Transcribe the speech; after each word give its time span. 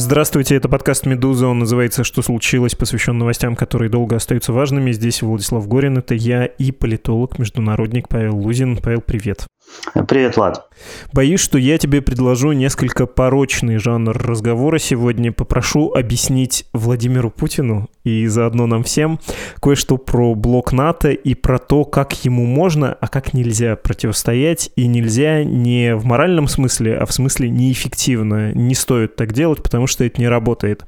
Здравствуйте, 0.00 0.54
это 0.54 0.68
подкаст 0.68 1.06
«Медуза». 1.06 1.48
Он 1.48 1.58
называется 1.58 2.04
«Что 2.04 2.22
случилось?», 2.22 2.76
посвящен 2.76 3.18
новостям, 3.18 3.56
которые 3.56 3.90
долго 3.90 4.14
остаются 4.14 4.52
важными. 4.52 4.92
Здесь 4.92 5.22
Владислав 5.22 5.66
Горин, 5.66 5.98
это 5.98 6.14
я 6.14 6.44
и 6.44 6.70
политолог, 6.70 7.40
международник 7.40 8.08
Павел 8.08 8.36
Лузин. 8.36 8.76
Павел, 8.76 9.00
привет. 9.00 9.48
Привет, 10.06 10.36
Влад. 10.36 10.68
Боюсь, 11.12 11.40
что 11.40 11.58
я 11.58 11.78
тебе 11.78 12.02
предложу 12.02 12.52
несколько 12.52 13.06
порочный 13.06 13.78
жанр 13.78 14.16
разговора 14.16 14.78
сегодня. 14.78 15.32
Попрошу 15.32 15.92
объяснить 15.92 16.66
Владимиру 16.72 17.30
Путину 17.30 17.88
и 18.04 18.26
заодно 18.26 18.66
нам 18.66 18.82
всем 18.82 19.18
кое-что 19.60 19.96
про 19.96 20.34
блок 20.34 20.72
НАТО 20.72 21.10
и 21.10 21.34
про 21.34 21.58
то, 21.58 21.84
как 21.84 22.24
ему 22.24 22.46
можно, 22.46 22.96
а 23.00 23.08
как 23.08 23.34
нельзя 23.34 23.76
противостоять. 23.76 24.70
И 24.76 24.86
нельзя 24.86 25.44
не 25.44 25.94
в 25.94 26.04
моральном 26.04 26.48
смысле, 26.48 26.96
а 26.96 27.06
в 27.06 27.12
смысле 27.12 27.50
неэффективно. 27.50 28.52
Не 28.52 28.74
стоит 28.74 29.16
так 29.16 29.32
делать, 29.32 29.62
потому 29.62 29.86
что 29.86 30.04
это 30.04 30.20
не 30.20 30.28
работает 30.28 30.84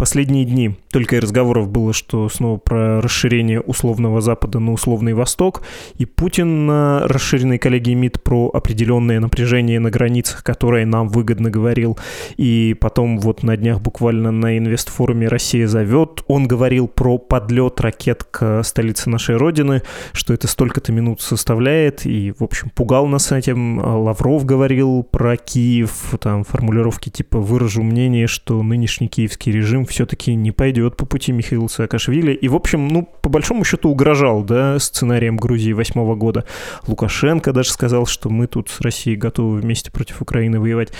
последние 0.00 0.46
дни. 0.46 0.76
Только 0.90 1.16
и 1.16 1.18
разговоров 1.18 1.68
было, 1.68 1.92
что 1.92 2.30
снова 2.30 2.56
про 2.56 3.02
расширение 3.02 3.60
условного 3.60 4.22
Запада 4.22 4.58
на 4.58 4.72
условный 4.72 5.12
Восток, 5.12 5.60
и 5.98 6.06
Путин 6.06 6.64
на 6.64 7.06
расширенной 7.06 7.58
коллегии 7.58 7.92
МИД 7.92 8.22
про 8.22 8.48
определенное 8.48 9.20
напряжение 9.20 9.78
на 9.78 9.90
границах, 9.90 10.42
которое 10.42 10.86
нам 10.86 11.10
выгодно 11.10 11.50
говорил, 11.50 11.98
и 12.38 12.74
потом 12.80 13.18
вот 13.18 13.42
на 13.42 13.58
днях 13.58 13.82
буквально 13.82 14.30
на 14.30 14.56
инвестфоруме 14.56 15.28
«Россия 15.28 15.68
зовет» 15.68 16.24
он 16.28 16.48
говорил 16.48 16.88
про 16.88 17.18
подлет 17.18 17.78
ракет 17.82 18.24
к 18.24 18.62
столице 18.62 19.10
нашей 19.10 19.36
Родины, 19.36 19.82
что 20.12 20.32
это 20.32 20.48
столько-то 20.48 20.92
минут 20.92 21.20
составляет, 21.20 22.06
и, 22.06 22.32
в 22.38 22.42
общем, 22.42 22.70
пугал 22.74 23.06
нас 23.06 23.32
этим. 23.32 23.78
Лавров 23.78 24.46
говорил 24.46 25.02
про 25.02 25.36
Киев, 25.36 26.14
там 26.22 26.44
формулировки 26.44 27.10
типа 27.10 27.38
«выражу 27.38 27.82
мнение, 27.82 28.26
что 28.26 28.62
нынешний 28.62 29.08
киевский 29.08 29.52
режим 29.52 29.84
все-таки 29.90 30.34
не 30.34 30.52
пойдет 30.52 30.96
по 30.96 31.06
пути 31.06 31.32
Михаила 31.32 31.66
Саакашвили. 31.66 32.32
И, 32.32 32.48
в 32.48 32.54
общем, 32.54 32.88
ну, 32.88 33.08
по 33.20 33.28
большому 33.28 33.64
счету 33.64 33.90
угрожал, 33.90 34.42
да, 34.42 34.78
сценарием 34.78 35.36
Грузии 35.36 35.72
восьмого 35.72 36.14
года. 36.14 36.44
Лукашенко 36.86 37.52
даже 37.52 37.70
сказал, 37.70 38.06
что 38.06 38.30
мы 38.30 38.46
тут 38.46 38.68
с 38.68 38.80
Россией 38.80 39.16
готовы 39.16 39.58
вместе 39.58 39.90
против 39.90 40.22
Украины 40.22 40.60
воевать. 40.60 40.92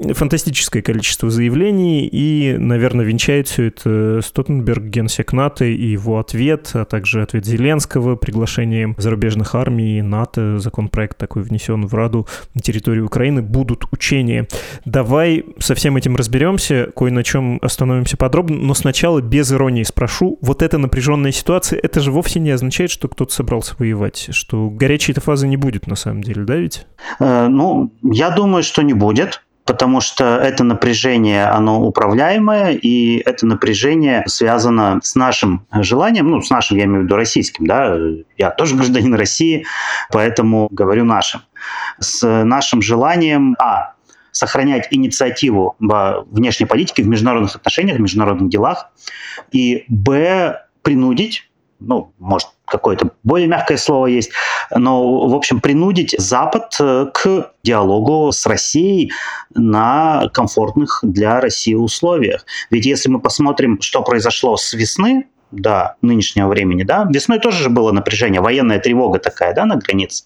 Фантастическое 0.00 0.82
количество 0.82 1.30
заявлений, 1.30 2.08
и, 2.10 2.56
наверное, 2.58 3.04
венчает 3.04 3.48
все 3.48 3.64
это 3.64 4.20
Стотенберг, 4.22 4.84
генсек 4.84 5.32
НАТО, 5.32 5.64
и 5.64 5.86
его 5.86 6.18
ответ, 6.18 6.70
а 6.74 6.84
также 6.84 7.22
ответ 7.22 7.44
Зеленского, 7.44 8.16
приглашением 8.16 8.94
зарубежных 8.98 9.54
армий, 9.54 10.00
НАТО, 10.02 10.58
законопроект 10.58 11.18
такой 11.18 11.42
внесен 11.42 11.86
в 11.86 11.94
Раду 11.94 12.26
на 12.54 12.60
территории 12.60 13.00
Украины, 13.00 13.42
будут 13.42 13.84
учения. 13.90 14.46
Давай 14.84 15.44
со 15.58 15.74
всем 15.74 15.96
этим 15.96 16.16
разберемся, 16.16 16.90
кое 16.94 17.10
на 17.10 17.24
чем 17.24 17.58
остановимся 17.62 18.16
по 18.16 18.27
подробно, 18.28 18.58
но 18.58 18.74
сначала 18.74 19.22
без 19.22 19.50
иронии 19.50 19.84
спрошу. 19.84 20.38
Вот 20.42 20.60
эта 20.60 20.76
напряженная 20.76 21.32
ситуация, 21.32 21.80
это 21.82 22.00
же 22.00 22.12
вовсе 22.12 22.40
не 22.40 22.50
означает, 22.50 22.90
что 22.90 23.08
кто-то 23.08 23.32
собрался 23.32 23.74
воевать, 23.78 24.28
что 24.32 24.68
горячей-то 24.68 25.22
фазы 25.22 25.48
не 25.48 25.56
будет 25.56 25.86
на 25.86 25.96
самом 25.96 26.22
деле, 26.22 26.44
да 26.44 26.56
ведь? 26.56 26.86
Э, 27.20 27.46
ну, 27.48 27.90
я 28.02 28.28
думаю, 28.28 28.62
что 28.62 28.82
не 28.82 28.92
будет 28.92 29.42
потому 29.64 30.00
что 30.00 30.24
это 30.38 30.64
напряжение, 30.64 31.44
оно 31.44 31.82
управляемое, 31.82 32.72
и 32.72 33.18
это 33.18 33.44
напряжение 33.44 34.24
связано 34.26 34.98
с 35.02 35.14
нашим 35.14 35.66
желанием, 35.70 36.30
ну, 36.30 36.40
с 36.40 36.48
нашим, 36.48 36.78
я 36.78 36.84
имею 36.84 37.02
в 37.02 37.04
виду 37.04 37.16
российским, 37.16 37.66
да, 37.66 37.94
я 38.38 38.50
тоже 38.50 38.76
гражданин 38.76 39.14
России, 39.14 39.66
поэтому 40.10 40.68
говорю 40.70 41.04
нашим, 41.04 41.42
с 42.00 42.26
нашим 42.44 42.80
желанием, 42.80 43.56
а, 43.58 43.92
сохранять 44.38 44.86
инициативу 44.92 45.74
во 45.80 46.22
внешней 46.30 46.66
политике, 46.66 47.02
в 47.02 47.08
международных 47.08 47.56
отношениях, 47.56 47.98
в 47.98 48.00
международных 48.00 48.48
делах, 48.48 48.90
и, 49.50 49.84
б, 49.88 50.60
принудить, 50.82 51.50
ну, 51.80 52.12
может, 52.18 52.48
какое-то 52.64 53.10
более 53.24 53.48
мягкое 53.48 53.76
слово 53.76 54.06
есть, 54.06 54.30
но, 54.70 55.26
в 55.28 55.34
общем, 55.34 55.60
принудить 55.60 56.14
Запад 56.18 56.76
э, 56.80 57.06
к 57.12 57.52
диалогу 57.64 58.30
с 58.30 58.46
Россией 58.46 59.12
на 59.54 60.28
комфортных 60.32 61.00
для 61.02 61.40
России 61.40 61.74
условиях. 61.74 62.44
Ведь 62.70 62.86
если 62.86 63.08
мы 63.08 63.20
посмотрим, 63.20 63.80
что 63.80 64.02
произошло 64.02 64.56
с 64.56 64.72
весны 64.72 65.26
до 65.50 65.96
нынешнего 66.02 66.48
времени, 66.48 66.82
да, 66.82 67.06
весной 67.08 67.38
тоже 67.38 67.62
же 67.64 67.70
было 67.70 67.92
напряжение, 67.92 68.40
военная 68.40 68.78
тревога 68.78 69.18
такая, 69.18 69.54
да, 69.54 69.64
на 69.64 69.76
границе, 69.76 70.24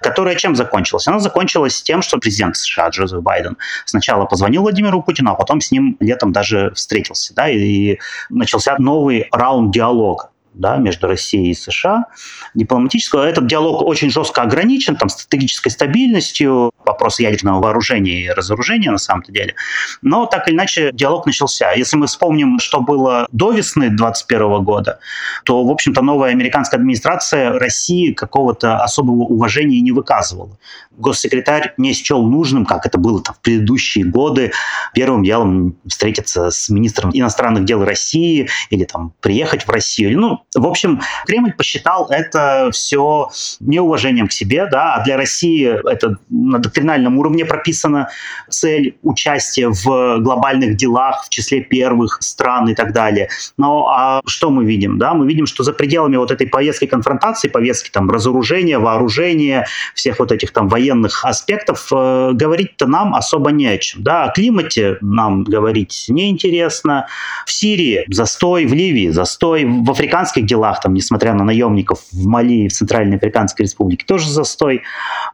которая 0.00 0.34
чем 0.34 0.56
закончилась? 0.56 1.06
Она 1.08 1.18
закончилась 1.18 1.82
тем, 1.82 2.02
что 2.02 2.18
президент 2.18 2.56
США 2.56 2.88
Джозеф 2.88 3.22
Байден 3.22 3.56
сначала 3.84 4.24
позвонил 4.24 4.62
Владимиру 4.62 5.02
Путину, 5.02 5.32
а 5.32 5.34
потом 5.34 5.60
с 5.60 5.70
ним 5.70 5.96
летом 6.00 6.32
даже 6.32 6.72
встретился, 6.74 7.34
да, 7.34 7.48
и 7.48 7.98
начался 8.30 8.76
новый 8.78 9.28
раунд 9.30 9.72
диалога 9.72 10.32
да, 10.54 10.76
между 10.76 11.06
Россией 11.06 11.50
и 11.50 11.54
США 11.54 12.06
дипломатического. 12.54 13.24
Этот 13.24 13.46
диалог 13.46 13.82
очень 13.82 14.10
жестко 14.10 14.42
ограничен 14.42 14.96
там, 14.96 15.08
стратегической 15.08 15.70
стабильностью, 15.70 16.72
вопрос 16.84 17.20
ядерного 17.20 17.62
вооружения 17.62 18.24
и 18.24 18.30
разоружения 18.30 18.90
на 18.90 18.98
самом-то 18.98 19.32
деле. 19.32 19.54
Но 20.02 20.26
так 20.26 20.48
или 20.48 20.54
иначе 20.54 20.90
диалог 20.92 21.26
начался. 21.26 21.72
Если 21.72 21.96
мы 21.96 22.06
вспомним, 22.06 22.58
что 22.58 22.80
было 22.80 23.26
до 23.32 23.52
весны 23.52 23.88
2021 23.88 24.64
года, 24.64 24.98
то, 25.44 25.64
в 25.64 25.70
общем-то, 25.70 26.02
новая 26.02 26.30
американская 26.30 26.78
администрация 26.78 27.58
России 27.58 28.12
какого-то 28.12 28.78
особого 28.78 29.22
уважения 29.22 29.80
не 29.80 29.92
выказывала. 29.92 30.58
Госсекретарь 30.90 31.74
не 31.78 31.94
счел 31.94 32.22
нужным, 32.26 32.66
как 32.66 32.86
это 32.86 32.98
было 32.98 33.22
там, 33.22 33.34
в 33.34 33.40
предыдущие 33.40 34.04
годы, 34.04 34.52
первым 34.94 35.22
делом 35.24 35.76
встретиться 35.86 36.50
с 36.50 36.68
министром 36.68 37.10
иностранных 37.12 37.64
дел 37.64 37.84
России 37.84 38.48
или 38.70 38.84
там 38.84 39.12
приехать 39.20 39.66
в 39.66 39.70
Россию. 39.70 40.20
Ну, 40.20 40.41
в 40.54 40.66
общем, 40.66 41.00
Кремль 41.26 41.54
посчитал 41.54 42.08
это 42.10 42.68
все 42.72 43.30
неуважением 43.60 44.28
к 44.28 44.32
себе, 44.32 44.66
да, 44.70 44.94
а 44.94 45.04
для 45.04 45.16
России 45.16 45.66
это 45.90 46.16
на 46.28 46.58
доктринальном 46.58 47.18
уровне 47.18 47.46
прописана 47.46 48.10
цель 48.50 48.96
участия 49.02 49.68
в 49.68 50.18
глобальных 50.18 50.76
делах 50.76 51.24
в 51.24 51.28
числе 51.30 51.62
первых 51.62 52.18
стран 52.20 52.68
и 52.68 52.74
так 52.74 52.92
далее. 52.92 53.28
Но 53.56 53.88
а 53.88 54.20
что 54.26 54.50
мы 54.50 54.64
видим? 54.64 54.98
Да? 54.98 55.14
Мы 55.14 55.26
видим, 55.26 55.46
что 55.46 55.62
за 55.62 55.72
пределами 55.72 56.16
вот 56.16 56.30
этой 56.30 56.46
повестки 56.46 56.84
конфронтации, 56.84 57.48
повестки 57.48 57.90
там 57.90 58.10
разоружения, 58.10 58.78
вооружения, 58.78 59.66
всех 59.94 60.18
вот 60.18 60.32
этих 60.32 60.52
там 60.52 60.68
военных 60.68 61.24
аспектов, 61.24 61.88
э, 61.92 62.30
говорить-то 62.34 62.86
нам 62.86 63.14
особо 63.14 63.50
не 63.52 63.68
о 63.68 63.78
чем. 63.78 64.02
Да? 64.02 64.24
О 64.24 64.32
климате 64.32 64.98
нам 65.00 65.44
говорить 65.44 66.06
неинтересно. 66.08 67.06
В 67.46 67.52
Сирии 67.52 68.04
застой, 68.08 68.66
в 68.66 68.74
Ливии 68.74 69.08
застой, 69.08 69.64
в 69.64 69.90
африканских 69.90 70.41
африканских 70.42 70.46
делах, 70.46 70.80
там, 70.80 70.94
несмотря 70.94 71.34
на 71.34 71.44
наемников 71.44 72.00
в 72.12 72.26
Мали 72.26 72.64
и 72.64 72.68
в 72.68 72.72
Центральной 72.72 73.16
Африканской 73.16 73.64
Республике, 73.64 74.04
тоже 74.06 74.28
застой. 74.28 74.82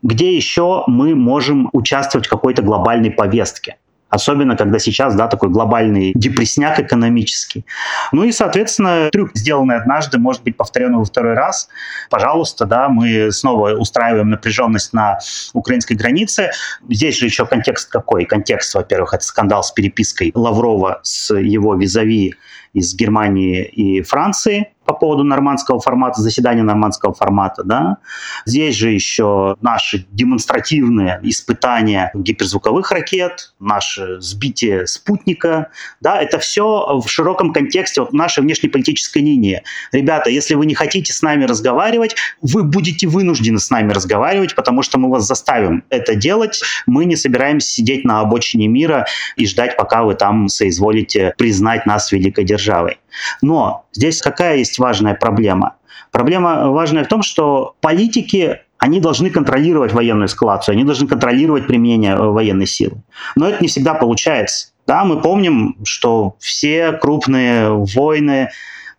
Где 0.02 0.36
еще 0.36 0.84
мы 0.86 1.14
можем 1.14 1.68
участвовать 1.72 2.26
в 2.26 2.30
какой-то 2.30 2.62
глобальной 2.62 3.10
повестке? 3.10 3.76
Особенно, 4.10 4.56
когда 4.56 4.78
сейчас, 4.78 5.14
да, 5.14 5.28
такой 5.28 5.50
глобальный 5.50 6.12
депресняк 6.14 6.80
экономический. 6.80 7.66
Ну 8.12 8.24
и, 8.24 8.32
соответственно, 8.32 9.10
трюк, 9.12 9.32
сделанный 9.34 9.76
однажды, 9.76 10.18
может 10.18 10.42
быть 10.44 10.56
повторен 10.56 10.96
во 10.96 11.04
второй 11.04 11.34
раз. 11.34 11.68
Пожалуйста, 12.08 12.64
да, 12.64 12.88
мы 12.88 13.30
снова 13.32 13.74
устраиваем 13.76 14.30
напряженность 14.30 14.94
на 14.94 15.18
украинской 15.52 15.92
границе. 15.92 16.52
Здесь 16.88 17.18
же 17.18 17.26
еще 17.26 17.44
контекст 17.44 17.90
какой? 17.90 18.24
Контекст, 18.24 18.74
во-первых, 18.74 19.12
это 19.12 19.24
скандал 19.24 19.62
с 19.62 19.72
перепиской 19.72 20.32
Лаврова 20.34 21.00
с 21.02 21.34
его 21.34 21.74
визави 21.74 22.34
из 22.72 22.94
Германии 22.94 23.62
и 23.64 24.02
Франции 24.02 24.68
по 24.88 24.94
поводу 24.94 25.22
нормандского 25.22 25.80
формата, 25.80 26.22
заседания 26.22 26.62
нормандского 26.62 27.12
формата. 27.12 27.62
Да? 27.62 27.98
Здесь 28.46 28.74
же 28.74 28.90
еще 28.90 29.54
наши 29.60 30.06
демонстративные 30.10 31.20
испытания 31.24 32.10
гиперзвуковых 32.14 32.90
ракет, 32.90 33.52
наше 33.60 34.18
сбитие 34.20 34.86
спутника. 34.86 35.68
Да? 36.00 36.18
Это 36.18 36.38
все 36.38 37.00
в 37.04 37.06
широком 37.06 37.52
контексте 37.52 38.00
вот 38.00 38.14
нашей 38.14 38.42
внешнеполитической 38.42 39.18
линии. 39.18 39.62
Ребята, 39.92 40.30
если 40.30 40.54
вы 40.54 40.64
не 40.64 40.74
хотите 40.74 41.12
с 41.12 41.20
нами 41.20 41.44
разговаривать, 41.44 42.16
вы 42.40 42.62
будете 42.62 43.06
вынуждены 43.06 43.58
с 43.58 43.68
нами 43.68 43.92
разговаривать, 43.92 44.54
потому 44.54 44.80
что 44.80 44.98
мы 44.98 45.10
вас 45.10 45.26
заставим 45.26 45.84
это 45.90 46.14
делать. 46.14 46.62
Мы 46.86 47.04
не 47.04 47.16
собираемся 47.16 47.68
сидеть 47.68 48.06
на 48.06 48.20
обочине 48.20 48.68
мира 48.68 49.04
и 49.36 49.46
ждать, 49.46 49.76
пока 49.76 50.04
вы 50.04 50.14
там 50.14 50.48
соизволите 50.48 51.34
признать 51.36 51.84
нас 51.84 52.10
великой 52.10 52.44
державой. 52.44 52.96
Но 53.42 53.86
здесь 53.92 54.20
какая 54.20 54.56
есть 54.58 54.78
важная 54.78 55.14
проблема? 55.14 55.76
Проблема 56.10 56.70
важная 56.70 57.04
в 57.04 57.08
том, 57.08 57.22
что 57.22 57.74
политики 57.80 58.60
они 58.78 59.00
должны 59.00 59.30
контролировать 59.30 59.92
военную 59.92 60.26
эскалацию, 60.26 60.74
они 60.74 60.84
должны 60.84 61.06
контролировать 61.06 61.66
применение 61.66 62.14
э, 62.14 62.18
военной 62.18 62.66
силы. 62.66 63.02
Но 63.34 63.48
это 63.48 63.60
не 63.60 63.68
всегда 63.68 63.94
получается. 63.94 64.68
Да, 64.86 65.04
мы 65.04 65.20
помним, 65.20 65.76
что 65.84 66.36
все 66.38 66.92
крупные 66.92 67.70
войны, 67.70 68.50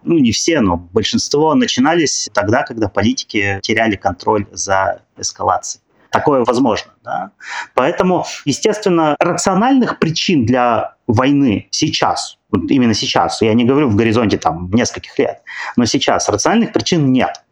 ну 0.03 0.19
не 0.19 0.31
все, 0.31 0.59
но 0.59 0.77
большинство 0.77 1.55
начинались 1.55 2.29
тогда, 2.33 2.63
когда 2.63 2.89
политики 2.89 3.59
теряли 3.63 3.95
контроль 3.95 4.45
за 4.51 5.01
эскалацией. 5.17 5.81
Такое 6.11 6.43
возможно. 6.43 6.91
Да? 7.03 7.31
Поэтому, 7.73 8.25
естественно, 8.45 9.15
рациональных 9.19 9.99
причин 9.99 10.45
для 10.45 10.95
войны 11.07 11.67
сейчас, 11.71 12.38
вот 12.51 12.69
именно 12.69 12.93
сейчас, 12.93 13.41
я 13.41 13.53
не 13.53 13.65
говорю 13.65 13.89
в 13.89 13.95
горизонте 13.95 14.37
там 14.37 14.69
нескольких 14.71 15.17
лет, 15.19 15.41
но 15.75 15.85
сейчас 15.85 16.29
рациональных 16.29 16.73
причин 16.73 17.11
нет. 17.11 17.43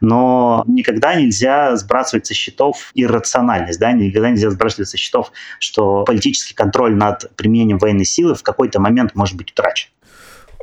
Но 0.00 0.62
никогда 0.66 1.14
нельзя 1.14 1.74
сбрасывать 1.76 2.26
со 2.26 2.34
счетов 2.34 2.92
иррациональность, 2.94 3.80
да, 3.80 3.92
никогда 3.92 4.30
нельзя 4.30 4.50
сбрасывать 4.50 4.88
со 4.88 4.96
счетов, 4.96 5.32
что 5.58 6.04
политический 6.04 6.54
контроль 6.54 6.94
над 6.94 7.34
применением 7.36 7.78
военной 7.78 8.04
силы 8.04 8.34
в 8.34 8.42
какой-то 8.42 8.80
момент 8.80 9.14
может 9.14 9.36
быть 9.36 9.50
утрачен. 9.50 9.90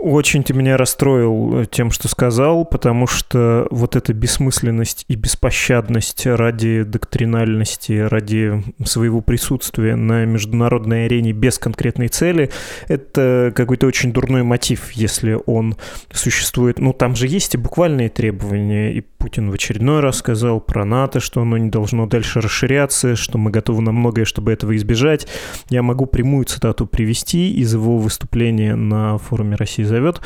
Очень 0.01 0.43
ты 0.43 0.55
меня 0.55 0.77
расстроил 0.77 1.59
э, 1.59 1.65
тем, 1.69 1.91
что 1.91 2.07
сказал, 2.07 2.65
потому 2.65 3.05
что 3.05 3.67
вот 3.69 3.95
эта 3.95 4.13
бессмысленность 4.13 5.05
и 5.07 5.15
беспощадность 5.15 6.25
ради 6.25 6.81
доктринальности, 6.81 7.99
ради 7.99 8.63
своего 8.83 9.21
присутствия 9.21 9.95
на 9.95 10.25
международной 10.25 11.05
арене 11.05 11.33
без 11.33 11.59
конкретной 11.59 12.07
цели, 12.07 12.49
это 12.87 13.53
какой-то 13.55 13.85
очень 13.85 14.11
дурной 14.11 14.41
мотив, 14.41 14.91
если 14.93 15.37
он 15.45 15.75
существует. 16.11 16.79
Ну, 16.79 16.93
там 16.93 17.15
же 17.15 17.27
есть 17.27 17.53
и 17.53 17.59
буквальные 17.59 18.09
требования, 18.09 18.93
и 18.93 19.01
Путин 19.01 19.51
в 19.51 19.53
очередной 19.53 19.99
раз 19.99 20.17
сказал 20.17 20.59
про 20.59 20.83
НАТО, 20.83 21.19
что 21.19 21.43
оно 21.43 21.59
не 21.59 21.69
должно 21.69 22.07
дальше 22.07 22.41
расширяться, 22.41 23.15
что 23.15 23.37
мы 23.37 23.51
готовы 23.51 23.83
на 23.83 23.91
многое, 23.91 24.25
чтобы 24.25 24.51
этого 24.51 24.75
избежать. 24.75 25.27
Я 25.69 25.83
могу 25.83 26.07
прямую 26.07 26.45
цитату 26.45 26.87
привести 26.87 27.53
из 27.53 27.71
его 27.75 27.99
выступления 27.99 28.75
на 28.75 29.19
форуме 29.19 29.55
России 29.55 29.90
зовет. 29.91 30.21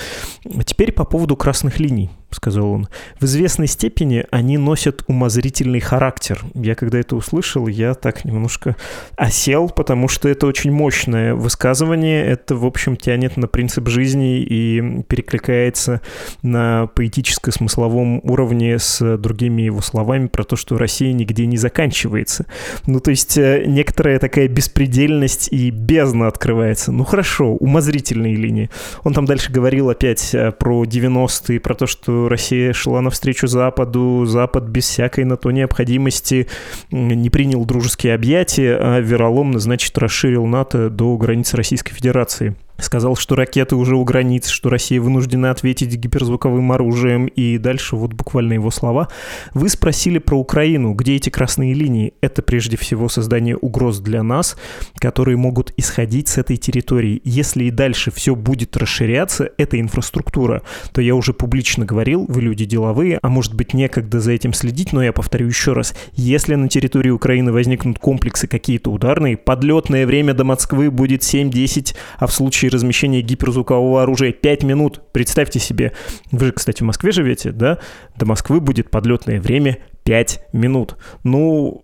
Теперь 0.65 0.91
по 0.91 1.03
поводу 1.03 1.35
красных 1.35 1.79
линий 1.79 2.09
сказал 2.35 2.71
он. 2.71 2.87
В 3.19 3.25
известной 3.25 3.67
степени 3.67 4.25
они 4.31 4.57
носят 4.57 5.03
умозрительный 5.07 5.79
характер. 5.79 6.43
Я 6.53 6.75
когда 6.75 6.99
это 6.99 7.15
услышал, 7.15 7.67
я 7.67 7.93
так 7.93 8.25
немножко 8.25 8.75
осел, 9.15 9.69
потому 9.69 10.07
что 10.07 10.29
это 10.29 10.47
очень 10.47 10.71
мощное 10.71 11.33
высказывание. 11.33 12.25
Это, 12.25 12.55
в 12.55 12.65
общем, 12.65 12.97
тянет 12.97 13.37
на 13.37 13.47
принцип 13.47 13.87
жизни 13.87 14.39
и 14.39 15.03
перекликается 15.03 16.01
на 16.41 16.87
поэтическо-смысловом 16.87 18.19
уровне 18.23 18.77
с 18.77 19.17
другими 19.17 19.63
его 19.63 19.81
словами 19.81 20.27
про 20.27 20.43
то, 20.43 20.55
что 20.55 20.77
Россия 20.77 21.13
нигде 21.13 21.45
не 21.45 21.57
заканчивается. 21.57 22.45
Ну, 22.85 22.99
то 22.99 23.11
есть 23.11 23.37
э, 23.37 23.63
некоторая 23.65 24.19
такая 24.19 24.47
беспредельность 24.47 25.47
и 25.51 25.69
бездна 25.69 26.27
открывается. 26.27 26.91
Ну, 26.91 27.03
хорошо, 27.03 27.55
умозрительные 27.55 28.35
линии. 28.35 28.69
Он 29.03 29.13
там 29.13 29.25
дальше 29.25 29.51
говорил 29.51 29.89
опять 29.89 30.33
э, 30.33 30.51
про 30.51 30.83
90-е, 30.83 31.59
про 31.59 31.75
то, 31.75 31.87
что 31.87 32.24
Россия 32.27 32.73
шла 32.73 33.01
навстречу 33.01 33.47
Западу, 33.47 34.25
Запад 34.25 34.63
без 34.65 34.85
всякой 34.85 35.25
на 35.25 35.37
то 35.37 35.51
необходимости 35.51 36.47
не 36.91 37.29
принял 37.29 37.65
дружеские 37.65 38.13
объятия, 38.13 38.77
а 38.79 38.99
вероломно, 38.99 39.59
значит, 39.59 39.97
расширил 39.97 40.45
НАТО 40.45 40.89
до 40.89 41.17
границ 41.17 41.53
Российской 41.53 41.93
Федерации. 41.93 42.55
Сказал, 42.77 43.15
что 43.15 43.35
ракеты 43.35 43.75
уже 43.75 43.95
у 43.95 44.03
границ, 44.03 44.49
что 44.49 44.69
Россия 44.69 44.99
вынуждена 44.99 45.51
ответить 45.51 45.95
гиперзвуковым 45.95 46.71
оружием. 46.71 47.27
И 47.27 47.57
дальше 47.57 47.95
вот 47.95 48.13
буквально 48.13 48.53
его 48.53 48.69
слова. 48.69 49.07
Вы 49.53 49.69
спросили 49.69 50.17
про 50.17 50.37
Украину. 50.37 50.93
Где 50.93 51.15
эти 51.15 51.29
красные 51.29 51.73
линии? 51.73 52.13
Это 52.21 52.41
прежде 52.41 52.77
всего 52.77 53.07
создание 53.07 53.55
угроз 53.55 53.99
для 53.99 54.23
нас, 54.23 54.57
которые 54.99 55.37
могут 55.37 55.73
исходить 55.77 56.27
с 56.27 56.37
этой 56.37 56.57
территории. 56.57 57.21
Если 57.23 57.65
и 57.65 57.71
дальше 57.71 58.11
все 58.11 58.35
будет 58.35 58.75
расширяться, 58.75 59.49
эта 59.57 59.79
инфраструктура, 59.79 60.61
то 60.91 61.01
я 61.01 61.15
уже 61.15 61.33
публично 61.33 61.85
говорил, 61.85 62.25
вы 62.27 62.41
люди 62.41 62.65
деловые, 62.65 63.19
а 63.21 63.29
может 63.29 63.53
быть 63.53 63.73
некогда 63.73 64.19
за 64.19 64.33
этим 64.33 64.53
следить, 64.53 64.91
но 64.91 65.03
я 65.03 65.13
повторю 65.13 65.47
еще 65.47 65.73
раз. 65.73 65.95
Если 66.13 66.55
на 66.55 66.67
территории 66.67 67.09
Украины 67.09 67.51
возникнут 67.51 67.99
комплексы 67.99 68.47
какие-то 68.47 68.91
ударные, 68.91 69.37
подлетное 69.37 70.05
время 70.05 70.33
до 70.33 70.43
Москвы 70.43 70.91
будет 70.91 71.21
7-10, 71.21 71.95
а 72.17 72.27
в 72.27 72.33
случае 72.33 72.64
случае 72.65 72.69
размещения 72.69 73.21
гиперзвукового 73.21 74.03
оружия 74.03 74.31
5 74.31 74.63
минут. 74.63 75.01
Представьте 75.11 75.59
себе, 75.59 75.91
вы 76.31 76.47
же, 76.47 76.51
кстати, 76.51 76.81
в 76.81 76.85
Москве 76.85 77.11
живете, 77.11 77.51
да? 77.51 77.79
До 78.17 78.25
Москвы 78.25 78.59
будет 78.59 78.89
подлетное 78.89 79.39
время 79.39 79.77
5 80.03 80.39
минут. 80.53 80.97
Ну, 81.23 81.83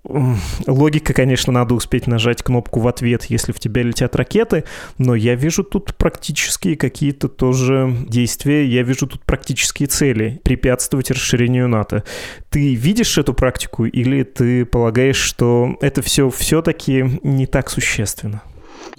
логика, 0.67 1.13
конечно, 1.13 1.53
надо 1.53 1.73
успеть 1.73 2.07
нажать 2.07 2.43
кнопку 2.43 2.79
в 2.79 2.87
ответ, 2.87 3.25
если 3.29 3.51
в 3.51 3.59
тебя 3.59 3.83
летят 3.83 4.15
ракеты, 4.15 4.63
но 4.97 5.15
я 5.15 5.35
вижу 5.35 5.63
тут 5.63 5.95
практические 5.95 6.75
какие-то 6.75 7.27
тоже 7.27 7.95
действия, 8.07 8.65
я 8.65 8.83
вижу 8.83 9.07
тут 9.07 9.23
практические 9.25 9.87
цели 9.87 10.39
препятствовать 10.43 11.11
расширению 11.11 11.67
НАТО. 11.67 12.03
Ты 12.49 12.75
видишь 12.75 13.17
эту 13.17 13.33
практику 13.33 13.85
или 13.85 14.23
ты 14.23 14.65
полагаешь, 14.65 15.17
что 15.17 15.77
это 15.81 16.01
все 16.01 16.29
все-таки 16.29 17.19
не 17.23 17.47
так 17.47 17.69
существенно? 17.69 18.41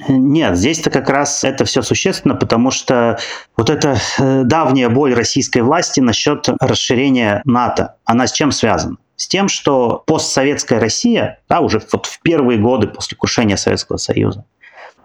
Нет, 0.08 0.56
здесь-то 0.56 0.90
как 0.90 1.08
раз 1.08 1.44
это 1.44 1.64
все 1.64 1.82
существенно, 1.82 2.34
потому 2.34 2.70
что 2.70 3.18
вот 3.56 3.70
эта 3.70 3.98
э, 4.18 4.42
давняя 4.44 4.88
боль 4.88 5.14
российской 5.14 5.62
власти 5.62 6.00
насчет 6.00 6.48
расширения 6.60 7.42
НАТО, 7.44 7.96
она 8.04 8.26
с 8.26 8.32
чем 8.32 8.52
связана? 8.52 8.96
С 9.16 9.28
тем, 9.28 9.48
что 9.48 10.02
постсоветская 10.06 10.80
Россия, 10.80 11.40
да, 11.48 11.60
уже 11.60 11.80
вот 11.92 12.06
в 12.06 12.20
первые 12.22 12.58
годы 12.58 12.88
после 12.88 13.16
крушения 13.16 13.56
Советского 13.56 13.98
Союза, 13.98 14.44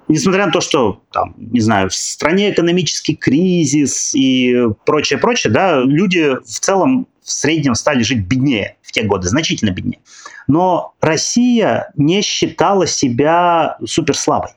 несмотря 0.08 0.46
на 0.48 0.52
то, 0.52 0.62
что, 0.62 1.04
там, 1.12 1.36
не 1.38 1.60
знаю, 1.60 1.90
в 1.90 1.94
стране 1.94 2.52
экономический 2.52 3.16
кризис 3.16 4.16
и 4.16 4.56
прочее, 4.86 5.20
прочее, 5.20 5.52
да, 5.52 5.82
люди 5.82 6.36
в 6.44 6.60
целом 6.60 7.08
в 7.22 7.32
среднем 7.32 7.76
стали 7.76 8.04
жить 8.04 8.26
беднее 8.26 8.78
в 8.82 8.92
те 8.92 9.04
годы, 9.04 9.28
значительно 9.28 9.72
беднее. 9.72 10.00
Но 10.48 10.94
Россия 11.02 11.92
не 11.96 12.22
считала 12.22 12.88
себя 12.88 13.78
суперслабой. 13.86 14.52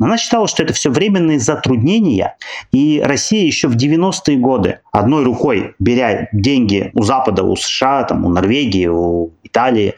Она 0.00 0.16
считала, 0.16 0.48
что 0.48 0.62
это 0.62 0.72
все 0.72 0.90
временные 0.90 1.38
затруднения, 1.38 2.36
и 2.72 3.02
Россия 3.04 3.44
еще 3.44 3.68
в 3.68 3.76
90-е 3.76 4.36
годы 4.38 4.80
одной 4.92 5.24
рукой, 5.24 5.74
беря 5.78 6.28
деньги 6.32 6.90
у 6.94 7.02
Запада, 7.02 7.42
у 7.44 7.54
США, 7.54 8.04
там, 8.04 8.24
у 8.24 8.30
Норвегии, 8.30 8.86
у 8.86 9.32
Италии, 9.42 9.94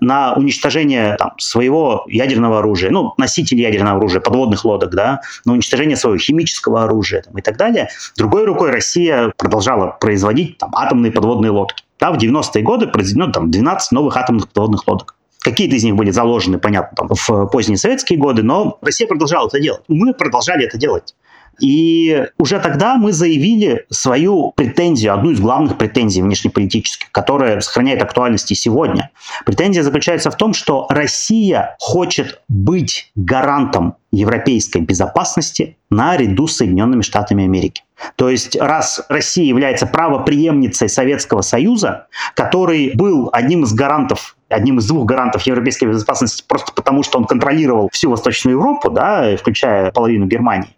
на 0.00 0.32
уничтожение 0.32 1.16
там, 1.16 1.32
своего 1.38 2.04
ядерного 2.08 2.58
оружия, 2.58 2.90
ну, 2.90 3.12
носитель 3.18 3.60
ядерного 3.60 3.98
оружия, 3.98 4.20
подводных 4.20 4.64
лодок, 4.64 4.94
да, 4.94 5.20
на 5.44 5.52
уничтожение 5.52 5.96
своего 5.96 6.18
химического 6.18 6.84
оружия 6.84 7.22
там, 7.22 7.36
и 7.36 7.42
так 7.42 7.56
далее. 7.56 7.88
Другой 8.16 8.44
рукой 8.44 8.70
Россия 8.70 9.32
продолжала 9.36 9.88
производить 10.00 10.58
там, 10.58 10.70
атомные 10.74 11.12
подводные 11.12 11.50
лодки. 11.50 11.84
Да, 11.98 12.12
в 12.12 12.16
90-е 12.16 12.62
годы 12.62 12.86
произведено 12.86 13.30
там, 13.30 13.50
12 13.50 13.92
новых 13.92 14.16
атомных 14.16 14.48
подводных 14.48 14.88
лодок. 14.88 15.16
Какие-то 15.40 15.76
из 15.76 15.84
них 15.84 15.96
были 15.96 16.10
заложены, 16.10 16.58
понятно, 16.58 16.96
там, 16.96 17.08
в 17.08 17.46
поздние 17.46 17.78
советские 17.78 18.18
годы, 18.18 18.42
но 18.42 18.78
Россия 18.82 19.08
продолжала 19.08 19.48
это 19.48 19.58
делать. 19.58 19.82
Мы 19.88 20.12
продолжали 20.12 20.66
это 20.66 20.76
делать. 20.76 21.14
И 21.60 22.26
уже 22.38 22.58
тогда 22.58 22.96
мы 22.96 23.12
заявили 23.12 23.84
свою 23.90 24.52
претензию, 24.56 25.12
одну 25.12 25.30
из 25.30 25.40
главных 25.40 25.76
претензий 25.76 26.22
внешнеполитических, 26.22 27.10
которая 27.12 27.60
сохраняет 27.60 28.02
актуальность 28.02 28.50
и 28.50 28.54
сегодня. 28.54 29.10
Претензия 29.44 29.82
заключается 29.82 30.30
в 30.30 30.36
том, 30.36 30.54
что 30.54 30.86
Россия 30.88 31.76
хочет 31.78 32.40
быть 32.48 33.12
гарантом 33.14 33.96
европейской 34.10 34.78
безопасности 34.78 35.76
наряду 35.90 36.46
с 36.46 36.56
Соединенными 36.56 37.02
Штатами 37.02 37.44
Америки. 37.44 37.82
То 38.16 38.30
есть 38.30 38.56
раз 38.56 39.04
Россия 39.08 39.44
является 39.44 39.86
правоприемницей 39.86 40.88
Советского 40.88 41.42
Союза, 41.42 42.06
который 42.34 42.92
был 42.94 43.28
одним 43.32 43.64
из 43.64 43.74
гарантов 43.74 44.36
одним 44.50 44.78
из 44.78 44.86
двух 44.86 45.06
гарантов 45.06 45.42
европейской 45.42 45.86
безопасности 45.86 46.44
просто 46.46 46.72
потому, 46.72 47.02
что 47.02 47.18
он 47.18 47.24
контролировал 47.24 47.88
всю 47.92 48.10
Восточную 48.10 48.56
Европу, 48.56 48.90
да, 48.90 49.36
включая 49.36 49.90
половину 49.92 50.26
Германии. 50.26 50.76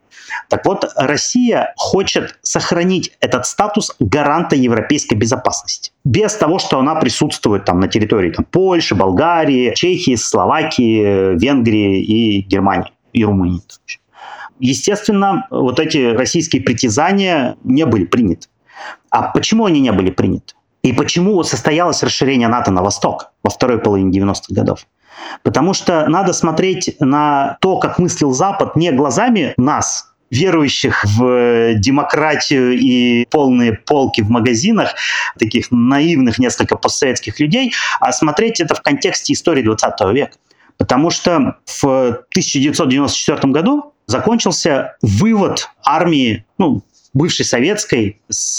Так 0.49 0.64
вот, 0.67 0.85
Россия 0.97 1.75
хочет 1.76 2.38
сохранить 2.43 3.12
этот 3.21 3.47
статус 3.47 3.95
гаранта 3.99 4.57
европейской 4.57 5.14
безопасности. 5.14 5.93
Без 6.05 6.35
того, 6.35 6.59
что 6.59 6.79
она 6.79 6.95
присутствует 6.95 7.64
там 7.64 7.81
на 7.81 7.88
территории 7.88 8.31
там, 8.31 8.45
Польши, 8.45 8.95
Болгарии, 8.95 9.75
Чехии, 9.75 10.14
Словакии, 10.14 11.38
Венгрии 11.38 12.02
и 12.02 12.43
Германии, 12.43 12.93
и 13.12 13.25
Румынии. 13.25 13.62
Естественно, 14.59 15.47
вот 15.50 15.81
эти 15.81 16.14
российские 16.14 16.62
притязания 16.62 17.57
не 17.64 17.85
были 17.85 18.05
приняты. 18.05 18.49
А 19.11 19.23
почему 19.23 19.67
они 19.67 19.81
не 19.81 19.93
были 19.93 20.11
приняты? 20.11 20.55
И 20.82 20.92
почему 20.92 21.42
состоялось 21.44 22.02
расширение 22.02 22.48
НАТО 22.48 22.70
на 22.70 22.82
восток 22.82 23.30
во 23.44 23.50
второй 23.50 23.78
половине 23.78 24.18
90-х 24.18 24.52
годов? 24.54 24.86
Потому 25.42 25.74
что 25.74 26.08
надо 26.08 26.32
смотреть 26.32 26.96
на 26.98 27.56
то, 27.60 27.78
как 27.78 27.98
мыслил 27.98 28.32
Запад, 28.32 28.74
не 28.74 28.90
глазами 28.90 29.54
нас, 29.56 30.12
верующих 30.30 31.04
в 31.04 31.74
демократию 31.74 32.72
и 32.72 33.26
полные 33.26 33.74
полки 33.74 34.22
в 34.22 34.30
магазинах, 34.30 34.94
таких 35.38 35.70
наивных 35.70 36.38
несколько 36.38 36.76
постсоветских 36.76 37.38
людей, 37.38 37.72
а 38.00 38.12
смотреть 38.12 38.60
это 38.60 38.74
в 38.74 38.82
контексте 38.82 39.34
истории 39.34 39.62
20 39.62 40.00
века. 40.12 40.36
Потому 40.78 41.10
что 41.10 41.58
в 41.66 41.84
1994 41.84 43.52
году 43.52 43.92
закончился 44.06 44.96
вывод 45.02 45.68
армии, 45.84 46.44
ну, 46.58 46.82
бывшей 47.12 47.44
советской, 47.44 48.20
с 48.28 48.56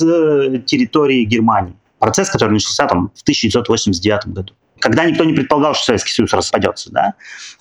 территории 0.65 1.25
Германии. 1.25 1.75
Процесс, 2.03 2.29
который 2.29 2.51
начался 2.51 2.85
там 2.85 3.11
в 3.15 3.21
1989 3.21 4.27
году 4.27 4.53
когда 4.79 5.05
никто 5.05 5.23
не 5.23 5.31
предполагал, 5.31 5.75
что 5.75 5.85
Советский 5.85 6.11
Союз 6.11 6.33
распадется, 6.33 6.91
да, 6.91 7.13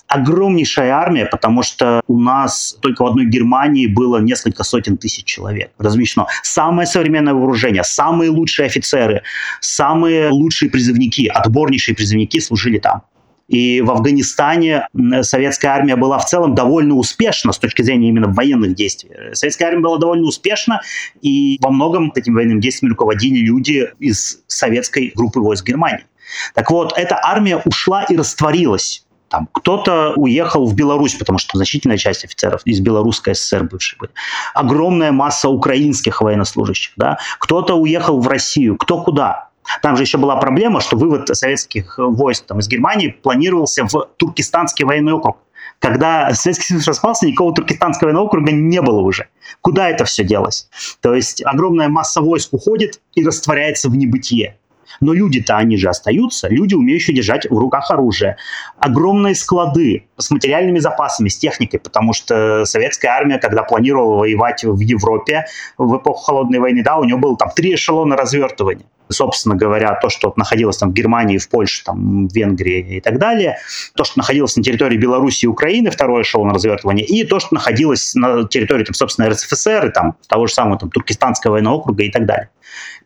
огромнейшая 0.07 0.91
армия, 0.91 1.25
потому 1.25 1.63
что 1.63 2.01
у 2.07 2.19
нас 2.19 2.77
только 2.81 3.03
в 3.03 3.07
одной 3.07 3.27
Германии 3.27 3.87
было 3.87 4.17
несколько 4.17 4.65
сотен 4.65 4.97
тысяч 4.97 5.23
человек 5.23 5.71
размещено. 5.77 6.27
Самое 6.43 6.85
современное 6.85 7.33
вооружение, 7.33 7.85
самые 7.85 8.29
лучшие 8.29 8.65
офицеры, 8.65 9.23
самые 9.61 10.31
лучшие 10.31 10.69
призывники, 10.69 11.27
отборнейшие 11.27 11.95
призывники 11.95 12.41
служили 12.41 12.79
там. 12.79 13.03
И 13.47 13.81
в 13.81 13.91
Афганистане 13.91 14.87
советская 15.21 15.71
армия 15.71 15.95
была 15.95 16.17
в 16.17 16.25
целом 16.25 16.55
довольно 16.55 16.95
успешна 16.95 17.51
с 17.51 17.59
точки 17.59 17.81
зрения 17.81 18.09
именно 18.09 18.27
военных 18.27 18.75
действий. 18.75 19.11
Советская 19.33 19.69
армия 19.69 19.81
была 19.81 19.97
довольно 19.97 20.27
успешна, 20.27 20.81
и 21.21 21.57
во 21.61 21.69
многом 21.69 22.11
этим 22.15 22.35
военным 22.35 22.61
действием 22.61 22.91
руководили 22.91 23.39
люди 23.39 23.89
из 23.99 24.39
советской 24.47 25.11
группы 25.15 25.39
войск 25.39 25.67
Германии. 25.67 26.05
Так 26.53 26.71
вот, 26.71 26.93
эта 26.95 27.19
армия 27.21 27.61
ушла 27.65 28.03
и 28.03 28.15
растворилась. 28.15 29.05
Там 29.27 29.49
кто-то 29.51 30.13
уехал 30.15 30.67
в 30.67 30.75
Беларусь, 30.75 31.15
потому 31.15 31.39
что 31.39 31.57
значительная 31.57 31.97
часть 31.97 32.23
офицеров 32.23 32.61
из 32.65 32.79
Белорусской 32.79 33.33
ССР 33.33 33.63
бывшей 33.63 33.97
были. 33.97 34.11
Огромная 34.53 35.11
масса 35.11 35.49
украинских 35.49 36.21
военнослужащих. 36.21 36.93
Да? 36.97 37.17
Кто-то 37.39 37.73
уехал 37.73 38.19
в 38.19 38.27
Россию, 38.27 38.77
кто 38.77 39.01
куда. 39.01 39.49
Там 39.81 39.95
же 39.95 40.03
еще 40.03 40.17
была 40.17 40.35
проблема, 40.37 40.81
что 40.81 40.97
вывод 40.97 41.27
советских 41.27 41.95
войск 41.97 42.45
там, 42.45 42.59
из 42.59 42.67
Германии 42.67 43.09
планировался 43.09 43.85
в 43.85 44.09
Туркестанский 44.17 44.85
военный 44.85 45.13
округ. 45.13 45.37
Когда 45.79 46.33
Советский 46.33 46.67
Союз 46.67 46.87
распался, 46.87 47.25
никакого 47.25 47.53
Туркестанского 47.53 48.07
военного 48.07 48.25
округа 48.25 48.51
не 48.51 48.81
было 48.81 49.01
уже. 49.01 49.27
Куда 49.61 49.89
это 49.89 50.05
все 50.05 50.23
делось? 50.23 50.69
То 51.01 51.13
есть 51.13 51.43
огромная 51.45 51.89
масса 51.89 52.21
войск 52.21 52.53
уходит 52.53 53.01
и 53.15 53.25
растворяется 53.25 53.89
в 53.89 53.95
небытие. 53.95 54.57
Но 55.01 55.13
люди-то, 55.13 55.57
они 55.57 55.77
же 55.77 55.89
остаются, 55.89 56.47
люди, 56.47 56.75
умеющие 56.75 57.15
держать 57.15 57.49
в 57.49 57.57
руках 57.57 57.91
оружие. 57.91 58.37
Огромные 58.77 59.35
склады 59.35 60.05
с 60.17 60.31
материальными 60.31 60.79
запасами, 60.79 61.29
с 61.29 61.37
техникой, 61.37 61.79
потому 61.79 62.13
что 62.13 62.65
советская 62.65 63.11
армия, 63.11 63.37
когда 63.37 63.63
планировала 63.63 64.19
воевать 64.19 64.63
в 64.63 64.79
Европе 64.79 65.45
в 65.77 65.97
эпоху 65.97 66.23
Холодной 66.23 66.59
войны, 66.59 66.83
да, 66.83 66.97
у 66.97 67.03
нее 67.03 67.17
было 67.17 67.37
там 67.37 67.49
три 67.55 67.75
эшелона 67.75 68.15
развертывания 68.15 68.85
собственно 69.09 69.55
говоря, 69.55 69.97
то, 70.01 70.09
что 70.09 70.33
находилось 70.35 70.77
там 70.77 70.91
в 70.91 70.93
Германии, 70.93 71.37
в 71.37 71.49
Польше, 71.49 71.83
там, 71.83 72.27
в 72.27 72.33
Венгрии 72.33 72.97
и 72.97 73.01
так 73.01 73.19
далее, 73.19 73.57
то, 73.95 74.03
что 74.03 74.19
находилось 74.19 74.55
на 74.55 74.63
территории 74.63 74.97
Беларуси 74.97 75.45
и 75.45 75.47
Украины, 75.47 75.91
второе 75.91 76.23
эшелон 76.23 76.51
развертывания, 76.51 77.05
и 77.05 77.23
то, 77.23 77.39
что 77.39 77.53
находилось 77.53 78.15
на 78.15 78.47
территории, 78.47 78.83
там, 78.83 78.93
собственно, 78.93 79.29
РСФСР, 79.29 79.87
и, 79.87 79.91
там, 79.91 80.15
того 80.27 80.47
же 80.47 80.53
самого 80.53 80.79
там, 80.79 80.89
Туркестанского 80.89 81.53
военного 81.53 81.75
округа 81.75 82.03
и 82.03 82.11
так 82.11 82.25
далее. 82.25 82.49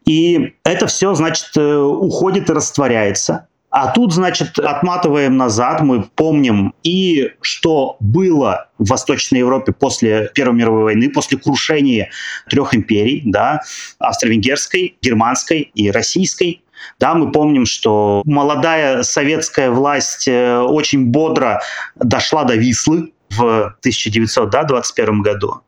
И 0.07 0.53
это 0.63 0.87
все, 0.87 1.13
значит, 1.13 1.49
э, 1.57 1.75
уходит 1.75 2.49
и 2.49 2.53
растворяется. 2.53 3.47
А 3.69 3.91
тут, 3.91 4.13
значит, 4.13 4.57
отматываем 4.57 5.35
назад, 5.35 5.81
мы 5.81 6.03
помним 6.03 6.73
и 6.83 7.33
что 7.41 7.97
было 7.99 8.69
в 8.79 8.89
Восточной 8.89 9.39
Европе 9.39 9.73
после 9.73 10.31
Первой 10.33 10.55
мировой 10.55 10.83
войны, 10.83 11.09
после 11.09 11.37
крушения 11.37 12.09
трех 12.49 12.73
империй, 12.73 13.21
да, 13.25 13.61
австро-венгерской, 13.99 14.97
германской 15.01 15.69
и 15.75 15.91
российской. 15.91 16.63
Да, 16.99 17.13
мы 17.13 17.31
помним, 17.31 17.65
что 17.65 18.21
молодая 18.25 19.03
советская 19.03 19.69
власть 19.69 20.27
э, 20.27 20.59
очень 20.59 21.07
бодро 21.07 21.61
дошла 21.95 22.45
до 22.45 22.55
Вислы 22.55 23.11
в 23.29 23.75
1921 23.81 25.21
году. 25.21 25.61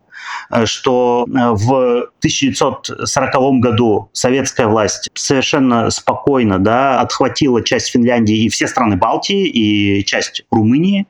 Э, 0.50 0.66
что 0.66 1.26
э, 1.28 1.32
в 1.52 2.10
1940 2.20 3.60
году 3.60 4.10
советская 4.14 4.68
власть 4.68 5.10
совершенно 5.14 5.90
спокойно 5.90 6.60
да, 6.60 7.02
отхватила 7.02 7.64
часть 7.64 7.92
Финляндии 7.92 8.46
и 8.46 8.50
все 8.50 8.68
страны 8.68 8.98
Балтии, 8.98 9.48
и 9.48 10.04
часть 10.06 10.44
Румынии. 10.52 11.08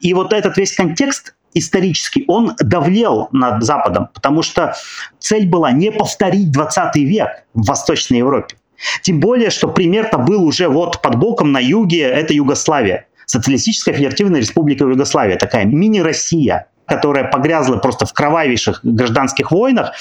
И 0.00 0.14
вот 0.14 0.32
этот 0.32 0.56
весь 0.56 0.72
контекст 0.74 1.34
исторический, 1.54 2.24
он 2.28 2.54
давлел 2.60 3.28
над 3.32 3.62
Западом, 3.62 4.08
потому 4.14 4.42
что 4.42 4.74
цель 5.18 5.46
была 5.48 5.72
не 5.72 5.90
повторить 5.90 6.50
20 6.50 6.96
век 6.96 7.44
в 7.54 7.66
Восточной 7.66 8.18
Европе. 8.18 8.56
Тем 9.02 9.18
более, 9.18 9.50
что 9.50 9.68
пример-то 9.68 10.18
был 10.18 10.44
уже 10.44 10.68
вот 10.68 11.02
под 11.02 11.16
боком 11.16 11.52
на 11.52 11.58
юге, 11.58 12.02
это 12.02 12.32
Югославия. 12.32 13.06
Социалистическая 13.26 13.92
Федеративная 13.92 14.40
Республика 14.40 14.84
Югославия, 14.84 15.36
такая 15.36 15.64
мини-Россия 15.64 16.68
которая 16.88 17.24
погрязла 17.24 17.76
просто 17.76 18.06
в 18.06 18.12
кровавейших 18.12 18.80
гражданских 18.82 19.50
войнах. 19.50 19.92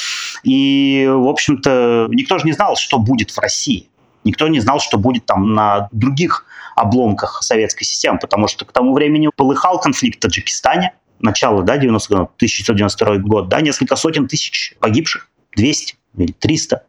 И, 0.44 1.08
в 1.10 1.27
общем-то, 1.27 2.08
никто 2.10 2.38
же 2.39 2.46
не 2.46 2.53
знал, 2.53 2.75
что 2.75 2.98
будет 2.98 3.32
в 3.32 3.39
России. 3.39 3.89
Никто 4.24 4.48
не 4.48 4.60
знал, 4.60 4.79
что 4.79 4.98
будет 4.98 5.25
там 5.25 5.53
на 5.53 5.89
других 5.91 6.46
обломках 6.75 7.44
советской 7.44 7.86
системы, 7.86 8.20
потому 8.20 8.48
что 8.48 8.65
к 8.65 8.72
тому 8.72 8.94
времени 8.94 9.29
полыхал 9.36 9.79
конфликт 9.79 10.17
в 10.17 10.22
Таджикистане, 10.22 10.94
начало, 11.20 11.63
да, 11.63 11.77
90 11.77 12.13
1992 12.13 13.17
год, 13.17 13.50
да, 13.50 13.62
несколько 13.62 13.96
сотен 13.96 14.27
тысяч 14.27 14.75
погибших, 14.79 15.29
200 15.56 15.96
или 16.17 16.32
300. 16.32 16.84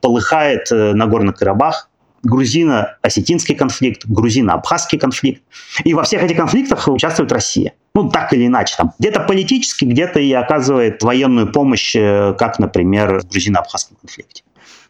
Полыхает 0.00 0.70
э, 0.70 0.92
Нагорный 0.92 1.32
Карабах, 1.32 1.88
грузино-осетинский 2.22 3.54
конфликт, 3.54 4.06
грузино-абхазский 4.06 4.98
конфликт. 4.98 5.42
И 5.84 5.94
во 5.94 6.04
всех 6.04 6.22
этих 6.22 6.36
конфликтах 6.36 6.88
участвует 6.88 7.32
Россия. 7.32 7.74
Ну, 7.94 8.10
так 8.10 8.32
или 8.32 8.46
иначе. 8.46 8.74
Там, 8.76 8.92
где-то 8.98 9.20
политически, 9.20 9.84
где-то 9.84 10.18
и 10.18 10.32
оказывает 10.32 11.02
военную 11.02 11.52
помощь, 11.52 11.94
э, 11.94 12.34
как, 12.36 12.58
например, 12.58 13.20
в 13.20 13.28
грузино-абхазском 13.28 13.96
конфликте. 14.00 14.42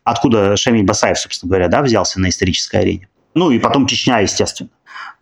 Откуда 0.04 0.56
Шамиль 0.56 0.84
Басаев, 0.84 1.18
собственно 1.18 1.50
говоря, 1.50 1.68
да, 1.68 1.82
взялся 1.82 2.18
на 2.18 2.30
исторической 2.30 2.76
арене. 2.76 3.08
Ну 3.35 3.50
и 3.50 3.59
потом 3.59 3.87
Чечня, 3.87 4.21
естественно. 4.21 4.71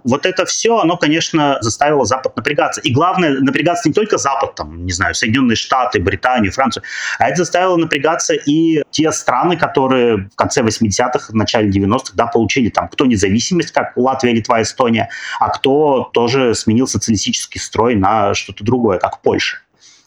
Вот 0.04 0.26
это 0.26 0.44
все, 0.44 0.78
оно, 0.78 0.96
конечно, 0.96 1.58
заставило 1.60 2.04
Запад 2.04 2.36
напрягаться. 2.36 2.80
И 2.80 2.92
главное, 2.92 3.40
напрягаться 3.40 3.88
не 3.88 3.94
только 3.94 4.18
Запад, 4.18 4.54
там, 4.54 4.84
не 4.84 4.92
знаю, 4.92 5.14
Соединенные 5.14 5.56
Штаты, 5.56 6.00
Британию, 6.00 6.52
Францию, 6.52 6.82
а 7.18 7.28
это 7.28 7.38
заставило 7.38 7.76
напрягаться 7.76 8.34
и 8.34 8.82
те 8.90 9.12
страны, 9.12 9.56
которые 9.56 10.28
в 10.32 10.34
конце 10.34 10.62
80-х, 10.62 11.32
в 11.32 11.34
начале 11.34 11.70
90-х, 11.70 12.12
да, 12.14 12.26
получили 12.26 12.68
там 12.68 12.88
кто 12.88 13.06
независимость, 13.06 13.72
как 13.72 13.96
Латвия, 13.96 14.32
Литва, 14.32 14.62
Эстония, 14.62 15.08
а 15.38 15.48
кто 15.50 16.10
тоже 16.12 16.54
сменил 16.54 16.86
социалистический 16.86 17.60
строй 17.60 17.94
на 17.94 18.34
что-то 18.34 18.64
другое, 18.64 18.98
как 18.98 19.20
Польша. 19.22 19.58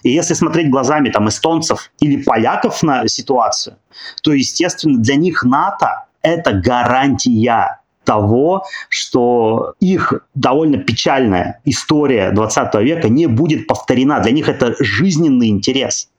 И 0.04 0.12
если 0.12 0.36
смотреть 0.36 0.70
глазами 0.70 1.10
там 1.10 1.30
эстонцев 1.30 1.90
или 2.00 2.22
поляков 2.22 2.84
на 2.84 3.08
ситуацию, 3.08 3.78
то, 4.22 4.34
естественно, 4.34 5.00
для 5.00 5.16
них 5.16 5.44
НАТО— 5.44 6.06
это 6.22 6.54
гарантия 6.54 7.80
того, 8.06 8.64
что 8.90 9.74
их 9.80 10.14
довольно 10.34 10.78
печальная 10.78 11.60
история 11.66 12.32
20 12.32 12.76
века 12.76 13.10
не 13.10 13.28
будет 13.28 13.68
повторена. 13.68 14.20
Для 14.20 14.32
них 14.32 14.48
это 14.48 14.76
жизненный 14.80 15.50
интерес. 15.50 16.10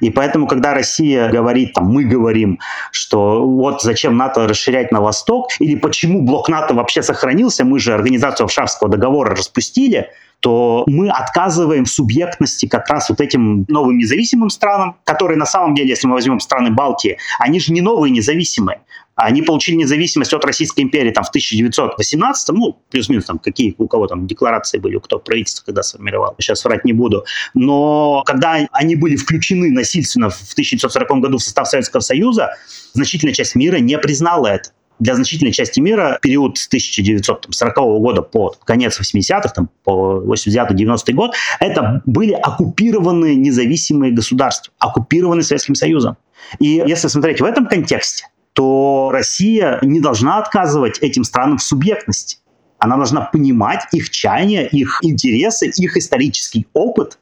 И 0.00 0.10
поэтому, 0.10 0.46
когда 0.46 0.74
Россия 0.74 1.30
говорит, 1.30 1.74
там, 1.74 1.86
мы 1.86 2.04
говорим, 2.04 2.58
что 2.90 3.46
вот 3.46 3.82
зачем 3.82 4.16
НАТО 4.16 4.48
расширять 4.48 4.92
на 4.92 5.00
восток, 5.00 5.48
или 5.58 5.76
почему 5.76 6.22
блок 6.22 6.48
НАТО 6.48 6.74
вообще 6.74 7.02
сохранился, 7.02 7.64
мы 7.64 7.78
же 7.78 7.94
организацию 7.94 8.46
Варшавского 8.46 8.90
договора 8.90 9.36
распустили, 9.36 10.08
то 10.40 10.84
мы 10.86 11.08
отказываем 11.08 11.84
в 11.84 11.90
субъектности 11.90 12.66
как 12.66 12.88
раз 12.88 13.08
вот 13.08 13.20
этим 13.20 13.64
новым 13.68 13.96
независимым 13.96 14.50
странам, 14.50 14.96
которые 15.04 15.38
на 15.38 15.46
самом 15.46 15.74
деле, 15.74 15.88
если 15.88 16.06
мы 16.06 16.14
возьмем 16.14 16.40
страны 16.40 16.70
Балтии, 16.70 17.18
они 17.38 17.58
же 17.58 17.72
не 17.72 17.80
новые 17.80 18.10
независимые. 18.10 18.80
Они 19.16 19.40
получили 19.40 19.76
независимость 19.76 20.34
от 20.34 20.44
Российской 20.44 20.82
империи 20.82 21.10
там, 21.10 21.24
в 21.24 21.30
1918, 21.30 22.48
ну, 22.50 22.78
плюс-минус, 22.90 23.24
там, 23.24 23.38
какие 23.38 23.74
у 23.78 23.88
кого 23.88 24.06
там 24.06 24.26
декларации 24.26 24.78
были, 24.78 24.96
у 24.96 25.00
кто 25.00 25.18
правительство 25.18 25.64
когда 25.64 25.82
сформировал, 25.82 26.34
сейчас 26.38 26.62
врать 26.64 26.84
не 26.84 26.92
буду. 26.92 27.24
Но 27.54 28.22
когда 28.26 28.66
они 28.72 28.94
были 28.94 29.16
включены 29.16 29.70
насильственно 29.70 30.28
в 30.28 30.52
1940 30.52 31.20
году 31.20 31.38
в 31.38 31.42
состав 31.42 31.66
Советского 31.66 32.00
Союза, 32.00 32.50
значительная 32.92 33.34
часть 33.34 33.54
мира 33.54 33.78
не 33.78 33.98
признала 33.98 34.48
это 34.48 34.70
для 34.98 35.14
значительной 35.14 35.52
части 35.52 35.80
мира 35.80 36.18
период 36.22 36.58
с 36.58 36.66
1940 36.68 37.76
года 37.76 38.22
по 38.22 38.54
конец 38.64 39.00
80-х, 39.00 39.48
там, 39.48 39.70
по 39.84 40.22
89-90 40.26 41.12
год, 41.12 41.34
это 41.60 42.02
были 42.06 42.32
оккупированные 42.32 43.34
независимые 43.34 44.12
государства, 44.12 44.72
оккупированные 44.78 45.42
Советским 45.42 45.74
Союзом. 45.74 46.16
И 46.60 46.82
если 46.86 47.08
смотреть 47.08 47.40
в 47.40 47.44
этом 47.44 47.66
контексте, 47.66 48.26
то 48.56 49.10
Россия 49.12 49.78
не 49.82 50.00
должна 50.00 50.38
отказывать 50.38 50.98
этим 51.00 51.24
странам 51.24 51.58
в 51.58 51.62
субъектности. 51.62 52.38
Она 52.78 52.96
должна 52.96 53.20
понимать 53.20 53.84
их 53.92 54.08
чаяния, 54.08 54.64
их 54.66 55.00
интересы, 55.02 55.70
их 55.76 55.96
исторический 55.98 56.66
опыт 56.72 57.18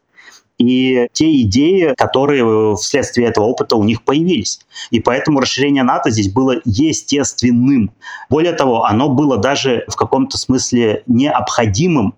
и 0.58 1.08
те 1.12 1.42
идеи, 1.42 1.92
которые 1.96 2.76
вследствие 2.76 3.26
этого 3.26 3.46
опыта 3.46 3.74
у 3.74 3.82
них 3.82 4.04
появились. 4.04 4.60
И 4.90 5.00
поэтому 5.00 5.40
расширение 5.40 5.82
НАТО 5.82 6.10
здесь 6.10 6.32
было 6.32 6.60
естественным. 6.64 7.90
Более 8.30 8.52
того, 8.52 8.84
оно 8.84 9.08
было 9.08 9.36
даже 9.36 9.84
в 9.88 9.96
каком-то 9.96 10.38
смысле 10.38 11.02
необходимым, 11.08 12.14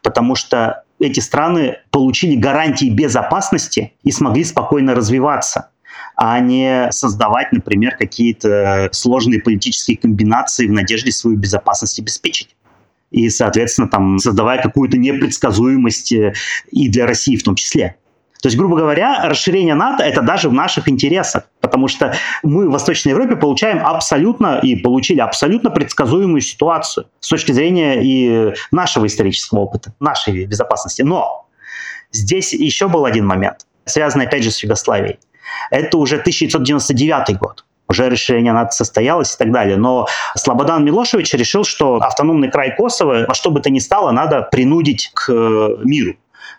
потому 0.00 0.36
что 0.36 0.84
эти 1.00 1.18
страны 1.18 1.78
получили 1.90 2.36
гарантии 2.36 2.88
безопасности 2.88 3.94
и 4.04 4.12
смогли 4.12 4.44
спокойно 4.44 4.94
развиваться 4.94 5.70
а 6.22 6.38
не 6.38 6.92
создавать, 6.92 7.50
например, 7.50 7.96
какие-то 7.96 8.90
сложные 8.92 9.40
политические 9.40 9.96
комбинации 9.96 10.66
в 10.66 10.70
надежде 10.70 11.12
свою 11.12 11.38
безопасность 11.38 11.98
обеспечить 11.98 12.54
и, 13.10 13.30
соответственно, 13.30 13.88
там 13.88 14.18
создавая 14.18 14.60
какую-то 14.60 14.98
непредсказуемость 14.98 16.12
э, 16.12 16.34
и 16.70 16.90
для 16.90 17.06
России 17.06 17.36
в 17.36 17.42
том 17.42 17.54
числе. 17.54 17.96
То 18.42 18.48
есть, 18.48 18.58
грубо 18.58 18.76
говоря, 18.76 19.28
расширение 19.30 19.74
НАТО 19.74 20.04
это 20.04 20.20
даже 20.20 20.50
в 20.50 20.52
наших 20.52 20.90
интересах, 20.90 21.44
потому 21.62 21.88
что 21.88 22.14
мы 22.42 22.68
в 22.68 22.72
Восточной 22.72 23.12
Европе 23.12 23.36
получаем 23.36 23.82
абсолютно 23.82 24.60
и 24.62 24.76
получили 24.76 25.20
абсолютно 25.20 25.70
предсказуемую 25.70 26.42
ситуацию 26.42 27.06
с 27.20 27.28
точки 27.28 27.52
зрения 27.52 28.02
и 28.02 28.54
нашего 28.70 29.06
исторического 29.06 29.60
опыта, 29.60 29.94
нашей 30.00 30.44
безопасности. 30.44 31.00
Но 31.00 31.48
здесь 32.12 32.52
еще 32.52 32.88
был 32.88 33.06
один 33.06 33.26
момент, 33.26 33.66
связанный 33.86 34.26
опять 34.26 34.44
же 34.44 34.50
с 34.50 34.62
Югославией. 34.62 35.18
Это 35.70 35.98
уже 35.98 36.16
1999 36.16 37.38
год 37.38 37.64
уже 37.90 38.08
расширение 38.08 38.52
НАТО 38.52 38.70
состоялось 38.70 39.34
и 39.34 39.38
так 39.38 39.50
далее. 39.50 39.76
Но 39.76 40.06
Слободан 40.36 40.84
Милошевич 40.84 41.34
решил, 41.34 41.64
что 41.64 41.96
автономный 41.96 42.48
край 42.48 42.74
Косово 42.76 43.26
во 43.26 43.34
что 43.34 43.50
бы 43.50 43.60
то 43.60 43.68
ни 43.68 43.80
стало 43.80 44.12
надо 44.12 44.42
принудить 44.42 45.10
к 45.12 45.28
э, 45.28 45.76
миру, 45.82 46.14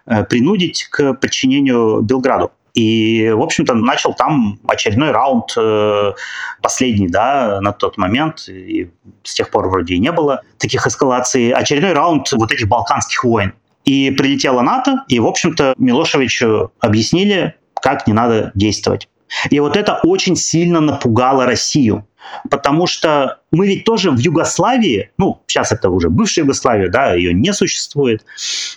э, 0.05 0.25
принудить 0.25 0.83
к 0.91 1.13
подчинению 1.13 2.01
Белграду. 2.01 2.51
И, 2.73 3.29
в 3.33 3.41
общем-то, 3.41 3.73
начал 3.73 4.13
там 4.13 4.59
очередной 4.67 5.11
раунд, 5.11 5.53
э, 5.57 6.13
последний, 6.61 7.07
да, 7.07 7.59
на 7.61 7.71
тот 7.71 7.97
момент, 7.97 8.47
и 8.47 8.89
с 9.23 9.33
тех 9.33 9.49
пор 9.51 9.69
вроде 9.69 9.95
и 9.95 9.99
не 9.99 10.11
было 10.11 10.41
таких 10.57 10.85
эскалаций, 10.87 11.51
очередной 11.51 11.93
раунд 11.93 12.31
вот 12.33 12.51
этих 12.51 12.67
балканских 12.67 13.23
войн. 13.23 13.53
И 13.83 14.11
прилетела 14.11 14.61
НАТО, 14.61 15.03
и, 15.07 15.19
в 15.19 15.27
общем-то, 15.27 15.73
Милошевичу 15.77 16.71
объяснили, 16.79 17.55
как 17.81 18.07
не 18.07 18.13
надо 18.13 18.51
действовать. 18.55 19.09
И 19.49 19.59
вот 19.59 19.77
это 19.77 19.99
очень 20.03 20.35
сильно 20.35 20.81
напугало 20.81 21.45
Россию. 21.45 22.05
Потому 22.49 22.85
что 22.87 23.39
мы 23.51 23.67
ведь 23.67 23.83
тоже 23.83 24.11
в 24.11 24.19
Югославии, 24.19 25.11
ну, 25.17 25.41
сейчас 25.47 25.71
это 25.71 25.89
уже 25.89 26.09
бывшая 26.09 26.41
Югославия, 26.41 26.89
да, 26.89 27.13
ее 27.13 27.33
не 27.33 27.51
существует, 27.53 28.23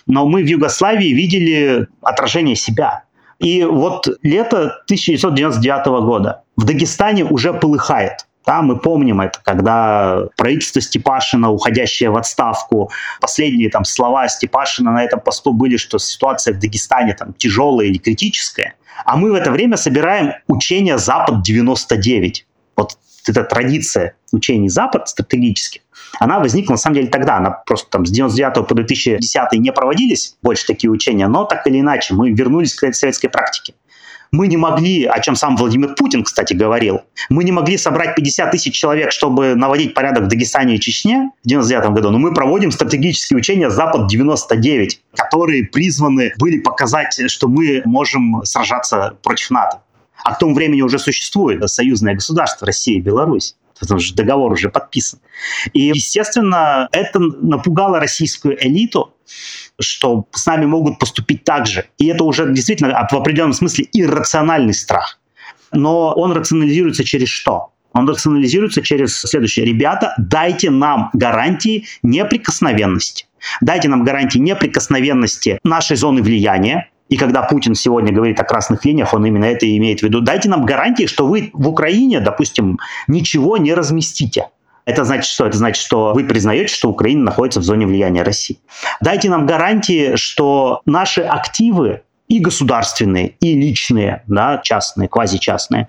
но 0.07 0.25
мы 0.25 0.43
в 0.43 0.47
Югославии 0.47 1.09
видели 1.09 1.87
отражение 2.01 2.55
себя. 2.55 3.03
И 3.39 3.63
вот 3.63 4.07
лето 4.23 4.81
1999 4.85 5.85
года 6.05 6.43
в 6.55 6.63
Дагестане 6.65 7.25
уже 7.25 7.53
полыхает. 7.53 8.25
Да, 8.45 8.61
мы 8.61 8.77
помним 8.77 9.21
это, 9.21 9.39
когда 9.43 10.27
правительство 10.37 10.79
Степашина, 10.79 11.49
уходящее 11.49 12.11
в 12.11 12.15
отставку, 12.15 12.91
последние 13.19 13.71
там 13.71 13.85
слова 13.85 14.27
Степашина 14.27 14.91
на 14.91 15.03
этом 15.03 15.19
посту 15.19 15.51
были, 15.51 15.77
что 15.77 15.97
ситуация 15.97 16.53
в 16.53 16.59
Дагестане 16.59 17.15
там 17.15 17.33
тяжелая 17.33 17.87
или 17.87 17.97
критическая. 17.97 18.75
А 19.03 19.17
мы 19.17 19.31
в 19.31 19.35
это 19.35 19.51
время 19.51 19.77
собираем 19.77 20.33
учение 20.47 20.97
Запад-99. 20.97 22.33
Вот 22.75 22.97
эта 23.27 23.43
традиция 23.43 24.15
учений 24.31 24.69
Запад 24.69 25.09
стратегических, 25.09 25.81
она 26.19 26.39
возникла 26.39 26.73
на 26.73 26.77
самом 26.77 26.95
деле 26.95 27.07
тогда. 27.07 27.37
Она 27.37 27.51
просто 27.51 27.89
там 27.89 28.05
с 28.05 28.11
99 28.11 28.67
по 28.67 28.75
2010 28.75 29.53
не 29.53 29.71
проводились 29.71 30.37
больше 30.41 30.65
такие 30.67 30.89
учения, 30.89 31.27
но 31.27 31.45
так 31.45 31.65
или 31.67 31.79
иначе 31.79 32.13
мы 32.13 32.31
вернулись 32.31 32.73
к 32.73 32.93
советской 32.93 33.27
практике. 33.27 33.73
Мы 34.31 34.47
не 34.47 34.57
могли, 34.57 35.05
о 35.05 35.19
чем 35.19 35.35
сам 35.35 35.55
Владимир 35.55 35.95
Путин, 35.95 36.23
кстати, 36.23 36.53
говорил, 36.53 37.01
мы 37.29 37.43
не 37.43 37.51
могли 37.51 37.77
собрать 37.77 38.15
50 38.15 38.51
тысяч 38.51 38.75
человек, 38.75 39.11
чтобы 39.11 39.55
наводить 39.55 39.93
порядок 39.93 40.25
в 40.25 40.27
Дагестане 40.27 40.75
и 40.75 40.79
Чечне 40.79 41.31
в 41.43 41.47
99 41.47 41.91
году, 41.91 42.11
но 42.11 42.19
мы 42.19 42.33
проводим 42.33 42.71
стратегические 42.71 43.37
учения 43.37 43.69
«Запад-99», 43.69 44.89
которые 45.15 45.65
призваны 45.65 46.33
были 46.37 46.59
показать, 46.59 47.19
что 47.29 47.47
мы 47.47 47.81
можем 47.85 48.41
сражаться 48.43 49.17
против 49.23 49.51
НАТО. 49.51 49.81
А 50.23 50.33
к 50.33 50.39
тому 50.39 50.55
времени 50.55 50.81
уже 50.81 50.97
существует 50.97 51.69
союзное 51.69 52.15
государство 52.15 52.65
Россия 52.65 52.97
и 52.97 53.01
Беларусь 53.01 53.55
потому 53.79 53.99
что 53.99 54.15
договор 54.15 54.51
уже 54.51 54.69
подписан. 54.69 55.19
И, 55.73 55.87
естественно, 55.87 56.87
это 56.91 57.19
напугало 57.19 57.99
российскую 57.99 58.57
элиту, 58.65 59.13
что 59.79 60.27
с 60.31 60.45
нами 60.45 60.65
могут 60.65 60.99
поступить 60.99 61.43
так 61.43 61.67
же. 61.67 61.85
И 61.97 62.07
это 62.07 62.23
уже 62.23 62.51
действительно 62.51 63.07
в 63.09 63.15
определенном 63.15 63.53
смысле 63.53 63.87
иррациональный 63.93 64.73
страх. 64.73 65.19
Но 65.71 66.13
он 66.13 66.31
рационализируется 66.31 67.03
через 67.03 67.29
что? 67.29 67.71
Он 67.93 68.07
рационализируется 68.09 68.81
через 68.81 69.17
следующее. 69.17 69.65
Ребята, 69.65 70.13
дайте 70.17 70.69
нам 70.69 71.09
гарантии 71.13 71.85
неприкосновенности. 72.03 73.25
Дайте 73.61 73.87
нам 73.87 74.03
гарантии 74.03 74.39
неприкосновенности 74.39 75.59
нашей 75.63 75.95
зоны 75.95 76.21
влияния, 76.21 76.89
и 77.07 77.17
когда 77.17 77.43
Путин 77.43 77.75
сегодня 77.75 78.11
говорит 78.11 78.39
о 78.39 78.43
красных 78.43 78.83
линиях, 78.85 79.13
он 79.13 79.25
именно 79.25 79.45
это 79.45 79.65
и 79.65 79.77
имеет 79.77 79.99
в 79.99 80.03
виду. 80.03 80.21
Дайте 80.21 80.49
нам 80.49 80.65
гарантии, 80.65 81.05
что 81.05 81.27
вы 81.27 81.51
в 81.53 81.67
Украине, 81.67 82.19
допустим, 82.19 82.79
ничего 83.07 83.57
не 83.57 83.73
разместите. 83.73 84.47
Это 84.85 85.03
значит 85.03 85.25
что? 85.25 85.47
Это 85.47 85.57
значит, 85.57 85.83
что 85.83 86.13
вы 86.13 86.23
признаете, 86.23 86.67
что 86.67 86.89
Украина 86.89 87.23
находится 87.23 87.59
в 87.59 87.63
зоне 87.63 87.87
влияния 87.87 88.23
России. 88.23 88.59
Дайте 89.01 89.29
нам 89.29 89.45
гарантии, 89.45 90.15
что 90.15 90.81
наши 90.85 91.21
активы 91.21 92.01
и 92.27 92.39
государственные, 92.39 93.35
и 93.39 93.53
личные, 93.53 94.23
да, 94.27 94.59
частные, 94.63 95.07
квазичастные, 95.07 95.87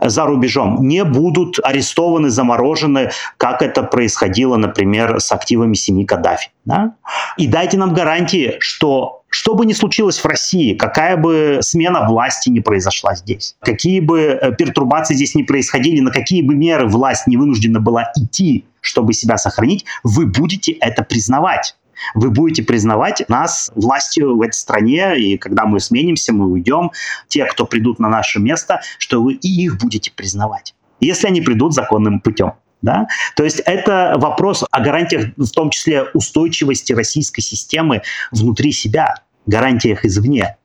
за 0.00 0.24
рубежом 0.24 0.86
не 0.86 1.04
будут 1.04 1.58
арестованы, 1.62 2.30
заморожены, 2.30 3.10
как 3.36 3.62
это 3.62 3.82
происходило, 3.82 4.56
например, 4.56 5.20
с 5.20 5.30
активами 5.30 5.74
семьи 5.74 6.04
Каддафи. 6.04 6.50
Да? 6.64 6.94
И 7.36 7.46
дайте 7.46 7.78
нам 7.78 7.94
гарантии, 7.94 8.56
что 8.58 9.22
что 9.28 9.54
бы 9.54 9.66
ни 9.66 9.74
случилось 9.74 10.18
в 10.18 10.24
России, 10.24 10.74
какая 10.74 11.16
бы 11.16 11.58
смена 11.60 12.08
власти 12.08 12.48
не 12.48 12.60
произошла 12.60 13.14
здесь, 13.14 13.56
какие 13.60 14.00
бы 14.00 14.20
э, 14.20 14.52
пертурбации 14.56 15.14
здесь 15.14 15.34
не 15.34 15.42
происходили, 15.42 16.00
на 16.00 16.10
какие 16.10 16.42
бы 16.42 16.54
меры 16.54 16.86
власть 16.86 17.26
не 17.26 17.36
вынуждена 17.36 17.80
была 17.80 18.10
идти, 18.16 18.64
чтобы 18.80 19.12
себя 19.12 19.36
сохранить, 19.36 19.84
вы 20.04 20.26
будете 20.26 20.72
это 20.72 21.02
признавать 21.02 21.76
вы 22.14 22.30
будете 22.30 22.62
признавать 22.62 23.24
нас 23.28 23.70
властью 23.74 24.36
в 24.36 24.42
этой 24.42 24.54
стране, 24.54 25.18
и 25.18 25.38
когда 25.38 25.64
мы 25.66 25.80
сменимся, 25.80 26.32
мы 26.32 26.46
уйдем, 26.46 26.90
те, 27.28 27.44
кто 27.44 27.66
придут 27.66 27.98
на 27.98 28.08
наше 28.08 28.38
место, 28.38 28.80
что 28.98 29.22
вы 29.22 29.34
и 29.34 29.48
их 29.48 29.78
будете 29.78 30.10
признавать, 30.10 30.74
если 31.00 31.26
они 31.26 31.40
придут 31.40 31.74
законным 31.74 32.20
путем. 32.20 32.52
Да? 32.82 33.08
То 33.34 33.44
есть 33.44 33.60
это 33.60 34.14
вопрос 34.16 34.64
о 34.70 34.80
гарантиях, 34.80 35.32
в 35.36 35.50
том 35.50 35.70
числе 35.70 36.04
устойчивости 36.14 36.92
российской 36.92 37.40
системы 37.40 38.02
внутри 38.30 38.72
себя, 38.72 39.22
гарантиях 39.46 40.04
извне. 40.04 40.56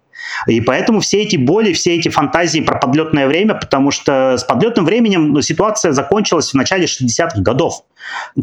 И 0.47 0.61
поэтому 0.61 0.99
все 0.99 1.21
эти 1.21 1.35
боли, 1.35 1.73
все 1.73 1.95
эти 1.95 2.09
фантазии 2.09 2.59
про 2.59 2.77
подлетное 2.79 3.27
время, 3.27 3.55
потому 3.55 3.91
что 3.91 4.37
с 4.37 4.43
подлетным 4.43 4.85
временем 4.85 5.33
ну, 5.33 5.41
ситуация 5.41 5.91
закончилась 5.91 6.51
в 6.51 6.53
начале 6.55 6.85
60-х 6.85 7.41
годов, 7.41 7.83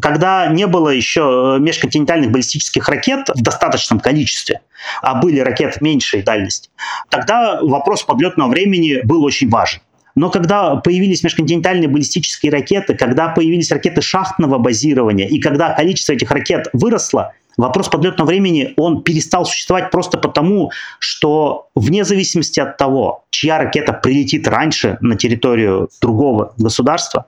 когда 0.01 0.47
не 0.47 0.67
было 0.67 0.91
еще 0.91 1.57
э, 1.57 1.61
межконтинентальных 1.61 2.31
баллистических 2.31 2.89
ракет 2.89 3.29
в 3.29 3.43
достаточном 3.43 4.01
количестве, 4.01 4.61
а 5.03 5.15
были 5.15 5.41
ракеты 5.41 5.79
меньшей 5.81 6.23
дальности. 6.23 6.71
Тогда 7.11 7.61
вопрос 7.61 8.03
подлетного 8.03 8.51
времени 8.51 9.01
был 9.05 9.25
очень 9.25 9.49
важен. 9.49 9.81
Но 10.15 10.31
когда 10.31 10.75
появились 10.75 11.23
межконтинентальные 11.23 11.89
баллистические 11.89 12.51
ракеты, 12.51 12.95
когда 12.97 13.29
появились 13.29 13.71
ракеты 13.71 14.03
шахтного 14.03 14.59
базирования, 14.59 15.29
и 15.29 15.39
когда 15.39 15.73
количество 15.75 16.13
этих 16.13 16.33
ракет 16.33 16.67
выросло, 16.73 17.35
Вопрос 17.59 17.89
подлетного 17.89 18.29
времени, 18.29 18.73
он 18.77 19.03
перестал 19.03 19.45
существовать 19.45 19.91
просто 19.91 20.17
потому, 20.17 20.71
что 21.01 21.69
вне 21.75 22.05
зависимости 22.05 22.61
от 22.61 22.77
того, 22.77 23.25
чья 23.31 23.59
ракета 23.59 23.93
прилетит 23.93 24.47
раньше 24.47 24.97
на 25.01 25.17
территорию 25.17 25.89
другого 26.01 26.55
государства, 26.57 27.27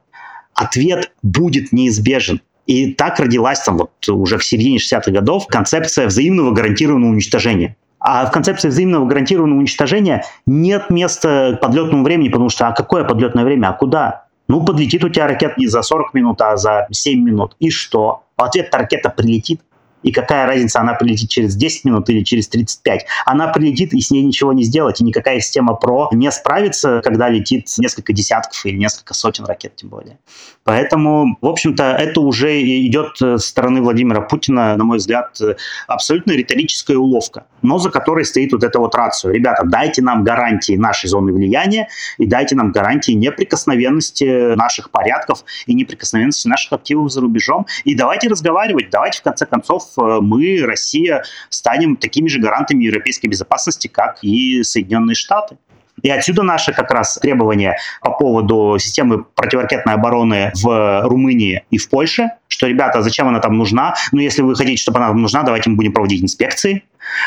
ответ 0.55 1.11
будет 1.25 1.73
неизбежен. 1.73 2.41
И 2.67 2.95
так 2.95 3.19
родилась 3.19 3.61
там 3.61 3.79
вот 3.79 4.09
уже 4.09 4.39
в 4.39 4.45
середине 4.45 4.79
60-х 4.79 5.11
годов 5.11 5.49
концепция 5.49 6.07
взаимного 6.07 6.53
гарантированного 6.53 7.11
уничтожения. 7.11 7.77
А 7.99 8.25
в 8.25 8.31
концепции 8.31 8.69
взаимного 8.69 9.07
гарантированного 9.07 9.59
уничтожения 9.59 10.25
нет 10.47 10.91
места 10.91 11.59
подлетному 11.61 12.05
времени, 12.05 12.29
потому 12.29 12.51
что 12.51 12.69
а 12.69 12.73
какое 12.73 13.03
подлетное 13.03 13.45
время, 13.45 13.71
а 13.71 13.73
куда? 13.73 14.27
Ну, 14.47 14.65
подлетит 14.65 15.05
у 15.05 15.09
тебя 15.09 15.27
ракета 15.27 15.55
не 15.57 15.67
за 15.67 15.83
40 15.83 16.15
минут, 16.15 16.41
а 16.41 16.57
за 16.57 16.87
7 16.91 17.21
минут. 17.21 17.57
И 17.59 17.71
что? 17.71 18.23
Ответ 18.37 18.73
ракета 18.73 19.11
прилетит. 19.11 19.61
И 20.03 20.13
какая 20.13 20.47
разница, 20.47 20.81
она 20.81 20.95
прилетит 20.95 21.31
через 21.31 21.57
10 21.57 21.85
минут 21.85 22.09
или 22.09 22.23
через 22.23 22.49
35. 22.49 23.07
Она 23.27 23.49
прилетит, 23.49 23.93
и 23.93 24.01
с 24.01 24.11
ней 24.11 24.23
ничего 24.23 24.53
не 24.53 24.63
сделать. 24.63 25.01
И 25.01 25.05
никакая 25.05 25.41
система 25.41 25.75
ПРО 25.75 26.09
не 26.13 26.31
справится, 26.31 27.01
когда 27.03 27.29
летит 27.29 27.69
несколько 27.79 28.13
десятков 28.13 28.65
или 28.65 28.77
несколько 28.77 29.15
сотен 29.15 29.45
ракет, 29.45 29.77
тем 29.77 29.91
более. 29.91 30.19
Поэтому, 30.65 31.37
в 31.41 31.47
общем-то, 31.47 31.85
это 31.85 32.21
уже 32.21 32.61
идет 32.63 33.17
со 33.17 33.39
стороны 33.39 33.83
Владимира 33.83 34.21
Путина, 34.23 34.77
на 34.77 34.85
мой 34.85 34.99
взгляд, 34.99 35.39
абсолютно 35.87 36.33
риторическая 36.33 36.97
уловка, 36.97 37.47
но 37.63 37.79
за 37.79 37.91
которой 37.91 38.25
стоит 38.25 38.53
вот 38.53 38.65
эта 38.65 38.79
вот 38.79 38.95
рацию. 38.95 39.35
Ребята, 39.35 39.65
дайте 39.65 40.03
нам 40.03 40.25
гарантии 40.25 40.77
нашей 40.77 41.09
зоны 41.09 41.33
влияния 41.33 41.89
и 42.19 42.27
дайте 42.27 42.55
нам 42.57 42.73
гарантии 42.73 43.13
неприкосновенности 43.13 44.55
наших 44.55 44.91
порядков 44.91 45.45
и 45.67 45.75
неприкосновенности 45.75 46.49
наших 46.49 46.73
активов 46.73 47.11
за 47.11 47.21
рубежом. 47.21 47.67
И 47.85 47.95
давайте 47.95 48.29
разговаривать, 48.29 48.91
давайте 48.91 49.19
в 49.21 49.23
конце 49.23 49.47
концов 49.47 49.90
Э, 49.90 49.90
мы, 49.97 50.63
Россия, 50.63 51.23
станем 51.49 51.97
такими 51.97 52.29
же 52.29 52.41
гарантами 52.41 52.85
европейской 52.85 53.27
безопасности, 53.27 53.89
как 53.89 54.19
и 54.23 54.63
Соединенные 54.63 55.15
Штаты. 55.15 55.57
И 56.03 56.11
отсюда 56.11 56.43
наши 56.43 56.73
как 56.73 56.91
раз 56.91 57.19
требования 57.21 57.77
по 58.01 58.13
поводу 58.13 58.79
системы 58.79 59.25
противоракетной 59.25 59.95
обороны 59.95 60.53
в 60.55 61.03
Румынии 61.03 61.65
и 61.71 61.79
в 61.79 61.89
Польше, 61.91 62.31
что, 62.49 62.67
ребята, 62.67 63.03
зачем 63.03 63.29
она 63.29 63.41
там 63.41 63.57
нужна? 63.57 63.95
Ну, 64.13 64.21
если 64.21 64.43
вы 64.43 64.55
хотите, 64.55 64.81
чтобы 64.81 64.99
она 64.99 65.09
там 65.09 65.23
нужна, 65.23 65.43
давайте 65.43 65.71
мы 65.71 65.77
будем 65.77 65.93
проводить 65.93 66.23
инспекции. 66.23 66.85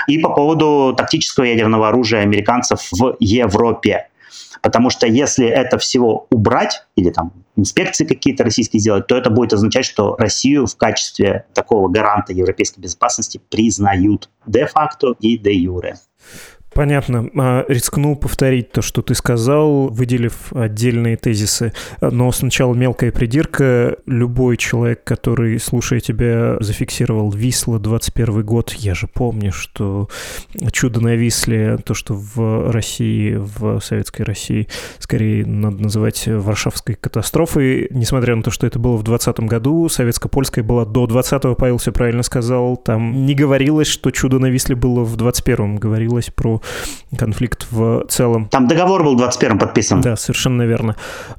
И 0.08 0.20
по 0.20 0.30
поводу 0.30 0.94
тактического 0.96 1.46
ядерного 1.46 1.90
оружия 1.90 2.22
американцев 2.22 2.88
в 2.92 3.16
Европе. 3.20 4.08
Потому 4.64 4.90
что 4.90 5.06
если 5.06 5.46
это 5.46 5.78
всего 5.78 6.26
убрать, 6.32 6.86
или 6.96 7.10
там 7.10 7.34
инспекции 7.58 8.06
какие-то 8.06 8.46
российские 8.46 8.80
сделать, 8.80 9.08
то 9.08 9.18
это 9.18 9.30
будет 9.30 9.52
означать, 9.52 9.86
что 9.86 10.16
Россию 10.16 10.68
в 10.68 10.78
качестве 10.78 11.46
такого 11.54 11.90
гаранта 11.90 12.32
европейской 12.32 12.80
безопасности 12.80 13.42
признают 13.50 14.30
де-факто 14.48 15.16
и 15.20 15.38
де-юре. 15.38 15.98
Понятно. 16.74 17.30
А, 17.38 17.66
рискну 17.68 18.16
повторить 18.16 18.72
то, 18.72 18.82
что 18.82 19.02
ты 19.02 19.14
сказал, 19.14 19.90
выделив 19.90 20.52
отдельные 20.54 21.18
тезисы. 21.18 21.74
Но 22.02 22.32
сначала 22.32 22.74
мелкая 22.74 23.12
придирка. 23.12 23.98
Любой 24.08 24.58
человек, 24.58 25.04
который, 25.04 25.60
слушая 25.60 26.00
тебя, 26.00 26.58
зафиксировал 26.60 27.32
Висла 27.32 27.80
21 27.80 28.44
год, 28.44 28.74
я 28.74 28.96
же 28.96 29.08
помню, 29.08 29.52
что 29.52 30.10
чудо 30.72 31.00
на 31.00 31.16
Висле, 31.16 31.78
то, 31.78 31.94
что 31.94 32.16
в 32.16 32.72
России, 32.72 33.36
в 33.36 33.80
советской 33.80 34.24
России, 34.24 34.68
скорее 35.00 35.46
надо 35.46 35.84
называть 35.84 36.28
Варшавской 36.28 36.96
катастрофой, 36.96 37.88
несмотря 37.92 38.36
на 38.36 38.42
то, 38.42 38.52
что 38.52 38.66
это 38.66 38.80
было 38.80 38.98
в 38.98 39.04
20 39.04 39.40
году, 39.42 39.88
советско-польская 39.90 40.64
была 40.64 40.86
до 40.86 41.06
20-го, 41.06 41.56
Павел 41.56 41.78
все 41.78 41.92
правильно 41.92 42.24
сказал, 42.24 42.78
там 42.78 43.26
не 43.26 43.36
говорилось, 43.36 43.88
что 43.88 44.12
чудо 44.12 44.40
на 44.40 44.48
Висле 44.48 44.76
было 44.76 45.04
в 45.04 45.16
21-м, 45.18 45.78
говорилось 45.78 46.32
про 46.34 46.63
конфликт 47.18 47.68
в 47.72 48.06
целом. 48.10 48.48
Там 48.50 48.68
договор 48.68 49.04
был 49.04 49.18
21-м 49.18 49.60
подписан. 49.60 50.02
Да, 50.02 50.16
совершенно 50.16 50.64
верно. 50.64 50.96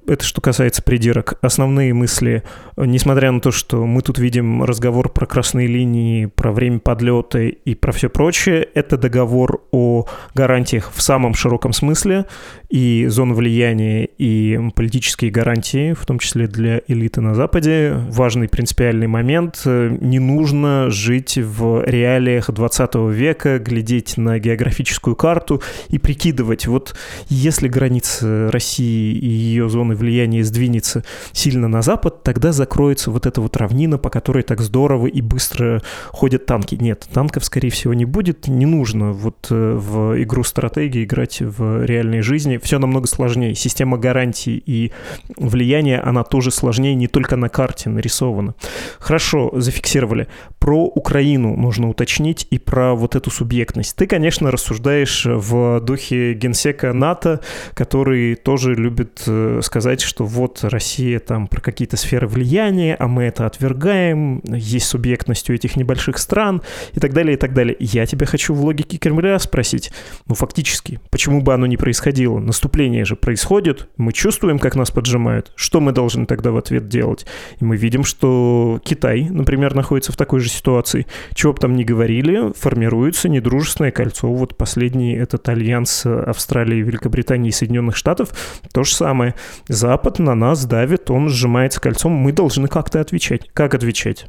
Это 0.07 0.25
что 0.25 0.41
касается 0.41 0.83
придирок. 0.83 1.35
Основные 1.43 1.93
мысли, 1.95 2.43
несмотря 2.77 3.31
на 3.33 3.41
то, 3.41 3.51
что 3.51 3.85
мы 3.85 4.03
тут 4.03 4.19
видим 4.19 4.63
разговор 4.63 5.09
про 5.11 5.27
красные 5.27 5.67
линии, 5.67 6.27
про 6.27 6.53
время 6.53 6.79
подлета 6.79 7.41
и 7.41 7.75
про 7.75 7.93
все 7.93 8.09
прочее, 8.09 8.69
это 8.75 8.97
договор 8.97 9.63
о 9.73 10.07
гарантиях 10.35 10.93
в 10.95 11.03
самом 11.03 11.35
широком 11.35 11.73
смысле 11.73 12.27
и 12.75 13.07
зон 13.07 13.35
влияния, 13.35 14.05
и 14.05 14.59
политические 14.75 15.31
гарантии, 15.31 15.93
в 15.93 16.05
том 16.07 16.19
числе 16.19 16.49
для 16.49 16.81
элиты 16.89 17.21
на 17.21 17.37
Западе. 17.37 17.95
Важный 18.11 18.49
принципиальный 18.49 19.07
момент. 19.07 19.63
Не 19.65 20.19
нужно 20.19 20.91
жить 20.91 21.39
в 21.39 21.85
реалиях 21.85 22.51
20 22.51 22.97
века, 23.13 23.61
глядеть 23.61 24.17
на 24.17 24.41
географическую 24.41 25.15
карту 25.15 25.63
и 25.89 25.99
прикидывать, 25.99 26.67
вот 26.67 26.97
если 27.29 27.69
граница 27.69 28.51
России 28.51 29.15
и 29.19 29.29
ее 29.29 29.69
зоны 29.69 29.95
влияния 29.95 30.43
сдвинется 30.43 31.05
сильно 31.31 31.69
на 31.69 31.81
запад, 31.81 32.25
тогда 32.25 32.51
закроется 32.51 33.13
вот 33.13 33.25
эта 33.27 33.41
вот 33.41 33.57
равнина, 33.57 33.99
по 33.99 34.11
которой 34.11 34.43
так 34.43 34.61
здорово 34.61 35.07
и 35.07 35.21
быстро 35.21 35.81
ходят 36.09 36.47
танки. 36.47 36.75
Нет, 36.75 37.07
танков, 37.13 37.45
скорее 37.45 37.71
всего, 37.71 37.95
не 37.95 38.05
будет. 38.05 38.49
Не 38.49 38.67
нужно 38.67 39.13
вот 39.13 39.47
э, 39.51 39.75
в 39.75 40.21
игру 40.21 40.43
стратегии 40.43 41.05
играть 41.05 41.41
в 41.41 41.85
реальной 41.85 42.21
жизни 42.21 42.59
все 42.65 42.79
намного 42.79 43.07
сложнее. 43.07 43.55
Система 43.55 43.99
гарантий 43.99 44.63
и 44.65 44.93
влияния, 45.37 46.01
она 46.01 46.25
тоже 46.25 46.51
сложнее, 46.51 46.95
не 46.95 47.07
только 47.07 47.37
на 47.37 47.49
карте 47.49 47.91
нарисована. 47.91 48.55
Хорошо, 48.99 49.51
зафиксировали. 49.55 50.27
Про 50.59 50.85
Украину 50.85 51.57
нужно 51.57 51.89
уточнить 51.89 52.47
и 52.51 52.59
про 52.59 52.95
вот 52.95 53.15
эту 53.17 53.31
субъектность. 53.31 53.97
Ты, 53.97 54.07
конечно, 54.07 54.51
рассуждаешь 54.51 55.27
в 55.27 55.81
духе 55.81 56.35
генсека 56.35 56.93
НАТО, 56.93 57.41
который 57.75 58.35
тоже 58.35 58.75
любит 58.75 59.23
э, 59.27 59.61
сказать, 59.63 60.01
что 60.01 60.25
вот 60.25 60.61
Россия 60.63 61.19
там 61.21 61.47
про 61.47 61.61
какие-то 61.61 61.97
сферы 61.97 62.27
влияния, 62.27 62.97
а 62.99 63.07
мы 63.09 63.25
это 63.25 63.47
отвергаем, 63.47 64.41
есть 64.45 64.87
субъектность 64.87 65.51
у 65.51 65.53
этих 65.53 65.77
небольших 65.77 66.19
стран 66.19 66.63
и 66.95 67.01
так 67.01 67.13
далее, 67.13 67.35
и 67.35 67.37
так 67.37 67.53
далее. 67.53 67.77
Я 67.79 68.07
тебя 68.07 68.27
хочу 68.27 68.55
в 68.55 68.65
логике 68.65 68.97
Кремля 68.97 69.39
спросить, 69.39 69.93
ну 70.27 70.35
фактически, 70.35 71.01
почему 71.11 71.43
бы 71.43 71.53
оно 71.53 71.67
не 71.67 71.77
происходило? 71.77 72.39
Наступление 72.55 73.05
же 73.05 73.17
происходит, 73.17 73.89
мы 73.97 74.13
чувствуем, 74.13 74.61
как 74.61 74.77
нас 74.77 74.93
поджимают. 74.93 75.53
Что 75.57 75.81
мы 75.81 75.91
должны 75.91 76.25
тогда 76.25 76.53
в 76.53 76.57
ответ 76.57 76.89
делать? 76.89 77.27
И 77.59 77.65
мы 77.65 77.77
видим, 77.77 78.05
что 78.05 78.81
Китай, 78.85 79.29
например, 79.29 79.75
находится 79.75 80.13
в 80.13 80.17
такой 80.17 80.39
же 80.39 80.49
ситуации. 80.49 81.07
Чего 81.35 81.53
бы 81.53 81.59
там 81.59 81.75
ни 81.75 81.83
говорили, 81.83 82.53
формируется 82.57 83.29
недружественное 83.29 83.91
кольцо. 83.91 84.33
Вот 84.33 84.57
последний 84.57 85.15
этот 85.15 85.49
альянс 85.49 86.07
Австралии, 86.07 86.81
Великобритании 86.81 87.49
и 87.49 87.53
Соединенных 87.53 87.97
Штатов. 87.97 88.31
То 88.73 88.85
же 88.85 88.95
самое. 88.95 89.35
Запад 89.67 90.21
на 90.21 90.37
нас 90.37 90.65
давит, 90.65 91.11
он 91.11 91.29
сжимается 91.29 91.81
кольцом. 91.81 92.13
Мы 92.13 92.33
должны 92.33 92.69
как-то 92.69 93.01
отвечать. 93.01 93.51
Как 93.53 93.75
отвечать? 93.75 94.27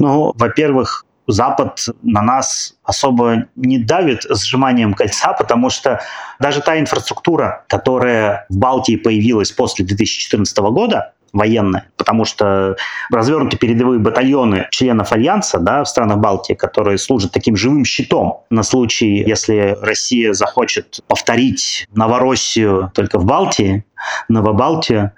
Ну, 0.00 0.32
во-первых, 0.34 1.04
Запад 1.26 1.86
на 2.02 2.22
нас 2.22 2.74
особо 2.82 3.46
не 3.56 3.78
давит 3.78 4.26
сжиманием 4.28 4.94
кольца, 4.94 5.32
потому 5.32 5.70
что 5.70 6.00
даже 6.40 6.60
та 6.60 6.78
инфраструктура, 6.78 7.64
которая 7.68 8.46
в 8.48 8.56
Балтии 8.56 8.96
появилась 8.96 9.52
после 9.52 9.84
2014 9.84 10.58
года, 10.58 11.12
военная, 11.32 11.88
потому 11.96 12.24
что 12.24 12.76
развернуты 13.10 13.56
передовые 13.56 13.98
батальоны 13.98 14.68
членов 14.70 15.12
Альянса 15.12 15.58
да, 15.58 15.84
в 15.84 15.88
странах 15.88 16.18
Балтии, 16.18 16.54
которые 16.54 16.98
служат 16.98 17.32
таким 17.32 17.56
живым 17.56 17.84
щитом 17.84 18.40
на 18.50 18.62
случай, 18.62 19.24
если 19.26 19.76
Россия 19.80 20.32
захочет 20.32 21.00
повторить 21.06 21.86
Новороссию 21.94 22.90
только 22.94 23.18
в 23.18 23.24
Балтии, 23.24 23.84
Новобалтию. 24.28 25.12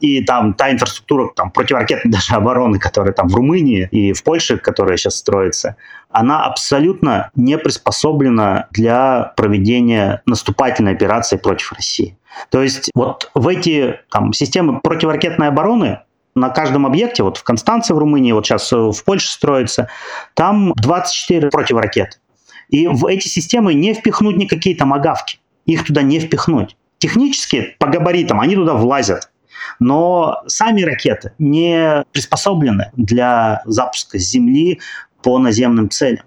И 0.00 0.22
там 0.24 0.54
та 0.54 0.70
инфраструктура 0.70 1.30
там, 1.34 1.50
противоракетной 1.50 2.10
даже 2.12 2.34
обороны, 2.34 2.78
которая 2.78 3.12
там 3.12 3.28
в 3.28 3.34
Румынии 3.34 3.88
и 3.90 4.12
в 4.12 4.22
Польше, 4.22 4.58
которая 4.58 4.96
сейчас 4.96 5.16
строится, 5.16 5.76
она 6.10 6.44
абсолютно 6.44 7.30
не 7.34 7.58
приспособлена 7.58 8.68
для 8.70 9.32
проведения 9.36 10.22
наступательной 10.26 10.92
операции 10.92 11.36
против 11.36 11.72
России. 11.72 12.16
То 12.50 12.62
есть 12.62 12.90
вот 12.94 13.30
в 13.34 13.48
эти 13.48 14.00
там, 14.10 14.32
системы 14.32 14.80
противоракетной 14.80 15.48
обороны 15.48 16.00
на 16.34 16.50
каждом 16.50 16.86
объекте, 16.86 17.22
вот 17.22 17.36
в 17.36 17.44
Констанции 17.44 17.94
в 17.94 17.98
Румынии, 17.98 18.32
вот 18.32 18.46
сейчас 18.46 18.70
в 18.72 19.04
Польше 19.04 19.30
строится, 19.30 19.88
там 20.34 20.72
24 20.76 21.50
противоракет. 21.50 22.20
И 22.68 22.86
в 22.88 23.06
эти 23.06 23.28
системы 23.28 23.74
не 23.74 23.94
впихнуть 23.94 24.36
никакие 24.36 24.74
там 24.76 24.92
агавки. 24.92 25.38
Их 25.66 25.84
туда 25.86 26.02
не 26.02 26.18
впихнуть. 26.18 26.76
Технически, 26.98 27.76
по 27.78 27.86
габаритам, 27.86 28.40
они 28.40 28.56
туда 28.56 28.74
влазят. 28.74 29.30
Но 29.78 30.42
сами 30.46 30.82
ракеты 30.82 31.32
не 31.38 32.04
приспособлены 32.12 32.90
для 32.96 33.62
запуска 33.64 34.18
с 34.18 34.22
Земли 34.22 34.80
по 35.22 35.38
наземным 35.38 35.90
целям. 35.90 36.24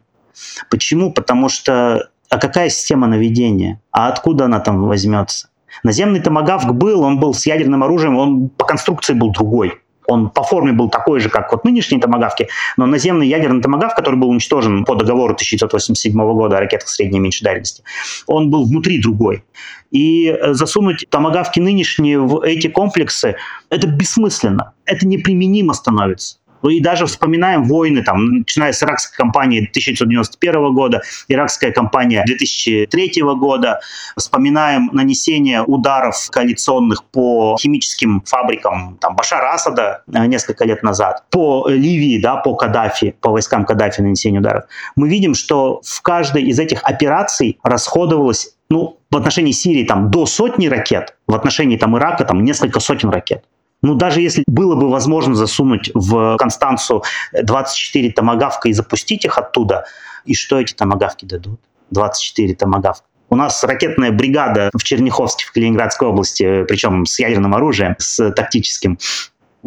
Почему? 0.70 1.12
Потому 1.12 1.50
что 1.50 2.10
а 2.30 2.40
какая 2.40 2.70
система 2.70 3.08
наведения? 3.08 3.82
А 3.92 4.10
откуда 4.10 4.46
она 4.46 4.60
там 4.60 4.84
возьмется? 4.84 5.50
Наземный 5.84 6.20
томагавк 6.20 6.72
был, 6.72 7.02
он 7.02 7.20
был 7.20 7.34
с 7.34 7.46
ядерным 7.46 7.84
оружием, 7.84 8.18
он 8.18 8.50
по 8.50 8.66
конструкции 8.66 9.14
был 9.14 9.32
другой. 9.32 9.80
Он 10.08 10.30
по 10.30 10.42
форме 10.42 10.72
был 10.72 10.90
такой 10.90 11.20
же, 11.20 11.30
как 11.30 11.52
вот 11.52 11.66
нынешние 11.66 12.00
томагавки, 12.00 12.48
но 12.78 12.86
наземный 12.86 13.28
ядерный 13.28 13.62
томагавк, 13.62 13.94
который 13.94 14.16
был 14.16 14.30
уничтожен 14.30 14.86
по 14.86 14.96
договору 14.96 15.34
1987 15.34 16.14
года 16.14 16.58
о 16.58 16.60
ракетах 16.62 16.88
средней 16.88 17.18
и 17.18 17.22
меньшей 17.22 17.44
дальности, 17.44 17.84
он 18.26 18.50
был 18.50 18.66
внутри 18.66 19.02
другой. 19.02 19.44
И 19.92 20.28
э, 20.28 20.54
засунуть 20.54 21.06
томагавки 21.10 21.60
нынешние 21.60 22.20
в 22.20 22.42
эти 22.42 22.68
комплексы, 22.68 23.36
это 23.70 23.88
бессмысленно. 23.88 24.74
Это 24.86 25.06
неприменимо 25.06 25.74
становится. 25.74 26.38
Ну 26.68 26.72
и 26.72 26.82
даже 26.82 27.06
вспоминаем 27.06 27.64
войны, 27.64 28.04
там, 28.04 28.40
начиная 28.40 28.74
с 28.74 28.84
иракской 28.84 29.16
кампании 29.16 29.60
1991 29.60 30.74
года, 30.74 31.02
иракская 31.30 31.72
кампания 31.72 32.26
2003 32.26 33.22
года, 33.22 33.80
вспоминаем 34.18 34.90
нанесение 34.92 35.64
ударов 35.64 36.28
коалиционных 36.30 37.06
по 37.06 37.56
химическим 37.58 38.22
фабрикам 38.26 38.98
там, 39.00 39.16
Башара 39.16 39.54
Асада 39.54 40.04
э, 40.14 40.26
несколько 40.26 40.66
лет 40.66 40.84
назад, 40.84 41.24
по 41.30 41.70
Ливии, 41.70 42.20
да, 42.22 42.36
по 42.36 42.54
Каддафи, 42.54 43.16
по 43.22 43.30
войскам 43.30 43.64
Каддафи 43.64 44.02
нанесение 44.02 44.42
ударов. 44.42 44.66
Мы 44.98 45.08
видим, 45.08 45.36
что 45.36 45.80
в 45.86 46.02
каждой 46.02 46.44
из 46.44 46.60
этих 46.60 46.84
операций 46.84 47.60
расходовалось 47.64 48.58
ну, 48.70 48.98
в 49.10 49.16
отношении 49.16 49.54
Сирии 49.54 49.86
там 49.86 50.12
до 50.12 50.26
сотни 50.26 50.68
ракет, 50.68 51.16
в 51.28 51.34
отношении 51.34 51.78
там 51.78 51.98
Ирака 51.98 52.26
там 52.26 52.44
несколько 52.44 52.82
сотен 52.82 53.10
ракет. 53.10 53.46
Ну, 53.82 53.96
даже 53.96 54.22
если 54.22 54.44
было 54.48 54.76
бы 54.76 54.90
возможно 54.90 55.36
засунуть 55.36 55.92
в 55.94 56.38
Констанцу 56.38 57.04
24 57.34 58.12
томогавка 58.12 58.70
и 58.70 58.74
запустить 58.74 59.26
их 59.26 59.38
оттуда, 59.38 59.86
и 60.26 60.34
что 60.34 60.60
эти 60.60 60.74
томогавки 60.74 61.26
дадут? 61.26 61.60
24 61.92 62.56
томогавка. 62.56 63.06
У 63.30 63.36
нас 63.36 63.64
ракетная 63.64 64.12
бригада 64.12 64.70
в 64.74 64.84
Черняховске, 64.84 65.46
в 65.46 65.52
Калининградской 65.52 66.08
области, 66.08 66.64
причем 66.64 67.06
с 67.06 67.20
ядерным 67.20 67.54
оружием, 67.56 67.96
с 68.00 68.32
тактическим 68.32 68.98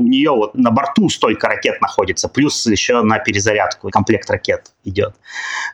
у 0.00 0.06
нее 0.06 0.30
вот 0.30 0.54
на 0.54 0.70
борту 0.70 1.08
столько 1.08 1.48
ракет 1.48 1.80
находится, 1.80 2.28
плюс 2.28 2.66
еще 2.66 3.02
на 3.02 3.18
перезарядку 3.18 3.90
комплект 3.90 4.30
ракет 4.30 4.72
идет. 4.84 5.14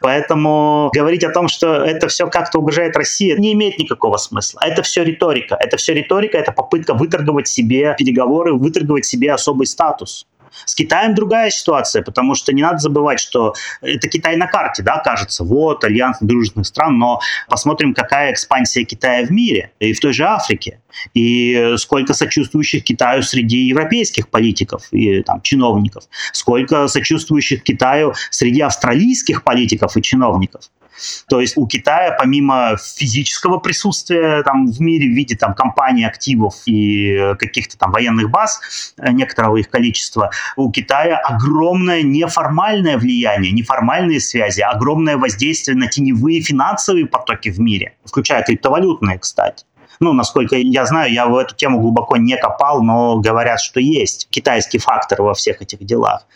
Поэтому 0.01 0.91
говорить 0.95 1.25
о 1.25 1.31
том, 1.31 1.49
что 1.49 1.75
это 1.77 2.09
все 2.09 2.27
как-то 2.27 2.59
угрожает 2.59 2.97
России, 2.97 3.35
не 3.39 3.53
имеет 3.53 3.79
никакого 3.79 4.17
смысла. 4.17 4.61
Это 4.65 4.83
все 4.83 5.05
риторика. 5.05 5.57
Это 5.59 5.77
все 5.77 5.95
риторика, 5.95 6.39
это 6.39 6.53
попытка 6.53 6.95
выторговать 6.95 7.49
себе 7.49 7.95
переговоры, 7.99 8.55
выторговать 8.55 9.07
себе 9.07 9.33
особый 9.33 9.67
статус. 9.67 10.27
С 10.64 10.75
Китаем 10.75 11.14
другая 11.14 11.51
ситуация, 11.51 12.03
потому 12.03 12.35
что 12.35 12.53
не 12.53 12.62
надо 12.62 12.79
забывать, 12.79 13.21
что 13.21 13.55
это 13.81 14.09
Китай 14.09 14.37
на 14.37 14.47
карте, 14.47 14.83
да, 14.83 14.99
кажется, 14.99 15.45
вот, 15.45 15.85
альянс 15.85 16.19
дружественных 16.21 16.66
стран, 16.66 16.99
но 16.99 17.21
посмотрим, 17.49 17.95
какая 17.95 18.33
экспансия 18.33 18.85
Китая 18.85 19.27
в 19.27 19.31
мире 19.31 19.73
и 19.79 19.92
в 19.92 20.01
той 20.01 20.12
же 20.12 20.25
Африке, 20.25 20.81
и 21.14 21.75
сколько 21.77 22.14
сочувствующих 22.14 22.85
Китаю 22.85 23.23
среди 23.23 23.59
европейских 23.66 24.29
политиков 24.29 24.88
и 24.92 25.23
там, 25.23 25.40
чиновников, 25.42 26.05
сколько 26.33 26.88
сочувствующих 26.88 27.62
Китаю 27.62 28.14
среди 28.31 28.61
австралийских 28.61 29.45
политиков 29.45 29.97
и 29.97 30.03
чиновников. 30.03 30.71
То 31.28 31.40
есть 31.40 31.56
у 31.56 31.66
Китая 31.66 32.16
помимо 32.18 32.76
физического 32.76 33.59
присутствия 33.59 34.42
там 34.42 34.66
в 34.66 34.80
мире 34.80 35.09
в 35.09 35.12
виде 35.12 35.37
там 35.37 35.54
компаний, 35.54 36.04
активов 36.04 36.54
и 36.66 37.35
каких-то 37.38 37.78
там 37.78 37.92
военных 37.92 38.30
баз, 38.30 38.94
э, 38.98 39.12
некоторого 39.12 39.56
их 39.56 39.70
количества, 39.70 40.30
у 40.56 40.70
Китая 40.70 41.18
огромное 41.18 42.02
неформальное 42.02 42.98
влияние, 42.98 43.52
неформальные 43.52 44.20
связи, 44.20 44.61
огромное 44.61 45.16
воздействие 45.16 45.76
на 45.76 45.87
теневые 45.87 46.40
финансовые 46.42 47.06
потоки 47.06 47.48
в 47.50 47.61
мире, 47.61 47.94
включая 48.04 48.42
криптовалютные, 48.42 49.18
кстати 49.18 49.64
ну, 50.00 50.12
насколько 50.12 50.56
я 50.56 50.87
знаю, 50.87 51.12
я 51.12 51.26
в 51.26 51.37
эту 51.37 51.54
тему 51.54 51.80
глубоко 51.80 52.16
не 52.16 52.37
копал, 52.37 52.82
но 52.82 53.18
говорят, 53.18 53.61
что 53.61 53.80
есть 53.80 54.28
китайский 54.30 54.78
фактор 54.78 55.22
во 55.22 55.35
всех 55.35 55.62
этих 55.62 55.85
делах. 55.85 56.26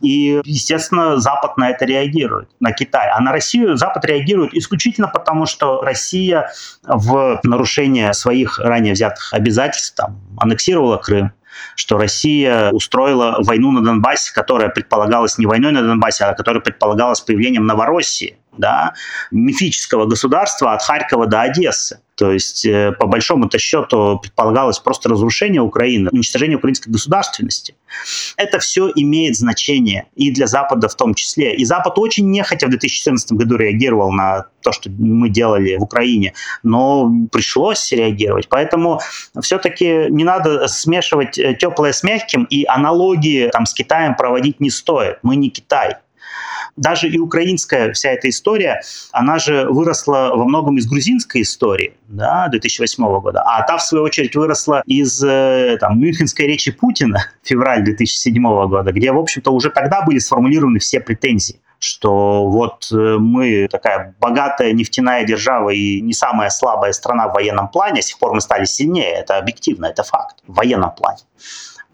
И, 0.00 0.40
естественно, 0.44 1.18
Запад 1.18 1.56
на 1.56 1.70
это 1.70 1.84
реагирует, 1.84 2.48
на 2.60 2.72
Китай. 2.72 3.08
А 3.10 3.20
на 3.20 3.32
Россию 3.32 3.76
Запад 3.76 4.04
реагирует 4.04 4.54
исключительно 4.54 5.08
потому, 5.08 5.46
что 5.46 5.80
Россия 5.80 6.50
в 6.82 7.40
нарушение 7.42 8.12
своих 8.12 8.58
ранее 8.58 8.92
взятых 8.92 9.32
обязательств 9.32 9.96
там, 9.96 10.20
аннексировала 10.38 10.96
Крым, 10.96 11.32
что 11.74 11.98
Россия 11.98 12.70
устроила 12.70 13.36
войну 13.40 13.70
на 13.70 13.82
Донбассе, 13.82 14.32
которая 14.34 14.68
предполагалась 14.68 15.38
не 15.38 15.46
войной 15.46 15.72
на 15.72 15.82
Донбассе, 15.82 16.24
а 16.24 16.34
которая 16.34 16.60
предполагалась 16.60 17.20
появлением 17.20 17.66
Новороссии, 17.66 18.38
да, 18.58 18.94
мифического 19.30 20.06
государства 20.06 20.72
от 20.72 20.82
Харькова 20.82 21.26
до 21.26 21.42
Одессы. 21.42 22.00
То 22.16 22.32
есть, 22.32 22.64
э, 22.64 22.92
по 22.92 23.06
большому-то 23.06 23.58
счету, 23.58 24.18
предполагалось 24.22 24.78
просто 24.78 25.10
разрушение 25.10 25.60
Украины, 25.60 26.08
уничтожение 26.10 26.56
украинской 26.56 26.88
государственности. 26.88 27.74
Это 28.38 28.58
все 28.58 28.90
имеет 28.94 29.36
значение 29.36 30.06
и 30.14 30.30
для 30.30 30.46
Запада 30.46 30.88
в 30.88 30.94
том 30.94 31.14
числе. 31.14 31.54
И 31.54 31.64
Запад 31.64 31.98
очень 31.98 32.30
нехотя 32.30 32.66
в 32.66 32.70
2014 32.70 33.32
году 33.32 33.56
реагировал 33.56 34.12
на 34.12 34.46
то, 34.62 34.72
что 34.72 34.90
мы 34.90 35.28
делали 35.28 35.76
в 35.76 35.82
Украине, 35.82 36.32
но 36.62 37.12
пришлось 37.30 37.92
реагировать. 37.92 38.48
Поэтому 38.48 39.00
все-таки 39.40 40.06
не 40.08 40.24
надо 40.24 40.68
смешивать 40.68 41.38
э, 41.38 41.54
теплое 41.54 41.92
с 41.92 42.02
мягким, 42.02 42.44
и 42.44 42.64
аналогии 42.66 43.50
там, 43.52 43.66
с 43.66 43.74
Китаем 43.74 44.14
проводить 44.14 44.58
не 44.58 44.70
стоит. 44.70 45.18
Мы 45.22 45.36
не 45.36 45.50
Китай 45.50 45.96
даже 46.76 47.08
и 47.08 47.18
украинская 47.18 47.92
вся 47.92 48.10
эта 48.10 48.28
история, 48.28 48.82
она 49.12 49.38
же 49.38 49.66
выросла 49.68 50.32
во 50.34 50.44
многом 50.44 50.78
из 50.78 50.86
грузинской 50.86 51.42
истории, 51.42 51.94
да, 52.08 52.48
2008 52.48 53.20
года, 53.20 53.42
а 53.42 53.62
та, 53.62 53.78
в 53.78 53.82
свою 53.82 54.04
очередь, 54.04 54.36
выросла 54.36 54.82
из 54.86 55.22
э, 55.24 55.78
там, 55.80 55.98
Мюнхенской 56.00 56.46
речи 56.46 56.70
Путина, 56.72 57.30
февраль 57.42 57.84
2007 57.84 58.42
года, 58.68 58.92
где, 58.92 59.12
в 59.12 59.18
общем-то, 59.18 59.50
уже 59.50 59.70
тогда 59.70 60.02
были 60.02 60.18
сформулированы 60.18 60.78
все 60.78 61.00
претензии 61.00 61.60
что 61.78 62.48
вот 62.48 62.88
э, 62.90 62.96
мы 63.18 63.68
такая 63.70 64.14
богатая 64.18 64.72
нефтяная 64.72 65.24
держава 65.24 65.70
и 65.70 66.00
не 66.00 66.14
самая 66.14 66.48
слабая 66.48 66.92
страна 66.92 67.28
в 67.28 67.34
военном 67.34 67.68
плане, 67.68 68.00
с 68.00 68.06
тех 68.06 68.18
пор 68.18 68.32
мы 68.32 68.40
стали 68.40 68.64
сильнее, 68.64 69.12
это 69.12 69.36
объективно, 69.36 69.86
это 69.86 70.02
факт, 70.02 70.36
в 70.46 70.54
военном 70.54 70.92
плане. 70.92 71.18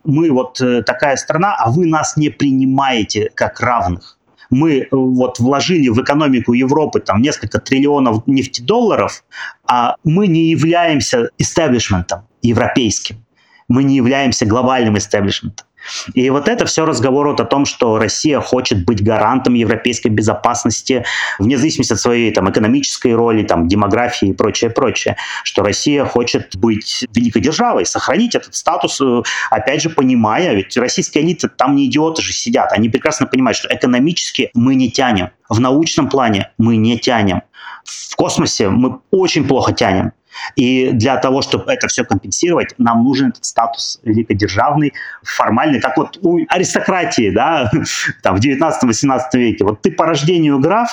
Мы 0.05 0.31
вот 0.31 0.61
э, 0.61 0.83
такая 0.83 1.17
страна, 1.17 1.57
а 1.59 1.71
вы 1.71 1.87
нас 1.87 2.17
не 2.17 2.29
принимаете 2.29 3.31
как 3.35 3.61
равных 3.61 4.19
мы 4.53 4.81
э, 4.81 4.87
вот 4.91 5.41
вложили 5.41 5.89
в 5.89 6.01
экономику 6.01 6.53
Европы 6.53 7.01
там 7.01 7.23
несколько 7.23 7.59
триллионов 7.59 8.27
нефтедолларов, 8.27 9.25
а 9.67 9.97
мы 10.05 10.29
не 10.29 10.51
являемся 10.51 11.31
истеблишментом 11.39 12.29
европейским, 12.43 13.25
мы 13.69 13.83
не 13.83 13.97
являемся 13.97 14.47
глобальным 14.47 14.99
истеблишментом. 14.99 15.67
И 16.15 16.31
вот 16.31 16.49
это 16.49 16.65
все 16.67 16.85
разговор 16.85 17.29
вот 17.29 17.41
о 17.41 17.45
том, 17.45 17.65
что 17.65 17.99
Россия 17.99 18.41
хочет 18.41 18.85
быть 18.85 19.03
гарантом 19.03 19.55
европейской 19.55 20.09
безопасности, 20.09 21.05
вне 21.39 21.57
зависимости 21.57 21.93
от 21.93 22.01
своей 22.01 22.33
там, 22.33 22.51
экономической 22.51 23.15
роли, 23.15 23.43
там, 23.43 23.69
демографии 23.69 24.29
и 24.29 24.33
прочее, 24.33 24.71
прочее, 24.71 25.17
что 25.45 25.63
Россия 25.63 26.05
хочет 26.05 26.57
быть 26.57 27.05
великой 27.15 27.41
державой, 27.43 27.87
сохранить 27.87 28.35
этот 28.35 28.55
статус, 28.55 29.01
э, 29.01 29.23
опять 29.51 29.83
же, 29.83 29.91
понимая, 29.91 30.55
ведь 30.55 30.77
российские 30.77 31.25
элиты 31.25 31.49
там 31.49 31.77
не 31.77 31.87
идиоты 31.87 32.23
же 32.23 32.33
сидят, 32.33 32.73
они 32.73 32.89
прекрасно 32.89 33.27
понимают, 33.27 33.57
что 33.57 33.69
экономически 33.75 34.51
мы 34.55 34.75
не 34.75 34.91
тянем, 34.91 35.31
в 35.49 35.61
научном 35.61 36.09
плане 36.09 36.51
мы 36.59 36.77
не 36.77 36.99
тянем, 36.99 37.43
в 37.85 38.17
космосе 38.17 38.69
мы 38.69 39.01
очень 39.11 39.47
плохо 39.47 39.73
тянем. 39.73 40.13
И 40.57 40.91
для 40.93 41.17
того, 41.17 41.43
чтобы 41.43 41.73
это 41.73 41.89
все 41.89 42.05
компенсировать, 42.05 42.75
нам 42.79 43.05
нужен 43.05 43.29
этот 43.29 43.45
статус 43.45 44.01
великодержавный, 44.03 44.93
формальный, 45.23 45.81
как 45.81 45.97
вот 45.97 46.19
у 46.23 46.41
аристократии, 46.49 47.31
да, 47.31 47.71
там 48.23 48.37
в 48.37 48.41
19-18 48.41 49.21
веке. 49.35 49.65
Вот 49.65 49.83
ты 49.83 49.91
по 49.91 50.07
рождению 50.07 50.59
граф, 50.59 50.91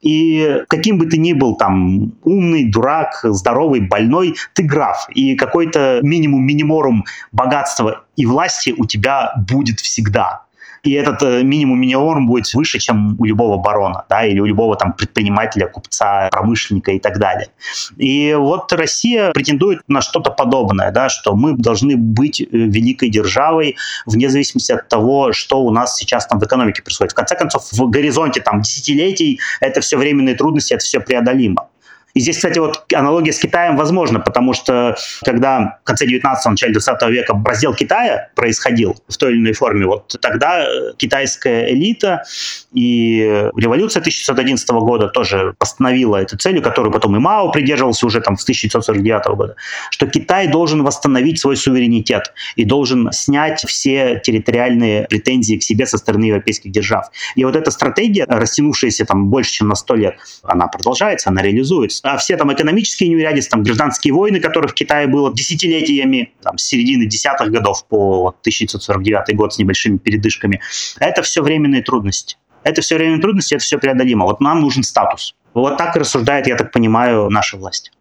и 0.00 0.62
каким 0.68 0.98
бы 0.98 1.06
ты 1.06 1.18
ни 1.18 1.32
был 1.32 1.56
там 1.56 2.12
умный, 2.22 2.70
дурак, 2.70 3.20
здоровый, 3.24 3.80
больной, 3.80 4.36
ты 4.54 4.62
граф. 4.62 5.08
И 5.10 5.34
какой-то 5.34 6.00
минимум 6.02 6.44
миниморум 6.44 7.04
богатства 7.32 8.04
и 8.16 8.24
власти 8.24 8.74
у 8.76 8.84
тебя 8.84 9.32
будет 9.48 9.80
всегда 9.80 10.42
и 10.82 10.92
этот 10.92 11.22
э, 11.22 11.42
минимум 11.42 11.80
минимум 11.80 12.26
будет 12.26 12.52
выше, 12.54 12.78
чем 12.78 13.16
у 13.18 13.24
любого 13.24 13.58
барона, 13.58 14.04
да, 14.08 14.24
или 14.24 14.40
у 14.40 14.44
любого 14.44 14.76
там 14.76 14.92
предпринимателя, 14.92 15.66
купца, 15.66 16.28
промышленника 16.30 16.92
и 16.92 16.98
так 16.98 17.18
далее. 17.18 17.48
И 17.96 18.34
вот 18.34 18.72
Россия 18.72 19.32
претендует 19.32 19.80
на 19.88 20.00
что-то 20.00 20.30
подобное, 20.30 20.90
да, 20.90 21.08
что 21.08 21.34
мы 21.34 21.54
должны 21.56 21.96
быть 21.96 22.40
э, 22.40 22.46
великой 22.50 23.10
державой 23.10 23.76
вне 24.06 24.28
зависимости 24.28 24.72
от 24.72 24.88
того, 24.88 25.32
что 25.32 25.60
у 25.60 25.70
нас 25.70 25.96
сейчас 25.96 26.26
там 26.26 26.38
в 26.38 26.44
экономике 26.44 26.82
происходит. 26.82 27.12
В 27.12 27.16
конце 27.16 27.36
концов, 27.36 27.70
в 27.72 27.90
горизонте 27.90 28.40
там 28.40 28.62
десятилетий 28.62 29.40
это 29.60 29.80
все 29.80 29.96
временные 29.96 30.34
трудности, 30.34 30.74
это 30.74 30.84
все 30.84 31.00
преодолимо. 31.00 31.68
И 32.14 32.20
здесь, 32.20 32.36
кстати, 32.36 32.58
вот 32.58 32.84
аналогия 32.94 33.32
с 33.32 33.38
Китаем 33.38 33.76
возможна, 33.76 34.20
потому 34.20 34.52
что 34.52 34.96
когда 35.24 35.78
в 35.82 35.86
конце 35.86 36.06
19-го, 36.06 36.50
начале 36.50 36.72
20 36.72 37.02
века 37.10 37.42
раздел 37.44 37.74
Китая 37.74 38.30
происходил 38.34 38.96
в 39.08 39.16
той 39.16 39.32
или 39.32 39.38
иной 39.40 39.52
форме, 39.52 39.86
вот 39.86 40.16
тогда 40.20 40.64
э, 40.64 40.94
китайская 40.96 41.72
элита 41.72 42.24
и 42.72 43.50
революция 43.56 44.00
1911 44.00 44.68
года 44.70 45.08
тоже 45.08 45.54
постановила 45.58 46.16
эту 46.16 46.36
целью, 46.36 46.62
которую 46.62 46.92
потом 46.92 47.16
и 47.16 47.18
Мао 47.18 47.50
придерживался 47.50 48.06
уже 48.06 48.20
там 48.20 48.36
с 48.36 48.42
1949 48.42 49.36
года, 49.36 49.56
что 49.90 50.06
Китай 50.06 50.48
должен 50.48 50.82
восстановить 50.82 51.40
свой 51.40 51.56
суверенитет 51.56 52.32
и 52.56 52.64
должен 52.64 53.12
снять 53.12 53.60
все 53.66 54.20
территориальные 54.24 55.06
претензии 55.08 55.56
к 55.56 55.62
себе 55.62 55.86
со 55.86 55.98
стороны 55.98 56.24
европейских 56.24 56.70
держав. 56.70 57.10
И 57.34 57.44
вот 57.44 57.56
эта 57.56 57.70
стратегия, 57.70 58.24
растянувшаяся 58.28 59.04
там 59.04 59.26
больше, 59.26 59.52
чем 59.52 59.68
на 59.68 59.74
100 59.74 59.94
лет, 59.94 60.18
она 60.42 60.66
продолжается, 60.66 61.30
она 61.30 61.42
реализуется. 61.42 61.97
А 62.02 62.16
все 62.16 62.36
там 62.36 62.52
экономические 62.52 63.08
неурядицы, 63.10 63.50
там 63.50 63.62
гражданские 63.62 64.14
войны, 64.14 64.40
которые 64.40 64.68
в 64.68 64.74
Китае 64.74 65.06
было 65.06 65.32
десятилетиями, 65.34 66.32
там, 66.42 66.58
с 66.58 66.64
середины 66.64 67.06
десятых 67.06 67.50
годов 67.50 67.86
по 67.86 68.28
1949 68.40 69.36
год 69.36 69.54
с 69.54 69.58
небольшими 69.58 69.98
передышками, 69.98 70.60
это 70.98 71.22
все 71.22 71.42
временные 71.42 71.82
трудности. 71.82 72.36
Это 72.64 72.82
все 72.82 72.96
временные 72.96 73.20
трудности, 73.20 73.54
это 73.54 73.64
все 73.64 73.78
преодолимо. 73.78 74.24
Вот 74.26 74.40
нам 74.40 74.60
нужен 74.60 74.82
статус. 74.82 75.34
Вот 75.54 75.76
так 75.76 75.96
рассуждает, 75.96 76.46
я 76.46 76.56
так 76.56 76.72
понимаю, 76.72 77.30
наша 77.30 77.56
власть. 77.56 77.92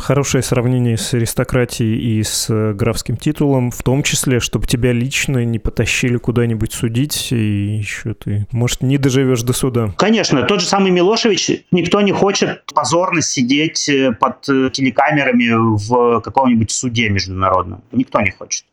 Хорошее 0.00 0.42
сравнение 0.42 0.96
с 0.96 1.14
аристократией 1.14 2.18
и 2.18 2.24
с 2.24 2.46
э, 2.50 2.72
графским 2.72 3.16
титулом, 3.16 3.70
в 3.70 3.80
том 3.84 4.02
числе, 4.02 4.40
чтобы 4.40 4.66
тебя 4.66 4.92
лично 4.92 5.44
не 5.44 5.60
потащили 5.60 6.16
куда-нибудь 6.16 6.72
судить, 6.72 7.28
и 7.30 7.76
еще 7.76 8.14
ты, 8.14 8.48
может, 8.50 8.82
не 8.82 8.98
доживешь 8.98 9.42
до 9.42 9.52
суда. 9.52 9.94
Конечно, 9.96 10.42
тот 10.42 10.60
же 10.60 10.66
самый 10.66 10.90
Милошевич, 10.90 11.64
никто 11.70 12.00
не 12.00 12.10
хочет 12.10 12.64
позорно 12.74 13.22
сидеть 13.22 13.88
э, 13.88 14.10
под 14.10 14.48
э, 14.48 14.70
телекамерами 14.72 15.50
в 15.52 16.20
каком-нибудь 16.20 16.72
суде 16.72 17.08
международном. 17.08 17.82
Никто 17.92 18.20
не 18.22 18.32
хочет. 18.32 18.64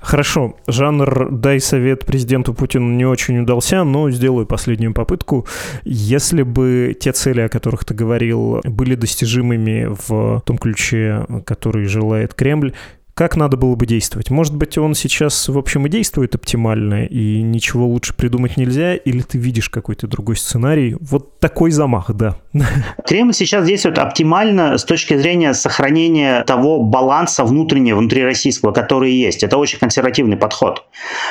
Хорошо, 0.00 0.56
жанр 0.66 1.28
«дай 1.30 1.60
совет 1.60 2.06
президенту 2.06 2.54
Путину» 2.54 2.90
не 2.90 3.04
очень 3.04 3.40
удался, 3.40 3.84
но 3.84 4.10
сделаю 4.10 4.46
последнюю 4.46 4.94
попытку. 4.94 5.46
Если 5.84 6.42
бы 6.42 6.96
те 6.98 7.12
цели, 7.12 7.42
о 7.42 7.50
которых 7.50 7.84
ты 7.84 7.92
говорил, 7.92 8.62
были 8.64 8.94
достижимыми 8.94 9.94
в 10.08 10.42
том 10.46 10.56
ключе, 10.56 11.26
который 11.44 11.84
желает 11.84 12.32
Кремль, 12.32 12.72
как 13.20 13.36
надо 13.36 13.58
было 13.58 13.74
бы 13.74 13.84
действовать? 13.84 14.30
Может 14.30 14.56
быть, 14.56 14.78
он 14.78 14.94
сейчас, 14.94 15.50
в 15.50 15.58
общем, 15.58 15.84
и 15.84 15.90
действует 15.90 16.34
оптимально, 16.34 17.04
и 17.04 17.42
ничего 17.42 17.86
лучше 17.86 18.14
придумать 18.14 18.56
нельзя, 18.56 18.94
или 18.94 19.20
ты 19.20 19.36
видишь 19.36 19.68
какой-то 19.68 20.06
другой 20.06 20.36
сценарий? 20.36 20.96
Вот 20.98 21.38
такой 21.38 21.70
замах, 21.70 22.10
да. 22.14 22.38
Кремль 23.06 23.32
сейчас 23.32 23.64
действует 23.64 23.98
оптимально 23.98 24.76
с 24.76 24.84
точки 24.84 25.16
зрения 25.16 25.54
сохранения 25.54 26.42
того 26.44 26.80
баланса 26.80 27.44
внутреннего, 27.44 27.98
внутрироссийского, 27.98 28.72
который 28.72 29.12
есть. 29.12 29.44
Это 29.44 29.56
очень 29.56 29.78
консервативный 29.78 30.36
подход. 30.36 30.84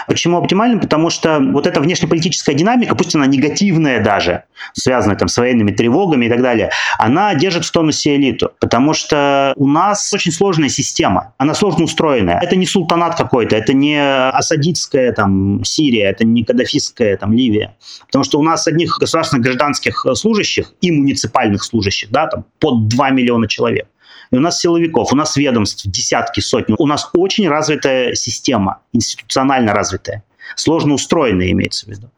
Почему 0.08 0.38
оптимально? 0.38 0.80
Потому 0.80 1.10
что 1.10 1.40
вот 1.40 1.68
эта 1.68 1.82
внешнеполитическая 1.82 2.56
динамика, 2.56 2.96
пусть 2.96 3.16
она 3.16 3.26
негативная 3.26 4.02
даже, 4.02 4.44
связанная 4.74 5.18
там 5.18 5.28
с 5.28 5.38
военными 5.38 5.72
тревогами 5.72 6.26
и 6.26 6.30
так 6.30 6.42
далее, 6.42 6.72
она 6.98 7.36
держит 7.36 7.66
в 7.66 7.72
тонусе 7.72 8.16
элиту. 8.16 8.52
Потому 8.60 8.94
что 8.94 9.54
у 9.58 9.68
нас 9.68 10.14
очень 10.14 10.32
сложная 10.32 10.70
система. 10.70 11.34
Она 11.38 11.54
сложно 11.54 11.84
устроенная. 11.84 12.40
Это 12.42 12.56
не 12.56 12.66
султанат 12.66 13.16
какой-то, 13.16 13.58
это 13.58 13.74
не 13.74 14.00
осадитская 14.30 15.12
там 15.12 15.64
Сирия, 15.66 16.10
это 16.10 16.26
не 16.26 16.46
каддафистская 16.46 17.18
там 17.18 17.34
Ливия. 17.34 17.76
Потому 18.06 18.24
что 18.24 18.40
у 18.40 18.44
нас 18.44 18.68
одних 18.68 18.98
государственных 19.00 19.44
гражданских 19.44 20.06
служащих 20.14 20.74
и 20.80 20.92
муниципальных 21.10 21.64
служащих, 21.64 22.10
да, 22.12 22.28
там 22.28 22.46
под 22.60 22.88
2 22.88 23.10
миллиона 23.12 23.48
человек. 23.48 23.88
И 24.32 24.36
у 24.36 24.40
нас 24.40 24.60
силовиков, 24.60 25.12
у 25.12 25.16
нас 25.16 25.36
ведомств 25.36 25.88
десятки, 25.88 26.40
сотни. 26.40 26.76
У 26.78 26.86
нас 26.86 27.10
очень 27.14 27.50
развитая 27.50 28.14
система, 28.16 28.80
институционально 28.94 29.74
развитая 29.74 30.24
сложно 30.56 30.96
устроенная 30.96 31.52
имеется 31.52 31.86
в 31.86 31.90
виду. 31.90 32.10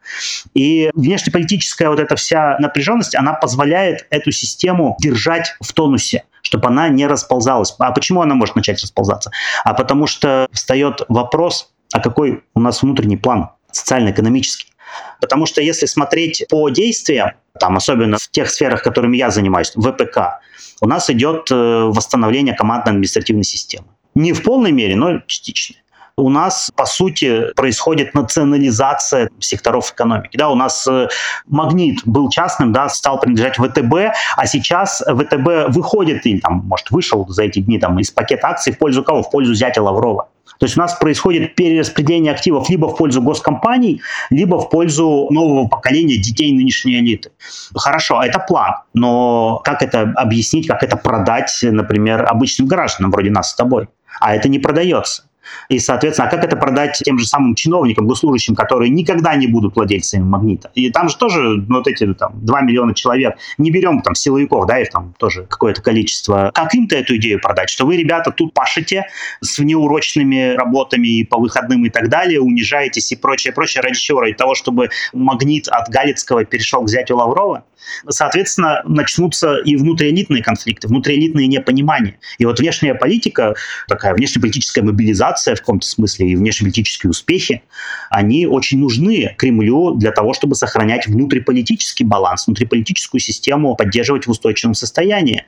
И 0.53 0.89
внешнеполитическая 0.93 1.89
вот 1.89 1.99
эта 1.99 2.15
вся 2.15 2.57
напряженность, 2.59 3.13
она 3.13 3.33
позволяет 3.33 4.07
эту 4.09 4.31
систему 4.31 4.95
держать 5.01 5.55
в 5.59 5.73
тонусе 5.73 6.23
чтобы 6.43 6.67
она 6.67 6.89
не 6.89 7.05
расползалась. 7.05 7.73
А 7.77 7.91
почему 7.91 8.21
она 8.21 8.33
может 8.33 8.55
начать 8.55 8.81
расползаться? 8.81 9.31
А 9.63 9.73
потому 9.73 10.07
что 10.07 10.47
встает 10.51 11.01
вопрос, 11.07 11.71
а 11.93 11.99
какой 11.99 12.43
у 12.55 12.59
нас 12.59 12.81
внутренний 12.81 13.15
план 13.15 13.51
социально-экономический. 13.71 14.70
Потому 15.19 15.45
что 15.45 15.61
если 15.61 15.85
смотреть 15.85 16.45
по 16.49 16.69
действиям, 16.69 17.31
там, 17.59 17.77
особенно 17.77 18.17
в 18.17 18.29
тех 18.29 18.49
сферах, 18.49 18.83
которыми 18.83 19.17
я 19.17 19.29
занимаюсь, 19.29 19.71
ВПК, 19.75 20.39
у 20.81 20.87
нас 20.87 21.09
идет 21.09 21.51
э, 21.51 21.55
восстановление 21.55 22.55
командно-административной 22.55 23.43
системы. 23.43 23.87
Не 24.15 24.33
в 24.33 24.43
полной 24.43 24.71
мере, 24.71 24.95
но 24.95 25.19
частично 25.27 25.75
у 26.21 26.29
нас, 26.29 26.71
по 26.75 26.85
сути, 26.85 27.51
происходит 27.55 28.13
национализация 28.13 29.29
секторов 29.39 29.91
экономики. 29.91 30.37
Да, 30.37 30.49
у 30.49 30.55
нас 30.55 30.87
э, 30.87 31.07
Магнит 31.47 32.01
был 32.05 32.29
частным, 32.29 32.71
да, 32.71 32.89
стал 32.89 33.19
принадлежать 33.19 33.57
ВТБ, 33.57 34.13
а 34.35 34.45
сейчас 34.45 35.01
ВТБ 35.01 35.73
выходит, 35.73 36.25
или 36.25 36.39
там, 36.39 36.63
может, 36.67 36.91
вышел 36.91 37.27
за 37.27 37.43
эти 37.43 37.59
дни 37.59 37.79
там, 37.79 37.99
из 37.99 38.11
пакета 38.11 38.49
акций 38.49 38.73
в 38.73 38.77
пользу 38.77 39.03
кого? 39.03 39.23
В 39.23 39.31
пользу 39.31 39.53
зятя 39.53 39.81
Лаврова. 39.81 40.29
То 40.59 40.65
есть 40.65 40.77
у 40.77 40.79
нас 40.79 40.93
происходит 40.95 41.55
перераспределение 41.55 42.33
активов 42.33 42.69
либо 42.69 42.87
в 42.87 42.95
пользу 42.95 43.21
госкомпаний, 43.21 44.01
либо 44.29 44.59
в 44.59 44.69
пользу 44.69 45.27
нового 45.31 45.67
поколения 45.67 46.17
детей 46.17 46.51
нынешней 46.51 46.99
элиты. 46.99 47.31
Хорошо, 47.75 48.19
а 48.19 48.27
это 48.27 48.39
план. 48.39 48.75
Но 48.93 49.61
как 49.63 49.81
это 49.81 50.13
объяснить, 50.15 50.67
как 50.67 50.83
это 50.83 50.97
продать, 50.97 51.57
например, 51.63 52.25
обычным 52.29 52.67
гражданам 52.67 53.11
вроде 53.11 53.31
нас 53.31 53.51
с 53.51 53.55
тобой? 53.55 53.87
А 54.19 54.35
это 54.35 54.49
не 54.49 54.59
продается. 54.59 55.23
И, 55.69 55.79
соответственно, 55.79 56.27
а 56.27 56.31
как 56.31 56.43
это 56.43 56.55
продать 56.55 56.99
тем 57.03 57.17
же 57.17 57.25
самым 57.25 57.55
чиновникам, 57.55 58.07
госслужащим, 58.07 58.55
которые 58.55 58.89
никогда 58.89 59.35
не 59.35 59.47
будут 59.47 59.75
владельцами 59.75 60.23
магнита? 60.23 60.71
И 60.75 60.89
там 60.89 61.09
же 61.09 61.17
тоже 61.17 61.41
ну, 61.67 61.77
вот 61.77 61.87
эти 61.87 62.13
там 62.13 62.33
2 62.45 62.61
миллиона 62.61 62.93
человек. 62.93 63.35
Не 63.57 63.71
берем 63.71 64.01
там 64.01 64.15
силовиков, 64.15 64.65
да, 64.67 64.79
их 64.79 64.89
там 64.89 65.13
тоже 65.17 65.45
какое-то 65.49 65.81
количество. 65.81 66.51
Как 66.53 66.73
им-то 66.75 66.95
эту 66.95 67.17
идею 67.17 67.39
продать? 67.39 67.69
Что 67.69 67.85
вы, 67.85 67.97
ребята, 67.97 68.31
тут 68.31 68.53
пашете 68.53 69.07
с 69.41 69.57
внеурочными 69.59 70.55
работами 70.55 71.07
и 71.07 71.23
по 71.23 71.39
выходным 71.39 71.85
и 71.85 71.89
так 71.89 72.09
далее, 72.09 72.39
унижаетесь 72.39 73.11
и 73.11 73.15
прочее, 73.15 73.53
прочее. 73.53 73.81
Ради 73.81 73.99
чего? 73.99 74.21
Ради 74.21 74.33
того, 74.33 74.55
чтобы 74.55 74.89
магнит 75.13 75.67
от 75.67 75.89
Галицкого 75.89 76.45
перешел 76.45 76.83
к 76.83 76.89
зятю 76.89 77.17
Лаврова? 77.17 77.63
Соответственно, 78.07 78.81
начнутся 78.85 79.57
и 79.57 79.75
внутриэлитные 79.75 80.43
конфликты, 80.43 80.87
внутриэлитные 80.87 81.47
непонимания. 81.47 82.19
И 82.37 82.45
вот 82.45 82.59
внешняя 82.59 82.93
политика, 82.93 83.55
такая 83.87 84.13
внешнеполитическая 84.13 84.83
мобилизация 84.83 85.30
в 85.37 85.59
каком-то 85.59 85.87
смысле 85.87 86.29
и 86.29 86.35
внешнеполитические 86.35 87.09
успехи, 87.09 87.63
они 88.09 88.45
очень 88.45 88.79
нужны 88.79 89.35
Кремлю 89.37 89.95
для 89.95 90.11
того, 90.11 90.33
чтобы 90.33 90.55
сохранять 90.55 91.07
внутриполитический 91.07 92.05
баланс, 92.05 92.47
внутриполитическую 92.47 93.21
систему 93.21 93.75
поддерживать 93.75 94.27
в 94.27 94.31
устойчивом 94.31 94.73
состоянии 94.73 95.45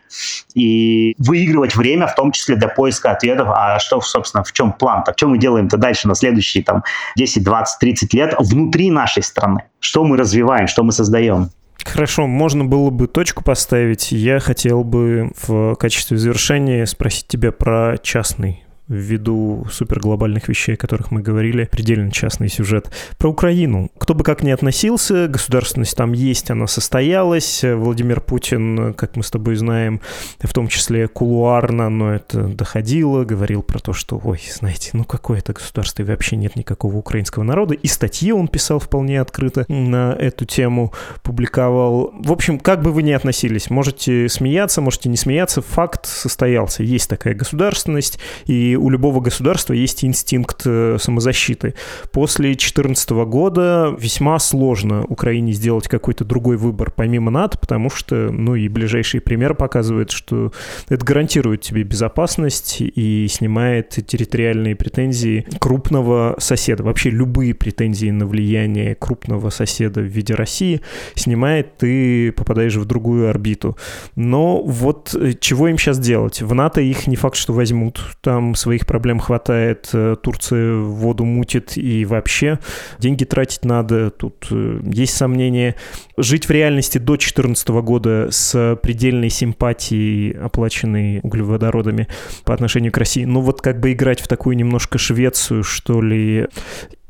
и 0.53 1.15
выигрывать 1.17 1.75
время, 1.75 2.07
в 2.07 2.15
том 2.15 2.31
числе 2.31 2.55
для 2.55 2.67
поиска 2.67 3.11
ответов, 3.11 3.47
а 3.49 3.79
что, 3.79 4.01
собственно, 4.01 4.43
в 4.43 4.51
чем 4.53 4.73
план, 4.73 5.03
так 5.03 5.17
что 5.17 5.27
мы 5.27 5.37
делаем-то 5.37 5.77
дальше 5.77 6.07
на 6.07 6.15
следующие 6.15 6.63
там 6.63 6.83
10, 7.15 7.43
20, 7.43 7.79
30 7.79 8.13
лет 8.13 8.35
внутри 8.39 8.91
нашей 8.91 9.23
страны, 9.23 9.63
что 9.79 10.03
мы 10.03 10.17
развиваем, 10.17 10.67
что 10.67 10.83
мы 10.83 10.91
создаем. 10.91 11.49
Хорошо, 11.83 12.27
можно 12.27 12.65
было 12.65 12.89
бы 12.89 13.07
точку 13.07 13.43
поставить. 13.43 14.11
Я 14.11 14.39
хотел 14.39 14.83
бы 14.83 15.31
в 15.41 15.75
качестве 15.75 16.17
завершения 16.17 16.85
спросить 16.85 17.27
тебя 17.27 17.51
про 17.51 17.97
частный 18.01 18.63
ввиду 18.93 19.65
суперглобальных 19.71 20.47
вещей, 20.47 20.75
о 20.75 20.77
которых 20.77 21.11
мы 21.11 21.21
говорили, 21.21 21.67
предельно 21.71 22.11
частный 22.11 22.49
сюжет. 22.49 22.91
Про 23.17 23.29
Украину. 23.29 23.89
Кто 23.97 24.13
бы 24.13 24.23
как 24.23 24.43
ни 24.43 24.51
относился, 24.51 25.27
государственность 25.27 25.95
там 25.95 26.13
есть, 26.13 26.51
она 26.51 26.67
состоялась. 26.67 27.63
Владимир 27.63 28.21
Путин, 28.21 28.93
как 28.93 29.15
мы 29.15 29.23
с 29.23 29.31
тобой 29.31 29.55
знаем, 29.55 30.01
в 30.39 30.53
том 30.53 30.67
числе 30.67 31.07
кулуарно, 31.07 31.89
но 31.89 32.13
это 32.13 32.43
доходило, 32.43 33.23
говорил 33.23 33.63
про 33.63 33.79
то, 33.79 33.93
что, 33.93 34.19
ой, 34.23 34.39
знаете, 34.51 34.91
ну 34.93 35.03
какое 35.03 35.39
это 35.39 35.53
государство, 35.53 36.03
и 36.03 36.05
вообще 36.05 36.35
нет 36.35 36.55
никакого 36.55 36.97
украинского 36.97 37.43
народа. 37.43 37.73
И 37.73 37.87
статьи 37.87 38.31
он 38.31 38.47
писал 38.47 38.79
вполне 38.79 39.19
открыто 39.19 39.65
на 39.67 40.13
эту 40.13 40.45
тему, 40.45 40.93
публиковал. 41.23 42.13
В 42.19 42.31
общем, 42.31 42.59
как 42.59 42.81
бы 42.81 42.91
вы 42.91 43.03
ни 43.03 43.11
относились, 43.11 43.69
можете 43.69 44.29
смеяться, 44.29 44.81
можете 44.81 45.09
не 45.09 45.17
смеяться, 45.17 45.61
факт 45.61 46.05
состоялся. 46.05 46.83
Есть 46.83 47.09
такая 47.09 47.33
государственность, 47.33 48.19
и 48.45 48.75
у 48.83 48.89
любого 48.89 49.21
государства 49.21 49.71
есть 49.71 50.03
инстинкт 50.03 50.63
э, 50.65 50.97
самозащиты. 50.99 51.73
После 52.11 52.47
2014 52.47 53.11
года 53.11 53.95
весьма 53.97 54.37
сложно 54.39 55.05
Украине 55.05 55.53
сделать 55.53 55.87
какой-то 55.87 56.25
другой 56.25 56.57
выбор 56.57 56.91
помимо 56.91 57.31
НАТО, 57.31 57.57
потому 57.57 57.89
что, 57.89 58.29
ну 58.29 58.55
и 58.55 58.67
ближайший 58.67 59.21
пример 59.21 59.53
показывает, 59.53 60.11
что 60.11 60.51
это 60.89 61.05
гарантирует 61.05 61.61
тебе 61.61 61.83
безопасность 61.83 62.81
и 62.81 63.27
снимает 63.29 63.89
территориальные 64.05 64.75
претензии 64.75 65.47
крупного 65.59 66.35
соседа. 66.39 66.83
Вообще 66.83 67.09
любые 67.09 67.53
претензии 67.53 68.09
на 68.09 68.27
влияние 68.27 68.95
крупного 68.95 69.49
соседа 69.49 70.01
в 70.01 70.07
виде 70.07 70.33
России 70.33 70.81
снимает, 71.15 71.77
ты 71.77 72.33
попадаешь 72.33 72.75
в 72.75 72.83
другую 72.83 73.29
орбиту. 73.29 73.77
Но 74.17 74.61
вот 74.61 75.15
э, 75.15 75.31
чего 75.39 75.69
им 75.69 75.77
сейчас 75.77 75.99
делать? 75.99 76.41
В 76.41 76.53
НАТО 76.53 76.81
их 76.81 77.07
не 77.07 77.15
факт, 77.15 77.37
что 77.37 77.53
возьмут. 77.53 78.01
Там 78.19 78.55
своих 78.63 78.85
проблем 78.85 79.19
хватает, 79.19 79.89
э, 79.93 80.15
Турция 80.21 80.75
воду 80.77 81.25
мутит 81.25 81.77
и 81.77 82.05
вообще 82.05 82.59
деньги 82.97 83.25
тратить 83.25 83.65
надо, 83.65 84.09
тут 84.09 84.47
э, 84.51 84.79
есть 84.85 85.15
сомнения. 85.15 85.75
Жить 86.17 86.47
в 86.47 86.51
реальности 86.51 86.97
до 86.97 87.13
2014 87.13 87.67
года 87.81 88.27
с 88.31 88.77
предельной 88.81 89.29
симпатией, 89.29 90.31
оплаченной 90.31 91.19
углеводородами 91.23 92.07
по 92.45 92.53
отношению 92.53 92.91
к 92.91 92.97
России, 92.97 93.25
ну 93.25 93.41
вот 93.41 93.61
как 93.61 93.79
бы 93.79 93.91
играть 93.91 94.21
в 94.21 94.27
такую 94.27 94.55
немножко 94.55 94.97
Швецию, 94.97 95.63
что 95.63 96.01
ли, 96.01 96.47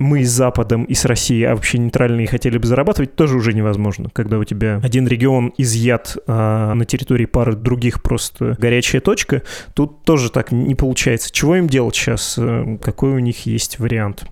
мы 0.04 0.24
с 0.24 0.30
Западом 0.30 0.84
и 0.84 0.94
с 0.94 1.06
Россией, 1.06 1.46
а 1.46 1.56
вообще 1.56 1.78
нейтральные 1.78 2.28
хотели 2.28 2.58
бы 2.58 2.68
зарабатывать, 2.68 3.16
тоже 3.16 3.38
уже 3.38 3.54
невозможно, 3.54 4.10
когда 4.12 4.38
у 4.38 4.44
тебя 4.44 4.80
один 4.84 5.08
регион 5.08 5.54
изъят, 5.58 6.18
а 6.28 6.74
на 6.74 6.86
территории 6.86 7.26
пары 7.26 7.56
других 7.56 8.04
просто 8.04 8.56
горячая 8.60 9.02
точка, 9.02 9.44
тут 9.74 10.04
тоже 10.04 10.32
так 10.32 10.52
не 10.52 10.76
получается. 10.76 11.32
Чего 11.32 11.56
им 11.56 11.68
делать 11.68 11.96
сейчас? 11.96 12.36
Э, 12.38 12.78
какой 12.82 13.12
у 13.12 13.20
них 13.20 13.46
есть 13.46 13.80
вариант? 13.80 14.26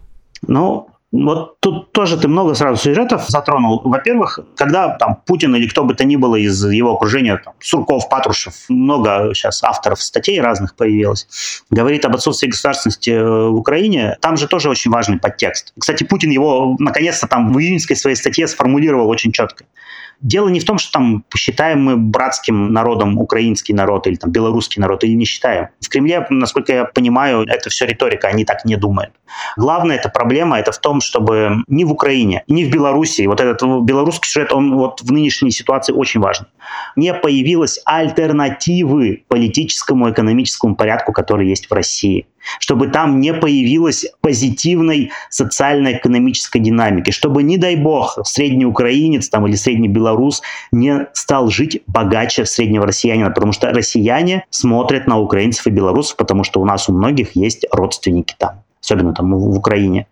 Ну, 0.48 0.89
вот 1.12 1.59
тут 1.59 1.91
тоже 1.91 2.18
ты 2.18 2.28
много 2.28 2.53
сразу 2.53 2.82
сюжетов 2.82 3.26
затронул. 3.28 3.82
Во-первых, 3.84 4.39
когда 4.55 4.89
там 4.95 5.18
Путин 5.26 5.55
или 5.55 5.68
кто 5.68 5.84
бы 5.84 5.93
то 5.93 6.05
ни 6.05 6.16
было 6.16 6.38
из 6.38 6.64
его 6.66 6.93
окружения, 6.93 7.38
там, 7.43 7.53
Сурков, 7.59 8.07
Патрушев, 8.09 8.53
много 8.70 9.32
сейчас 9.34 9.62
авторов 9.64 10.01
статей 10.01 10.39
разных 10.39 10.76
появилось, 10.76 11.28
говорит 11.70 12.05
об 12.05 12.16
отсутствии 12.16 12.47
государственности 12.47 13.09
э, 13.09 13.49
в 13.49 13.55
Украине, 13.55 14.18
там 14.22 14.38
же 14.38 14.47
тоже 14.47 14.70
очень 14.70 14.89
важный 14.89 15.20
подтекст. 15.20 15.74
Кстати, 15.78 16.05
Путин 16.05 16.30
его 16.30 16.78
наконец-то 16.80 17.28
там 17.28 17.51
в 17.51 17.59
июньской 17.59 17.97
своей 17.97 18.16
статье 18.16 18.47
сформулировал 18.47 19.09
очень 19.09 19.34
четко. 19.34 19.66
Дело 20.22 20.50
не 20.50 20.60
в 20.60 20.66
том, 20.66 20.78
что 20.78 20.92
там 20.92 21.24
считаем 21.36 21.84
мы 21.84 21.98
братским 21.98 22.72
народом 22.72 23.18
украинский 23.18 23.74
народ 23.74 24.08
или 24.08 24.16
там 24.16 24.32
белорусский 24.32 24.80
народ, 24.80 25.04
или 25.04 25.14
не 25.14 25.26
считаем. 25.26 25.70
В 25.80 25.90
Кремле, 25.90 26.26
насколько 26.30 26.72
я 26.72 26.86
понимаю, 26.86 27.44
это 27.48 27.70
все 27.70 27.86
риторика, 27.86 28.28
они 28.28 28.46
так 28.46 28.64
не 28.66 28.76
думают. 28.76 29.14
Главная 29.58 29.96
эта 29.96 30.10
проблема 30.10 30.60
это 30.60 30.72
в 30.72 30.78
том, 30.78 31.02
чтобы 31.02 31.64
ни 31.68 31.84
в 31.84 31.92
Украине, 31.92 32.44
ни 32.48 32.64
в 32.66 32.72
Беларуси, 32.72 33.26
вот 33.26 33.42
этот 33.42 33.62
белорусский 33.84 34.30
сюжет, 34.30 34.54
он 34.54 34.76
вот 34.76 35.02
в 35.02 35.12
нынешней 35.12 35.52
ситуации 35.52 35.94
очень 35.94 36.20
важен, 36.20 36.46
не 36.95 37.14
появилась 37.14 37.80
альтернативы 37.86 39.24
политическому 39.28 40.12
экономическому 40.12 40.76
порядку, 40.76 41.14
который 41.14 41.47
есть 41.47 41.70
в 41.70 41.74
России. 41.74 42.26
Чтобы 42.59 42.88
там 42.88 43.20
не 43.20 43.34
появилась 43.34 44.05
позитивной 44.22 45.12
социально-экономической 45.30 46.59
динамики, 46.59 47.12
чтобы, 47.12 47.43
не 47.43 47.57
дай 47.57 47.76
бог, 47.76 48.18
средний 48.24 48.66
украинец 48.66 49.30
там, 49.30 49.47
или 49.47 49.55
средний 49.55 49.88
белорус 49.88 50.41
не 50.72 51.07
стал 51.14 51.49
жить 51.49 51.84
богаче 51.86 52.45
среднего 52.45 52.88
россиянина, 52.88 53.30
потому 53.30 53.51
что 53.51 53.70
россияне 53.70 54.45
смотрят 54.49 55.07
на 55.07 55.20
украинцев 55.20 55.68
и 55.68 55.70
белорусов, 55.70 56.18
потому 56.18 56.43
что 56.43 56.59
у 56.62 56.66
нас 56.66 56.89
у 56.89 56.93
многих 56.93 57.36
есть 57.36 57.66
родственники 57.72 58.36
там 58.38 58.64
особенно 58.82 59.14
там 59.14 59.34
в 59.34 59.58
Украине. 59.58 60.08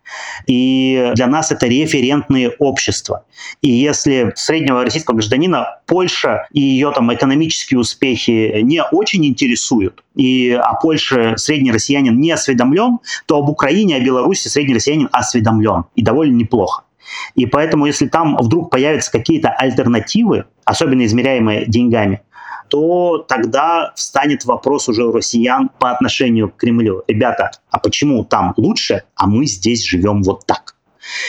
И 0.47 1.11
для 1.15 1.28
нас 1.28 1.51
это 1.51 1.67
референтные 1.67 2.49
общества. 2.59 3.26
И 3.61 3.72
если 3.72 4.32
среднего 4.36 4.84
российского 4.84 5.15
гражданина 5.15 5.80
Польша 5.86 6.47
и 6.53 6.61
ее 6.61 6.91
там 6.95 7.13
экономические 7.13 7.80
успехи 7.80 8.61
не 8.61 8.84
очень 8.84 9.26
интересуют, 9.26 10.03
и 10.15 10.51
о 10.51 10.76
Польше 10.76 11.34
средний 11.38 11.72
россиянин 11.72 12.20
не 12.20 12.32
осведомлен, 12.32 12.99
то 13.26 13.38
об 13.38 13.49
Украине, 13.49 13.95
о 13.95 13.99
Беларуси 13.99 14.47
средний 14.47 14.76
россиянин 14.76 15.09
осведомлен. 15.11 15.86
И 15.95 16.01
довольно 16.01 16.36
неплохо. 16.36 16.84
И 17.36 17.45
поэтому, 17.45 17.86
если 17.86 18.07
там 18.07 18.38
вдруг 18.38 18.70
появятся 18.70 19.11
какие-то 19.11 19.49
альтернативы, 19.49 20.45
особенно 20.65 21.05
измеряемые 21.05 21.65
деньгами, 21.65 22.22
то 22.70 23.26
тогда 23.28 23.91
встанет 23.95 24.45
вопрос 24.45 24.89
уже 24.89 25.05
у 25.05 25.11
россиян 25.11 25.70
по 25.80 25.91
отношению 25.91 26.49
к 26.49 26.57
Кремлю. 26.57 27.03
Ребята, 27.07 27.51
а 27.70 27.80
почему 27.80 28.24
там 28.24 28.53
лучше, 28.57 29.03
а 29.15 29.28
мы 29.28 29.45
здесь 29.45 29.84
живем 29.84 30.24
вот 30.24 30.45
так? 30.45 30.76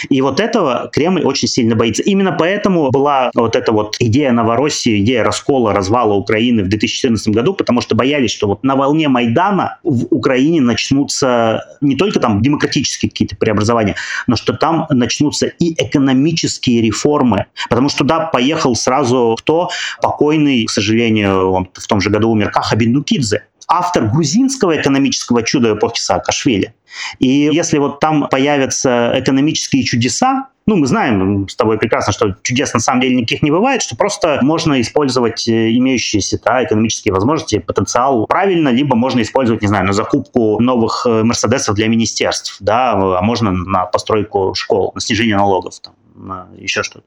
И 0.08 0.20
вот 0.20 0.40
этого 0.40 0.90
Кремль 0.92 1.22
очень 1.24 1.48
сильно 1.48 1.76
боится. 1.76 2.02
Именно 2.02 2.32
поэтому 2.32 2.90
была 2.90 3.30
вот 3.34 3.56
эта 3.56 3.72
вот 3.72 3.96
идея 3.98 4.32
Новороссии, 4.32 5.00
идея 5.00 5.24
раскола, 5.24 5.72
развала 5.72 6.14
Украины 6.14 6.64
в 6.64 6.68
2014 6.68 7.28
году, 7.28 7.54
потому 7.54 7.80
что 7.80 7.94
боялись, 7.94 8.30
что 8.30 8.46
вот 8.46 8.62
на 8.64 8.76
волне 8.76 9.08
Майдана 9.08 9.78
в 9.82 10.06
Украине 10.10 10.60
начнутся 10.60 11.64
не 11.80 11.96
только 11.96 12.20
там 12.20 12.42
демократические 12.42 13.10
какие-то 13.10 13.36
преобразования, 13.36 13.96
но 14.26 14.36
что 14.36 14.52
там 14.52 14.86
начнутся 14.90 15.46
и 15.46 15.74
экономические 15.82 16.82
реформы. 16.82 17.46
Потому 17.68 17.88
что 17.88 17.98
туда 17.98 18.26
поехал 18.26 18.74
сразу 18.74 19.36
кто? 19.38 19.70
Покойный, 20.02 20.64
к 20.64 20.70
сожалению, 20.70 21.50
он 21.50 21.68
в 21.72 21.86
том 21.86 22.00
же 22.00 22.10
году 22.10 22.30
умер, 22.30 22.50
Кахабин 22.50 22.92
Нукидзе 22.92 23.44
автор 23.70 24.06
грузинского 24.08 24.78
экономического 24.78 25.42
чуда 25.42 25.74
эпохи 25.74 26.00
Саакашвили. 26.00 26.74
И 27.20 27.28
если 27.52 27.78
вот 27.78 28.00
там 28.00 28.28
появятся 28.28 29.12
экономические 29.14 29.84
чудеса, 29.84 30.48
ну, 30.66 30.76
мы 30.76 30.86
знаем 30.86 31.48
с 31.48 31.56
тобой 31.56 31.78
прекрасно, 31.78 32.12
что 32.12 32.36
чудес 32.42 32.74
на 32.74 32.80
самом 32.80 33.00
деле 33.00 33.16
никаких 33.16 33.42
не 33.42 33.50
бывает, 33.50 33.82
что 33.82 33.96
просто 33.96 34.38
можно 34.42 34.80
использовать 34.80 35.48
э, 35.48 35.70
имеющиеся 35.72 36.40
да, 36.44 36.62
экономические 36.62 37.12
возможности, 37.12 37.58
потенциал 37.58 38.26
правильно, 38.26 38.68
либо 38.68 38.94
можно 38.94 39.20
использовать, 39.22 39.62
не 39.62 39.68
знаю, 39.68 39.86
на 39.86 39.92
закупку 39.92 40.60
новых 40.60 41.06
э, 41.06 41.22
Мерседесов 41.24 41.74
для 41.74 41.88
министерств, 41.88 42.56
да, 42.60 42.92
а 42.92 43.22
можно 43.22 43.50
на 43.50 43.86
постройку 43.86 44.54
школ, 44.54 44.92
на 44.94 45.00
снижение 45.00 45.36
налогов. 45.36 45.80
Там 45.80 45.94
на 46.26 46.48
еще 46.56 46.82
что-то. 46.82 47.04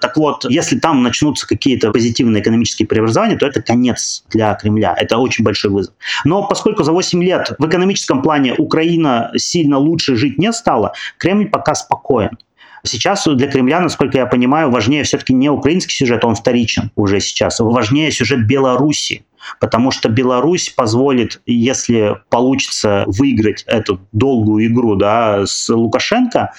Так 0.00 0.16
вот, 0.16 0.44
если 0.48 0.78
там 0.78 1.02
начнутся 1.02 1.46
какие-то 1.46 1.90
позитивные 1.90 2.42
экономические 2.42 2.86
преобразования, 2.86 3.36
то 3.36 3.46
это 3.46 3.62
конец 3.62 4.24
для 4.30 4.54
Кремля. 4.54 4.94
Это 4.96 5.18
очень 5.18 5.44
большой 5.44 5.70
вызов. 5.70 5.94
Но 6.24 6.46
поскольку 6.46 6.82
за 6.82 6.92
8 6.92 7.22
лет 7.22 7.52
в 7.58 7.66
экономическом 7.66 8.22
плане 8.22 8.54
Украина 8.54 9.30
сильно 9.36 9.78
лучше 9.78 10.16
жить 10.16 10.38
не 10.38 10.52
стала, 10.52 10.92
Кремль 11.18 11.48
пока 11.48 11.74
спокоен. 11.74 12.38
Сейчас 12.84 13.26
для 13.26 13.48
Кремля, 13.48 13.80
насколько 13.80 14.18
я 14.18 14.26
понимаю, 14.26 14.70
важнее 14.70 15.02
все-таки 15.02 15.34
не 15.34 15.50
украинский 15.50 15.94
сюжет, 15.94 16.24
он 16.24 16.34
вторичен 16.34 16.90
уже 16.96 17.20
сейчас. 17.20 17.60
Важнее 17.60 18.10
сюжет 18.12 18.46
Беларуси 18.46 19.24
потому 19.60 19.90
что 19.90 20.08
Беларусь 20.08 20.70
позволит, 20.70 21.40
если 21.46 22.16
получится 22.30 23.04
выиграть 23.06 23.64
эту 23.66 24.00
долгую 24.12 24.66
игру 24.66 24.96
да, 24.96 25.46
с 25.46 25.68
Лукашенко, 25.68 26.52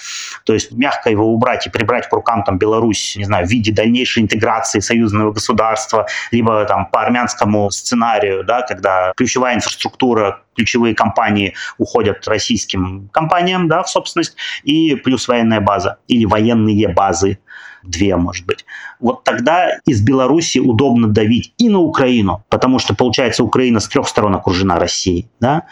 то 0.44 0.52
есть 0.52 0.72
мягко 0.72 1.10
его 1.10 1.32
убрать 1.32 1.66
и 1.66 1.70
прибрать 1.70 2.08
к 2.08 2.12
рукам 2.12 2.44
там, 2.44 2.58
Беларусь, 2.58 3.16
не 3.16 3.24
знаю, 3.24 3.46
в 3.46 3.50
виде 3.50 3.72
дальнейшей 3.72 4.22
интеграции 4.22 4.80
союзного 4.80 5.32
государства, 5.32 6.06
либо 6.30 6.64
там 6.64 6.86
по 6.86 7.02
армянскому 7.02 7.70
сценарию, 7.70 8.44
да, 8.44 8.62
когда 8.62 9.12
ключевая 9.16 9.56
инфраструктура 9.56 10.42
ключевые 10.56 10.94
компании 10.94 11.54
уходят 11.78 12.26
российским 12.28 13.08
компаниям 13.12 13.68
да, 13.68 13.82
в 13.82 13.88
собственность, 13.88 14.36
и 14.62 14.94
плюс 14.94 15.26
военная 15.28 15.60
база 15.60 15.98
или 16.06 16.24
военные 16.24 16.88
базы 16.88 17.38
две, 17.82 18.16
может 18.16 18.46
быть. 18.46 18.64
Вот 18.98 19.24
тогда 19.24 19.78
из 19.86 20.00
Беларуси 20.02 20.58
удобно 20.58 21.08
давить 21.08 21.54
и 21.58 21.68
на 21.68 21.80
Украину, 21.80 22.44
потому 22.48 22.78
что, 22.78 22.94
получается, 22.94 23.42
Украина 23.44 23.80
с 23.80 23.88
трех 23.88 24.08
сторон 24.08 24.34
окружена 24.34 24.78
Россией, 24.78 25.28
да, 25.40 25.64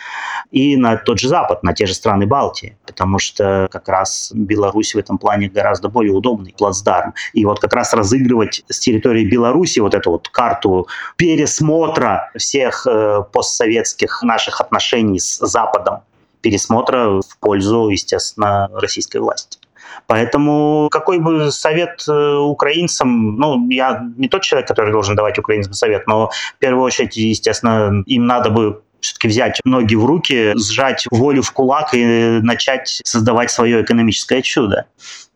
и 0.50 0.76
на 0.76 0.96
тот 0.96 1.18
же 1.18 1.28
Запад, 1.28 1.62
на 1.62 1.74
те 1.74 1.86
же 1.86 1.94
страны 1.94 2.26
Балтии, 2.26 2.76
потому 2.86 3.18
что 3.18 3.68
как 3.70 3.88
раз 3.88 4.32
Беларусь 4.34 4.94
в 4.94 4.98
этом 4.98 5.18
плане 5.18 5.48
гораздо 5.48 5.88
более 5.88 6.12
удобный 6.12 6.54
плацдарм. 6.56 7.14
И 7.32 7.44
вот 7.44 7.60
как 7.60 7.74
раз 7.74 7.94
разыгрывать 7.94 8.64
с 8.68 8.78
территории 8.78 9.24
Беларуси 9.24 9.80
вот 9.80 9.94
эту 9.94 10.12
вот 10.12 10.28
карту 10.28 10.88
пересмотра 11.16 12.30
всех 12.36 12.86
э, 12.86 13.22
постсоветских 13.32 14.22
наших 14.22 14.60
отношений 14.60 15.18
с 15.18 15.38
Западом, 15.46 16.00
пересмотра 16.40 17.20
в 17.20 17.38
пользу, 17.40 17.88
естественно, 17.88 18.68
российской 18.72 19.18
власти. 19.18 19.57
Поэтому 20.06 20.88
какой 20.90 21.18
бы 21.18 21.50
совет 21.50 22.04
э, 22.08 22.36
украинцам, 22.36 23.36
ну, 23.36 23.68
я 23.68 24.06
не 24.16 24.28
тот 24.28 24.42
человек, 24.42 24.68
который 24.68 24.92
должен 24.92 25.16
давать 25.16 25.38
украинцам 25.38 25.72
совет, 25.72 26.06
но 26.06 26.28
в 26.28 26.58
первую 26.58 26.82
очередь, 26.84 27.16
естественно, 27.16 28.02
им 28.06 28.26
надо 28.26 28.50
бы 28.50 28.82
все-таки 29.00 29.28
взять 29.28 29.60
ноги 29.64 29.94
в 29.94 30.04
руки, 30.04 30.52
сжать 30.56 31.04
волю 31.10 31.42
в 31.42 31.52
кулак 31.52 31.94
и 31.94 32.40
начать 32.42 33.00
создавать 33.04 33.50
свое 33.50 33.82
экономическое 33.82 34.42
чудо. 34.42 34.86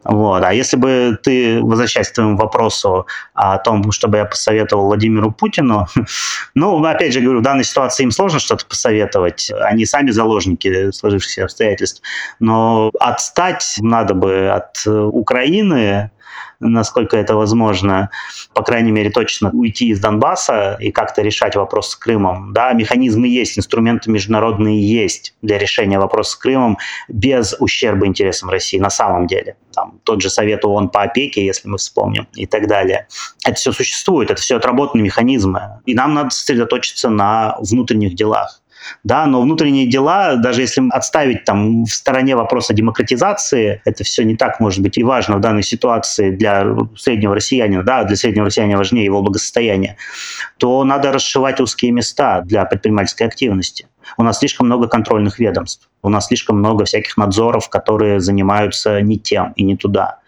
Вот. 0.05 0.43
А 0.43 0.53
если 0.53 0.77
бы 0.77 1.19
ты, 1.23 1.61
возвращаясь 1.63 2.09
к 2.09 2.15
твоему 2.15 2.37
вопросу 2.37 3.07
о 3.35 3.59
том, 3.59 3.93
чтобы 3.93 4.19
я 4.19 4.25
посоветовал 4.25 4.87
Владимиру 4.87 5.31
Путину, 5.31 5.87
ну, 6.55 6.85
опять 6.85 7.13
же 7.13 7.21
говорю, 7.21 7.41
в 7.41 7.43
данной 7.43 7.65
ситуации 7.65 8.03
им 8.03 8.11
сложно 8.11 8.39
что-то 8.39 8.67
посоветовать, 8.67 9.51
они 9.63 9.87
сами 9.87 10.11
заложники 10.11 10.91
сложившихся 10.91 11.45
обстоятельств, 11.45 12.03
но 12.41 12.91
отстать 12.99 13.77
надо 13.79 14.15
бы 14.15 14.49
от 14.49 14.85
Украины, 14.87 16.11
насколько 16.61 17.17
это 17.17 17.35
возможно, 17.35 18.11
по 18.55 18.63
крайней 18.63 18.93
мере, 18.93 19.11
точно 19.11 19.51
уйти 19.51 19.89
из 19.89 20.01
Донбасса 20.01 20.77
и 20.81 20.91
как-то 20.91 21.23
решать 21.23 21.57
вопрос 21.57 21.91
с 21.91 21.97
Крымом. 21.97 22.53
Да, 22.53 22.73
механизмы 22.73 23.29
есть, 23.29 23.59
инструменты 23.59 24.11
международные 24.11 24.81
есть 24.81 25.35
для 25.43 25.59
решения 25.59 25.99
вопроса 25.99 26.33
с 26.33 26.37
Крымом 26.37 26.79
без 27.09 27.55
ущерба 27.59 28.07
интересам 28.07 28.51
России 28.51 28.79
на 28.79 28.91
самом 28.91 29.27
деле. 29.27 29.57
Там, 29.75 30.01
тот 30.05 30.23
же 30.23 30.31
Совет 30.31 30.65
ООН 30.65 30.91
по 30.91 31.03
опеке, 31.03 31.45
если 31.45 31.69
мы 31.69 31.79
вспомним, 31.79 32.29
и 32.35 32.47
так 32.47 32.69
далее. 32.69 33.07
Это 33.45 33.57
все 33.57 33.73
существует, 33.73 34.31
это 34.31 34.41
все 34.41 34.57
отработанные 34.57 35.05
механизмы. 35.05 35.81
И 35.87 35.95
нам 35.95 36.15
надо 36.15 36.31
сосредоточиться 36.31 37.09
на 37.09 37.57
внутренних 37.59 38.15
делах. 38.15 38.62
Да, 39.05 39.27
но 39.27 39.41
внутренние 39.43 39.87
дела, 39.87 40.37
даже 40.37 40.63
если 40.63 40.83
отставить 40.91 41.45
там 41.45 41.85
в 41.85 41.91
стороне 41.91 42.37
вопроса 42.37 42.75
демократизации, 42.75 43.81
это 43.85 44.05
все 44.05 44.25
не 44.25 44.37
так 44.37 44.61
может 44.61 44.81
быть 44.81 44.99
и 44.99 45.05
важно 45.05 45.37
в 45.37 45.41
данной 45.41 45.63
ситуации 45.63 46.31
для 46.31 46.67
среднего 46.97 47.35
россиянина, 47.35 47.83
да, 47.83 48.05
для 48.05 48.17
среднего 48.17 48.47
россиянина 48.47 48.79
важнее 48.79 49.05
его 49.05 49.23
благосостояние, 49.23 49.97
то 50.59 50.85
надо 50.85 51.13
расшивать 51.13 51.61
узкие 51.61 51.93
места 51.93 52.43
для 52.43 52.65
предпринимательской 52.65 53.25
активности. 53.25 53.87
У 54.17 54.23
нас 54.23 54.39
слишком 54.39 54.67
много 54.67 54.89
контрольных 54.89 55.39
ведомств, 55.39 55.89
у 56.03 56.09
нас 56.09 56.27
слишком 56.27 56.59
много 56.59 56.85
всяких 56.85 57.17
надзоров, 57.17 57.69
которые 57.69 58.21
занимаются 58.21 59.01
не 59.01 59.19
тем 59.19 59.53
и 59.57 59.63
не 59.63 59.77
туда. 59.77 60.19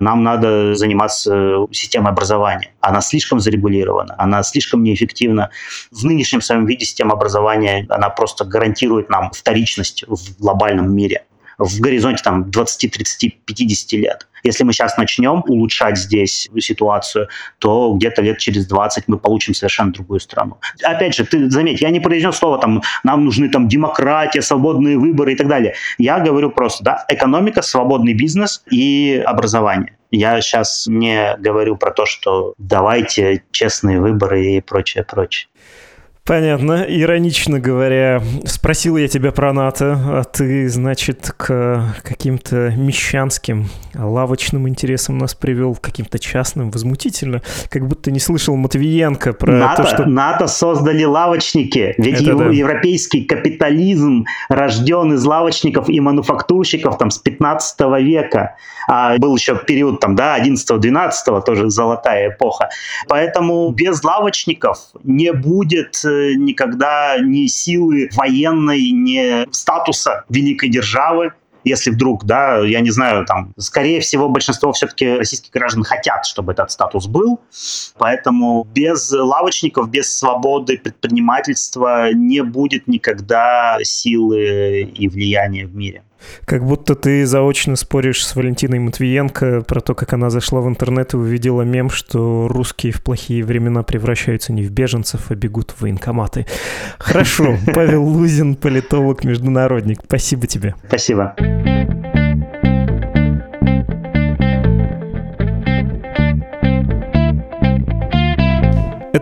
Нам 0.00 0.22
надо 0.22 0.74
заниматься 0.74 1.66
системой 1.72 2.12
образования. 2.12 2.72
Она 2.80 3.00
слишком 3.00 3.40
зарегулирована, 3.40 4.14
она 4.18 4.42
слишком 4.42 4.82
неэффективна. 4.82 5.50
В 5.90 6.04
нынешнем 6.04 6.40
своем 6.40 6.66
виде 6.66 6.84
система 6.84 7.14
образования, 7.14 7.86
она 7.88 8.08
просто 8.10 8.44
гарантирует 8.44 9.10
нам 9.10 9.30
вторичность 9.32 10.04
в 10.06 10.40
глобальном 10.40 10.94
мире 10.94 11.24
в 11.58 11.80
горизонте 11.80 12.22
там 12.22 12.50
20, 12.50 12.92
30, 12.92 13.44
50 13.44 13.92
лет. 13.92 14.28
Если 14.44 14.62
мы 14.62 14.72
сейчас 14.72 14.96
начнем 14.96 15.42
улучшать 15.46 15.98
здесь 15.98 16.48
ситуацию, 16.60 17.28
то 17.58 17.92
где-то 17.94 18.22
лет 18.22 18.38
через 18.38 18.66
20 18.66 19.04
мы 19.08 19.18
получим 19.18 19.54
совершенно 19.54 19.92
другую 19.92 20.20
страну. 20.20 20.58
Опять 20.82 21.16
же, 21.16 21.24
ты 21.24 21.50
заметь, 21.50 21.80
я 21.80 21.90
не 21.90 22.00
произнес 22.00 22.36
слово 22.36 22.58
там, 22.58 22.82
нам 23.02 23.24
нужны 23.24 23.48
там 23.48 23.68
демократия, 23.68 24.40
свободные 24.42 24.96
выборы 24.96 25.32
и 25.32 25.36
так 25.36 25.48
далее. 25.48 25.74
Я 25.98 26.20
говорю 26.20 26.50
просто, 26.50 26.84
да, 26.84 27.04
экономика, 27.08 27.62
свободный 27.62 28.14
бизнес 28.14 28.62
и 28.70 29.20
образование. 29.26 29.96
Я 30.10 30.40
сейчас 30.40 30.86
не 30.86 31.36
говорю 31.38 31.76
про 31.76 31.90
то, 31.90 32.06
что 32.06 32.54
давайте 32.56 33.42
честные 33.50 34.00
выборы 34.00 34.46
и 34.46 34.60
прочее, 34.60 35.04
прочее. 35.04 35.48
Понятно. 36.28 36.84
Иронично 36.86 37.58
говоря, 37.58 38.22
спросил 38.44 38.98
я 38.98 39.08
тебя 39.08 39.32
про 39.32 39.54
НАТО, 39.54 39.98
а 39.98 40.24
ты, 40.24 40.68
значит, 40.68 41.32
к 41.34 41.94
каким-то 42.02 42.70
мещанским, 42.76 43.70
лавочным 43.94 44.68
интересам 44.68 45.16
нас 45.16 45.34
привел, 45.34 45.74
к 45.74 45.80
каким-то 45.80 46.18
частным. 46.18 46.70
Возмутительно. 46.70 47.40
Как 47.70 47.88
будто 47.88 48.10
не 48.10 48.20
слышал 48.20 48.56
Матвиенко 48.56 49.32
про 49.32 49.52
НАТО, 49.52 49.82
то, 49.82 49.88
что... 49.88 50.04
НАТО 50.04 50.48
создали 50.48 51.04
лавочники. 51.04 51.94
Ведь 51.96 52.20
его, 52.20 52.44
да. 52.44 52.50
европейский 52.50 53.24
капитализм 53.24 54.26
рожден 54.50 55.14
из 55.14 55.24
лавочников 55.24 55.88
и 55.88 55.98
мануфактурщиков 55.98 56.98
там 56.98 57.10
с 57.10 57.16
15 57.16 57.80
века. 58.02 58.56
А 58.86 59.16
был 59.16 59.34
еще 59.34 59.56
период 59.56 60.00
там, 60.00 60.14
да, 60.14 60.38
11-12, 60.38 61.42
тоже 61.46 61.70
золотая 61.70 62.30
эпоха. 62.30 62.68
Поэтому 63.06 63.70
без 63.70 64.04
лавочников 64.04 64.78
не 65.04 65.32
будет 65.32 66.02
э, 66.04 66.17
никогда 66.36 67.18
ни 67.18 67.46
силы 67.46 68.08
военной, 68.14 68.90
ни 68.90 69.50
статуса 69.52 70.24
великой 70.28 70.68
державы, 70.68 71.32
если 71.64 71.90
вдруг, 71.90 72.24
да, 72.24 72.58
я 72.64 72.80
не 72.80 72.90
знаю, 72.90 73.26
там, 73.26 73.52
скорее 73.58 74.00
всего, 74.00 74.28
большинство 74.28 74.72
все-таки 74.72 75.16
российских 75.16 75.50
граждан 75.50 75.84
хотят, 75.84 76.24
чтобы 76.26 76.52
этот 76.52 76.70
статус 76.70 77.06
был, 77.06 77.40
поэтому 77.98 78.66
без 78.74 79.10
лавочников, 79.12 79.90
без 79.90 80.16
свободы 80.16 80.78
предпринимательства 80.78 82.12
не 82.12 82.42
будет 82.42 82.86
никогда 82.86 83.78
силы 83.82 84.82
и 84.82 85.08
влияния 85.08 85.66
в 85.66 85.74
мире. 85.74 86.02
Как 86.44 86.64
будто 86.64 86.94
ты 86.94 87.26
заочно 87.26 87.76
споришь 87.76 88.26
с 88.26 88.34
Валентиной 88.36 88.78
Матвиенко 88.78 89.62
про 89.62 89.80
то, 89.80 89.94
как 89.94 90.12
она 90.12 90.30
зашла 90.30 90.60
в 90.60 90.68
интернет 90.68 91.14
и 91.14 91.16
увидела 91.16 91.62
мем, 91.62 91.90
что 91.90 92.48
русские 92.48 92.92
в 92.92 93.02
плохие 93.02 93.44
времена 93.44 93.82
превращаются 93.82 94.52
не 94.52 94.62
в 94.62 94.70
беженцев, 94.70 95.30
а 95.30 95.34
бегут 95.34 95.72
в 95.72 95.82
военкоматы. 95.82 96.46
Хорошо. 96.98 97.56
Павел 97.74 98.04
Лузин, 98.04 98.56
политолог, 98.56 99.24
международник. 99.24 100.00
Спасибо 100.04 100.46
тебе. 100.46 100.74
Спасибо. 100.86 101.34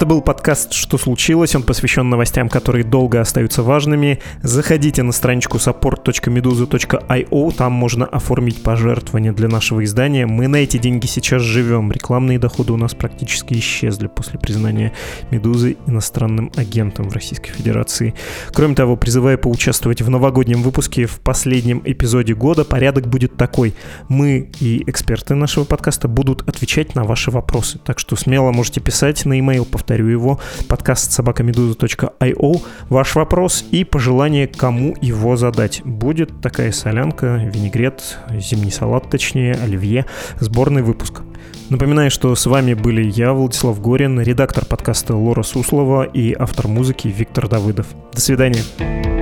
Это 0.07 0.15
был 0.15 0.23
подкаст 0.23 0.73
«Что 0.73 0.99
случилось?». 0.99 1.57
Он 1.57 1.65
посвящен 1.65 2.09
новостям, 2.09 2.49
которые 2.49 2.85
долго 2.85 3.21
остаются 3.21 3.65
важными. 3.65 4.21
Заходите 4.41 5.03
на 5.03 5.11
страничку 5.11 5.59
support.meduza.io. 5.59 7.53
Там 7.57 7.73
можно 7.73 8.07
оформить 8.07 8.63
пожертвование 8.63 9.33
для 9.33 9.49
нашего 9.49 9.83
издания. 9.83 10.25
Мы 10.27 10.47
на 10.47 10.59
эти 10.59 10.77
деньги 10.77 11.07
сейчас 11.07 11.43
живем. 11.43 11.91
Рекламные 11.91 12.39
доходы 12.39 12.73
у 12.73 12.77
нас 12.77 12.95
практически 12.95 13.55
исчезли 13.55 14.07
после 14.07 14.39
признания 14.39 14.93
«Медузы» 15.33 15.77
иностранным 15.89 16.53
агентом 16.55 17.09
в 17.09 17.13
Российской 17.13 17.51
Федерации. 17.51 18.15
Кроме 18.53 18.77
того, 18.77 18.95
призываю 18.95 19.39
поучаствовать 19.39 20.03
в 20.03 20.09
новогоднем 20.09 20.63
выпуске 20.63 21.07
в 21.07 21.19
последнем 21.19 21.83
эпизоде 21.85 22.33
года. 22.33 22.65
Порядок 22.65 23.09
будет 23.09 23.37
такой. 23.37 23.75
Мы 24.09 24.51
и 24.61 24.89
эксперты 24.89 25.35
нашего 25.35 25.65
подкаста 25.65 26.07
будут 26.07 26.49
отвечать 26.49 26.95
на 26.95 27.03
ваши 27.03 27.33
вопросы. 27.33 27.81
Так 27.85 27.99
что 27.99 28.15
смело 28.15 28.53
можете 28.53 28.81
писать 28.81 29.25
на 29.27 29.33
e-mail 29.33 29.65
повторю 29.97 30.11
его, 30.11 30.39
подкаст 30.69 31.13
собакамедуза.io. 31.13 32.63
Ваш 32.91 33.15
вопрос 33.15 33.65
и 33.71 33.83
пожелание, 33.83 34.47
кому 34.47 34.95
его 35.01 35.37
задать. 35.37 35.81
Будет 35.85 36.43
такая 36.43 36.71
солянка, 36.73 37.37
винегрет, 37.55 38.19
зимний 38.31 38.71
салат, 38.71 39.09
точнее, 39.09 39.55
оливье, 39.55 40.05
сборный 40.39 40.83
выпуск. 40.83 41.23
Напоминаю, 41.71 42.11
что 42.11 42.35
с 42.35 42.45
вами 42.45 42.75
были 42.75 43.11
я, 43.11 43.33
Владислав 43.33 43.81
Горин, 43.81 44.21
редактор 44.21 44.67
подкаста 44.67 45.17
Лора 45.17 45.43
Суслова 45.43 46.03
и 46.03 46.35
автор 46.39 46.69
музыки 46.69 47.09
Виктор 47.09 47.49
Давыдов. 47.49 47.87
До 48.13 48.21
свидания. 48.21 49.16